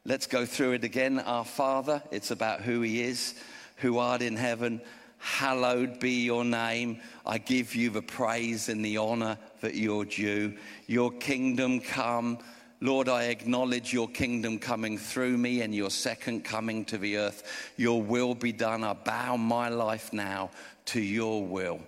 Let's 0.05 0.26
go 0.26 0.47
through 0.47 0.72
it 0.72 0.84
again. 0.84 1.18
Our 1.18 1.45
Father, 1.45 2.01
it's 2.12 2.30
about 2.30 2.61
who 2.61 2.82
He 2.82 3.03
is, 3.03 3.34
who 3.78 3.99
art 3.99 4.22
in 4.22 4.37
heaven. 4.37 4.80
Hallowed 5.18 5.99
be 5.99 6.24
your 6.24 6.45
name. 6.45 7.01
I 7.24 7.39
give 7.39 7.74
you 7.74 7.91
the 7.91 8.03
praise 8.03 8.68
and 8.68 8.84
the 8.84 8.99
honor 8.99 9.39
that 9.62 9.74
you're 9.74 10.05
due. 10.05 10.55
Your 10.87 11.11
kingdom 11.11 11.80
come 11.80 12.39
Lord, 12.81 13.09
I 13.09 13.24
acknowledge 13.24 13.93
your 13.93 14.09
kingdom 14.09 14.59
coming 14.59 14.99
through 14.99 15.39
me 15.39 15.62
and 15.62 15.74
your 15.74 15.89
second 15.89 16.45
coming 16.45 16.85
to 16.87 16.99
the 16.99 17.16
earth. 17.16 17.72
Your 17.77 18.03
will 18.03 18.35
be 18.35 18.53
done. 18.53 18.85
I 18.85 18.93
bow 18.93 19.37
my 19.37 19.70
life 19.70 20.12
now 20.12 20.51
to 20.87 21.01
your 21.01 21.45
will. 21.45 21.81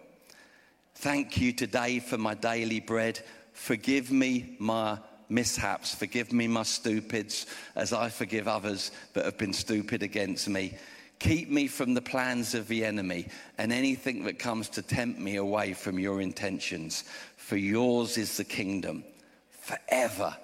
Thank 0.94 1.38
you 1.40 1.52
today 1.52 1.98
for 1.98 2.16
my 2.16 2.34
daily 2.34 2.80
bread. 2.80 3.20
Forgive 3.52 4.10
me 4.10 4.56
my 4.58 4.98
mishaps. 5.28 5.94
Forgive 5.94 6.32
me 6.32 6.48
my 6.48 6.62
stupids 6.62 7.46
as 7.76 7.92
I 7.92 8.08
forgive 8.08 8.48
others 8.48 8.90
that 9.12 9.26
have 9.26 9.36
been 9.36 9.52
stupid 9.52 10.02
against 10.02 10.48
me. 10.48 10.74
Keep 11.18 11.50
me 11.50 11.66
from 11.66 11.92
the 11.92 12.00
plans 12.00 12.54
of 12.54 12.66
the 12.66 12.84
enemy 12.84 13.26
and 13.58 13.72
anything 13.72 14.24
that 14.24 14.38
comes 14.38 14.70
to 14.70 14.82
tempt 14.82 15.18
me 15.18 15.36
away 15.36 15.74
from 15.74 15.98
your 15.98 16.22
intentions. 16.22 17.04
For 17.36 17.56
yours 17.56 18.16
is 18.16 18.38
the 18.38 18.44
kingdom 18.44 19.04
forever 19.50 20.34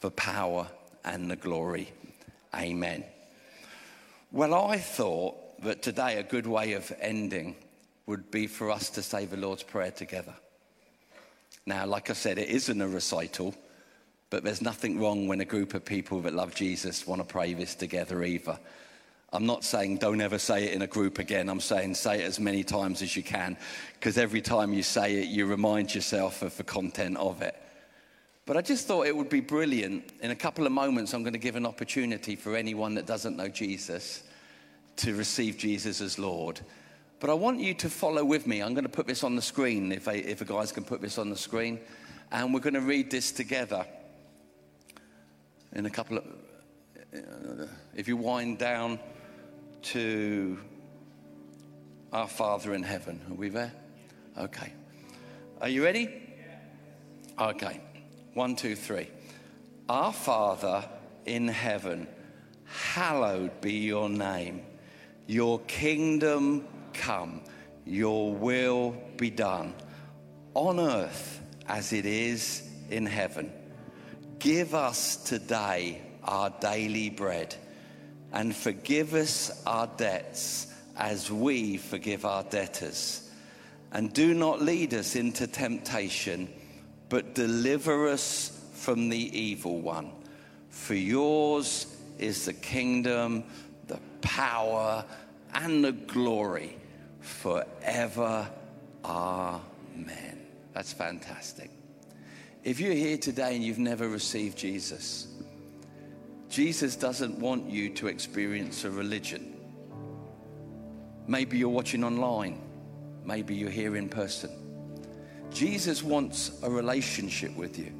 the 0.00 0.10
power 0.10 0.66
and 1.04 1.30
the 1.30 1.36
glory. 1.36 1.92
Amen. 2.54 3.04
Well, 4.30 4.54
I 4.54 4.78
thought 4.78 5.62
that 5.62 5.82
today 5.82 6.18
a 6.18 6.22
good 6.22 6.46
way 6.46 6.74
of 6.74 6.92
ending 7.00 7.56
would 8.06 8.30
be 8.30 8.46
for 8.46 8.70
us 8.70 8.90
to 8.90 9.02
say 9.02 9.24
the 9.24 9.36
Lord's 9.36 9.62
Prayer 9.62 9.90
together. 9.90 10.34
Now, 11.66 11.86
like 11.86 12.10
I 12.10 12.14
said, 12.14 12.38
it 12.38 12.48
isn't 12.48 12.80
a 12.80 12.88
recital, 12.88 13.54
but 14.30 14.44
there's 14.44 14.62
nothing 14.62 14.98
wrong 14.98 15.28
when 15.28 15.40
a 15.40 15.44
group 15.44 15.74
of 15.74 15.84
people 15.84 16.20
that 16.22 16.34
love 16.34 16.54
Jesus 16.54 17.06
want 17.06 17.20
to 17.20 17.26
pray 17.26 17.54
this 17.54 17.74
together 17.74 18.22
either. 18.22 18.58
I'm 19.30 19.44
not 19.44 19.62
saying 19.64 19.98
don't 19.98 20.22
ever 20.22 20.38
say 20.38 20.64
it 20.64 20.72
in 20.72 20.80
a 20.80 20.86
group 20.86 21.18
again. 21.18 21.50
I'm 21.50 21.60
saying 21.60 21.94
say 21.96 22.22
it 22.22 22.24
as 22.24 22.40
many 22.40 22.64
times 22.64 23.02
as 23.02 23.14
you 23.14 23.22
can, 23.22 23.58
because 23.94 24.16
every 24.16 24.40
time 24.40 24.72
you 24.72 24.82
say 24.82 25.16
it, 25.16 25.28
you 25.28 25.44
remind 25.44 25.94
yourself 25.94 26.40
of 26.40 26.56
the 26.56 26.64
content 26.64 27.18
of 27.18 27.42
it. 27.42 27.54
But 28.48 28.56
I 28.56 28.62
just 28.62 28.86
thought 28.86 29.06
it 29.06 29.14
would 29.14 29.28
be 29.28 29.40
brilliant. 29.40 30.10
In 30.22 30.30
a 30.30 30.34
couple 30.34 30.64
of 30.64 30.72
moments, 30.72 31.12
I'm 31.12 31.22
going 31.22 31.34
to 31.34 31.38
give 31.38 31.54
an 31.54 31.66
opportunity 31.66 32.34
for 32.34 32.56
anyone 32.56 32.94
that 32.94 33.04
doesn't 33.04 33.36
know 33.36 33.48
Jesus 33.48 34.22
to 34.96 35.14
receive 35.14 35.58
Jesus 35.58 36.00
as 36.00 36.18
Lord. 36.18 36.58
But 37.20 37.28
I 37.28 37.34
want 37.34 37.60
you 37.60 37.74
to 37.74 37.90
follow 37.90 38.24
with 38.24 38.46
me. 38.46 38.62
I'm 38.62 38.72
going 38.72 38.86
to 38.86 38.90
put 38.90 39.06
this 39.06 39.22
on 39.22 39.36
the 39.36 39.42
screen, 39.42 39.92
if, 39.92 40.08
I, 40.08 40.14
if 40.14 40.38
the 40.38 40.46
guys 40.46 40.72
can 40.72 40.82
put 40.82 41.02
this 41.02 41.18
on 41.18 41.28
the 41.28 41.36
screen. 41.36 41.78
And 42.32 42.54
we're 42.54 42.60
going 42.60 42.72
to 42.72 42.80
read 42.80 43.10
this 43.10 43.32
together 43.32 43.84
in 45.74 45.84
a 45.84 45.90
couple 45.90 46.16
of. 46.16 46.24
If 47.94 48.08
you 48.08 48.16
wind 48.16 48.56
down 48.56 48.98
to 49.82 50.58
Our 52.14 52.28
Father 52.28 52.72
in 52.72 52.82
Heaven. 52.82 53.20
Are 53.30 53.34
we 53.34 53.50
there? 53.50 53.72
Okay. 54.38 54.72
Are 55.60 55.68
you 55.68 55.84
ready? 55.84 56.08
Okay. 57.38 57.82
One, 58.38 58.54
two, 58.54 58.76
three. 58.76 59.08
Our 59.88 60.12
Father 60.12 60.84
in 61.26 61.48
heaven, 61.48 62.06
hallowed 62.66 63.60
be 63.60 63.72
your 63.72 64.08
name. 64.08 64.62
Your 65.26 65.58
kingdom 65.62 66.64
come, 66.92 67.40
your 67.84 68.32
will 68.32 68.96
be 69.16 69.30
done 69.30 69.74
on 70.54 70.78
earth 70.78 71.40
as 71.66 71.92
it 71.92 72.06
is 72.06 72.62
in 72.90 73.06
heaven. 73.06 73.52
Give 74.38 74.72
us 74.72 75.16
today 75.16 76.00
our 76.22 76.50
daily 76.60 77.10
bread 77.10 77.56
and 78.32 78.54
forgive 78.54 79.14
us 79.14 79.64
our 79.66 79.88
debts 79.96 80.72
as 80.96 81.28
we 81.28 81.76
forgive 81.76 82.24
our 82.24 82.44
debtors. 82.44 83.28
And 83.90 84.12
do 84.12 84.32
not 84.32 84.62
lead 84.62 84.94
us 84.94 85.16
into 85.16 85.48
temptation, 85.48 86.48
but 87.08 87.34
deliver 87.34 88.08
us 88.08 88.66
from 88.74 89.08
the 89.08 89.38
evil 89.38 89.80
one. 89.80 90.12
For 90.70 90.94
yours 90.94 91.96
is 92.18 92.44
the 92.44 92.52
kingdom, 92.52 93.44
the 93.86 93.98
power, 94.20 95.04
and 95.54 95.84
the 95.84 95.92
glory 95.92 96.76
forever. 97.20 98.48
Amen. 99.04 100.46
That's 100.72 100.92
fantastic. 100.92 101.70
If 102.64 102.80
you're 102.80 102.92
here 102.92 103.16
today 103.18 103.54
and 103.54 103.64
you've 103.64 103.78
never 103.78 104.08
received 104.08 104.58
Jesus, 104.58 105.28
Jesus 106.48 106.96
doesn't 106.96 107.38
want 107.38 107.68
you 107.70 107.90
to 107.90 108.08
experience 108.08 108.84
a 108.84 108.90
religion. 108.90 109.56
Maybe 111.26 111.58
you're 111.58 111.68
watching 111.68 112.04
online, 112.04 112.60
maybe 113.24 113.54
you're 113.54 113.70
here 113.70 113.96
in 113.96 114.08
person. 114.08 114.50
Jesus 115.52 116.02
wants 116.02 116.52
a 116.62 116.70
relationship 116.70 117.54
with 117.56 117.78
you. 117.78 117.92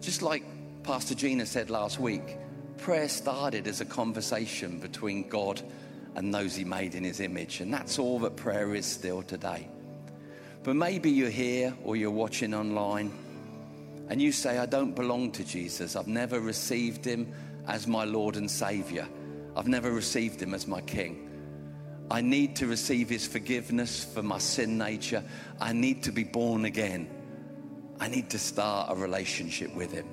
Just 0.00 0.22
like 0.22 0.42
Pastor 0.82 1.14
Gina 1.14 1.46
said 1.46 1.70
last 1.70 1.98
week, 1.98 2.36
prayer 2.78 3.08
started 3.08 3.66
as 3.66 3.80
a 3.80 3.84
conversation 3.84 4.78
between 4.78 5.28
God 5.28 5.60
and 6.14 6.34
those 6.34 6.54
he 6.54 6.64
made 6.64 6.94
in 6.94 7.04
his 7.04 7.20
image. 7.20 7.60
And 7.60 7.72
that's 7.72 7.98
all 7.98 8.18
that 8.20 8.36
prayer 8.36 8.74
is 8.74 8.86
still 8.86 9.22
today. 9.22 9.68
But 10.62 10.76
maybe 10.76 11.10
you're 11.10 11.30
here 11.30 11.74
or 11.84 11.96
you're 11.96 12.10
watching 12.10 12.54
online 12.54 13.12
and 14.08 14.20
you 14.20 14.32
say, 14.32 14.58
I 14.58 14.66
don't 14.66 14.94
belong 14.94 15.32
to 15.32 15.44
Jesus. 15.44 15.94
I've 15.94 16.08
never 16.08 16.40
received 16.40 17.04
him 17.04 17.32
as 17.66 17.86
my 17.86 18.04
Lord 18.04 18.36
and 18.36 18.50
Savior. 18.50 19.06
I've 19.56 19.68
never 19.68 19.90
received 19.90 20.40
him 20.40 20.54
as 20.54 20.66
my 20.66 20.80
King. 20.80 21.27
I 22.10 22.20
need 22.22 22.56
to 22.56 22.66
receive 22.66 23.08
his 23.08 23.26
forgiveness 23.26 24.04
for 24.04 24.22
my 24.22 24.38
sin 24.38 24.78
nature. 24.78 25.22
I 25.60 25.72
need 25.72 26.04
to 26.04 26.12
be 26.12 26.24
born 26.24 26.64
again. 26.64 27.10
I 28.00 28.08
need 28.08 28.30
to 28.30 28.38
start 28.38 28.90
a 28.90 28.94
relationship 28.94 29.74
with 29.74 29.92
him. 29.92 30.08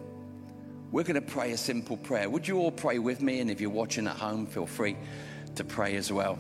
We're 0.92 1.04
going 1.04 1.16
to 1.16 1.22
pray 1.22 1.52
a 1.52 1.58
simple 1.58 1.98
prayer. 1.98 2.30
Would 2.30 2.48
you 2.48 2.58
all 2.58 2.72
pray 2.72 3.00
with 3.00 3.22
me? 3.22 3.40
And 3.40 3.50
if 3.50 3.62
you're 3.62 3.70
watching 3.70 4.08
at 4.08 4.18
home, 4.18 4.46
feel 4.46 4.66
free 4.66 4.98
to 5.56 5.64
pray 5.64 5.96
as 5.96 6.12
well. 6.12 6.38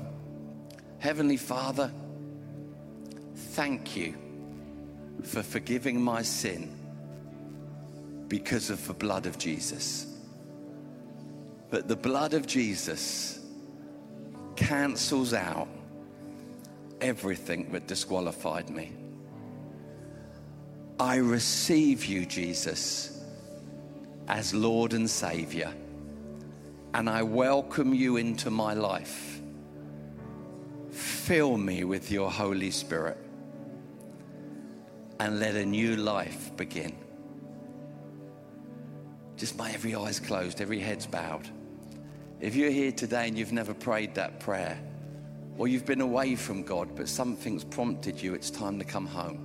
Heavenly 0.99 1.38
Father, 1.38 1.91
thank 3.36 3.95
you 3.95 4.16
for 5.24 5.43
forgiving 5.43 6.01
my 6.01 6.22
sin 6.22 6.74
because 8.28 8.70
of 8.70 8.86
the 8.88 8.93
blood 8.93 9.26
of 9.26 9.38
Jesus. 9.38 10.08
But 11.70 11.88
the 11.88 11.95
blood 11.95 12.34
of 12.34 12.47
Jesus 12.47 13.35
cancels 14.56 15.34
out 15.34 15.68
everything 17.01 17.72
that 17.72 17.88
disqualified 17.88 18.70
me. 18.70 18.91
I 20.99 21.18
receive 21.18 22.06
you, 22.06 22.26
Jesus, 22.26 23.24
as 24.28 24.53
Lord 24.53 24.93
and 24.93 25.10
Savior, 25.10 25.74
and 26.93 27.10
I 27.10 27.22
welcome 27.24 27.93
you 27.93 28.18
into 28.18 28.49
my 28.49 28.74
life. 28.74 29.41
Fill 30.91 31.58
me 31.58 31.84
with 31.84 32.10
your 32.12 32.32
Holy 32.32 32.72
Spirit 32.72 33.18
and 35.20 35.39
let 35.39 35.56
a 35.56 35.66
new 35.66 35.95
life 35.97 36.56
begin. 36.56 36.95
Just 39.36 39.58
my 39.58 39.72
every 39.72 39.95
eye's 39.95 40.20
closed, 40.20 40.62
every 40.62 40.80
head's 40.80 41.06
bowed. 41.06 41.49
If 42.40 42.56
you're 42.56 42.72
here 42.72 42.92
today 42.92 43.28
and 43.28 43.38
you've 43.38 43.54
never 43.54 43.74
prayed 43.74 44.16
that 44.16 44.40
prayer, 44.40 44.78
or 45.58 45.68
you've 45.68 45.86
been 45.86 46.02
away 46.02 46.36
from 46.36 46.64
God, 46.64 46.96
but 46.96 47.08
something's 47.08 47.64
prompted 47.64 48.22
you, 48.22 48.34
it's 48.34 48.52
time 48.52 48.78
to 48.80 48.86
come 48.86 49.06
home. 49.06 49.40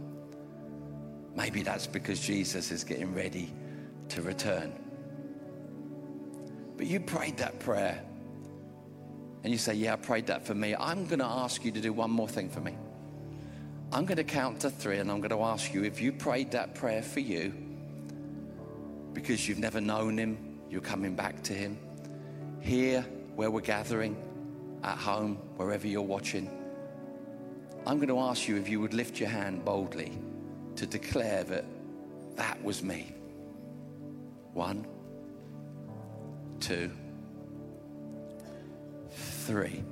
Maybe 1.37 1.63
that's 1.63 1.87
because 1.87 2.21
Jesus 2.21 2.73
is 2.73 2.83
getting 2.83 3.15
ready 3.15 3.53
to 4.09 4.23
return. 4.23 4.73
But 6.77 6.87
you 6.87 6.99
prayed 6.99 7.37
that 7.39 7.61
prayer 7.61 8.03
and 9.45 9.53
you 9.53 9.59
say, 9.59 9.75
Yeah, 9.75 9.93
I 9.93 9.97
prayed 9.97 10.27
that 10.27 10.45
for 10.45 10.55
me. 10.55 10.75
I'm 10.75 11.07
going 11.07 11.21
to 11.21 11.27
ask 11.27 11.65
you 11.65 11.71
to 11.71 11.81
do 11.81 11.93
one 11.93 12.11
more 12.11 12.29
thing 12.29 12.51
for 12.51 12.61
me. 12.61 12.77
I'm 13.93 14.05
going 14.05 14.17
to 14.17 14.25
count 14.25 14.61
to 14.61 14.71
three 14.71 14.99
and 14.99 15.11
I'm 15.11 15.21
going 15.21 15.31
to 15.31 15.43
ask 15.43 15.73
you 15.73 15.85
if 15.85 16.01
you 16.01 16.13
prayed 16.13 16.51
that 16.53 16.75
prayer 16.75 17.03
for 17.03 17.21
you 17.21 17.53
because 19.13 19.49
you've 19.49 19.59
never 19.59 19.81
known 19.81 20.19
Him, 20.19 20.59
you're 20.69 20.81
coming 20.81 21.15
back 21.15 21.43
to 21.45 21.53
Him. 21.53 21.79
Here, 22.61 23.03
where 23.35 23.51
we're 23.51 23.61
gathering, 23.61 24.17
at 24.83 24.99
home, 24.99 25.37
wherever 25.57 25.87
you're 25.87 26.03
watching, 26.03 26.51
I'm 27.87 27.97
going 27.97 28.09
to 28.09 28.19
ask 28.19 28.47
you 28.49 28.57
if 28.57 28.69
you 28.69 28.81
would 28.81 28.95
lift 28.95 29.19
your 29.19 29.29
hand 29.29 29.65
boldly 29.65 30.13
to 30.77 30.87
declare 30.87 31.45
that 31.45 31.65
that 32.37 32.63
was 32.63 32.83
me. 32.83 33.15
One, 34.53 34.87
two, 36.61 36.91
three. 39.11 39.83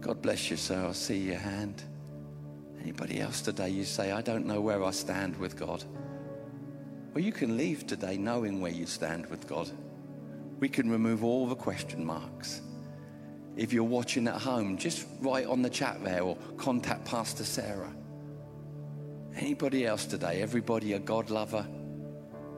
God 0.00 0.20
bless 0.20 0.50
you, 0.50 0.56
sir. 0.56 0.86
I 0.88 0.92
see 0.92 1.18
your 1.18 1.38
hand. 1.38 1.82
Anybody 2.80 3.20
else 3.20 3.40
today, 3.40 3.70
you 3.70 3.84
say, 3.84 4.12
I 4.12 4.20
don't 4.20 4.44
know 4.44 4.60
where 4.60 4.84
I 4.84 4.90
stand 4.90 5.36
with 5.36 5.56
God. 5.56 5.84
Well, 7.14 7.24
you 7.24 7.32
can 7.32 7.56
leave 7.56 7.86
today 7.86 8.18
knowing 8.18 8.60
where 8.60 8.72
you 8.72 8.86
stand 8.86 9.26
with 9.26 9.46
God. 9.46 9.70
We 10.60 10.68
can 10.68 10.90
remove 10.90 11.24
all 11.24 11.46
the 11.46 11.56
question 11.56 12.04
marks. 12.04 12.62
If 13.56 13.72
you're 13.72 13.84
watching 13.84 14.26
at 14.26 14.40
home, 14.40 14.76
just 14.76 15.06
write 15.20 15.46
on 15.46 15.62
the 15.62 15.70
chat 15.70 16.02
there 16.02 16.22
or 16.22 16.36
contact 16.56 17.04
Pastor 17.04 17.44
Sarah. 17.44 17.94
Anybody 19.36 19.86
else 19.86 20.06
today? 20.06 20.42
Everybody 20.42 20.92
a 20.94 20.98
God 20.98 21.30
lover? 21.30 21.66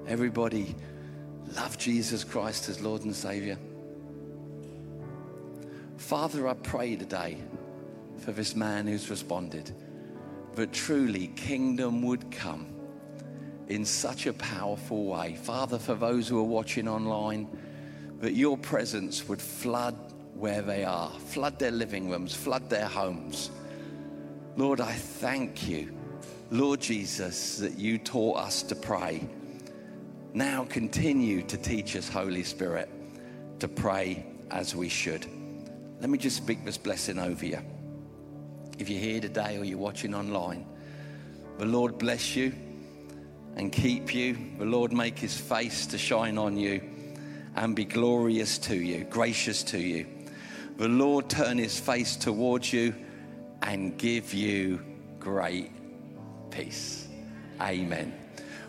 Everybody 0.07 0.75
love 1.55 1.77
Jesus 1.79 2.25
Christ 2.25 2.69
as 2.69 2.81
Lord 2.81 3.05
and 3.05 3.15
Savior? 3.15 3.59
Father, 5.97 6.49
I 6.49 6.55
pray 6.55 6.97
today 6.97 7.39
for 8.19 8.33
this 8.33 8.55
man 8.55 8.87
who's 8.87 9.11
responded 9.11 9.71
that 10.55 10.73
truly 10.73 11.29
kingdom 11.29 12.03
would 12.03 12.31
come 12.31 12.67
in 13.69 13.85
such 13.85 14.27
a 14.27 14.33
powerful 14.33 15.07
way. 15.07 15.35
Father, 15.35 15.79
for 15.79 15.95
those 15.95 16.29
who 16.29 16.39
are 16.39 16.45
watching 16.45 16.89
online, 16.89 17.49
that 18.21 18.35
your 18.35 18.57
presence 18.57 19.29
would 19.29 19.41
flood 19.41 19.95
where 20.35 20.63
they 20.63 20.85
are, 20.85 21.11
flood 21.11 21.59
their 21.59 21.71
living 21.71 22.11
rooms, 22.11 22.35
flood 22.35 22.69
their 22.69 22.87
homes. 22.87 23.51
Lord, 24.57 24.81
I 24.81 24.93
thank 24.93 25.69
you, 25.69 25.95
Lord 26.51 26.81
Jesus, 26.81 27.59
that 27.59 27.79
you 27.79 27.99
taught 27.99 28.39
us 28.39 28.63
to 28.65 28.75
pray. 28.75 29.29
Now 30.33 30.65
continue 30.65 31.43
to 31.43 31.57
teach 31.57 31.97
us, 31.97 32.09
Holy 32.09 32.43
Spirit, 32.43 32.89
to 33.61 33.69
pray 33.69 34.27
as 34.51 34.75
we 34.75 34.89
should. 34.89 35.27
Let 36.01 36.11
me 36.11 36.19
just 36.19 36.37
speak 36.37 36.65
this 36.65 36.79
blessing 36.79 37.19
over 37.19 37.45
you. 37.45 37.59
If 38.79 38.91
you're 38.91 39.01
here 39.01 39.21
today 39.21 39.59
or 39.59 39.65
you're 39.65 39.79
watching 39.79 40.15
online, 40.15 40.67
the 41.59 41.65
Lord 41.65 41.97
bless 41.97 42.37
you 42.37 42.53
and 43.57 43.73
keep 43.73 44.15
you. 44.15 44.37
The 44.59 44.67
Lord 44.67 44.93
make 44.93 45.19
his 45.19 45.39
face 45.39 45.87
to 45.87 45.99
shine 45.99 46.37
on 46.37 46.59
you 46.59 46.83
and 47.57 47.75
be 47.75 47.85
glorious 47.85 48.59
to 48.59 48.77
you, 48.77 49.05
gracious 49.05 49.63
to 49.65 49.79
you. 49.79 50.07
The 50.77 50.89
Lord 50.89 51.29
turn 51.31 51.59
his 51.59 51.81
face 51.81 52.17
towards 52.17 52.73
you 52.73 52.95
and 53.63 53.97
give 53.97 54.35
you 54.35 54.85
great 55.19 55.71
peace. 56.51 57.09
Amen. 57.61 58.15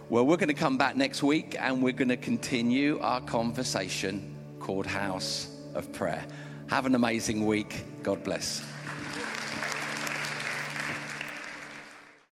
Well, 0.09 0.25
we're 0.25 0.37
going 0.37 0.47
to 0.47 0.53
come 0.53 0.77
back 0.77 0.95
next 0.95 1.21
week 1.21 1.57
and 1.59 1.83
we're 1.83 1.91
going 1.91 2.07
to 2.07 2.17
continue 2.17 2.99
our 3.01 3.19
conversation 3.19 4.35
called 4.59 4.85
House 4.85 5.53
of 5.75 5.91
Prayer. 5.91 6.25
Have 6.67 6.85
an 6.85 6.95
amazing 6.95 7.45
week. 7.45 7.83
God 8.03 8.23
bless. 8.23 8.65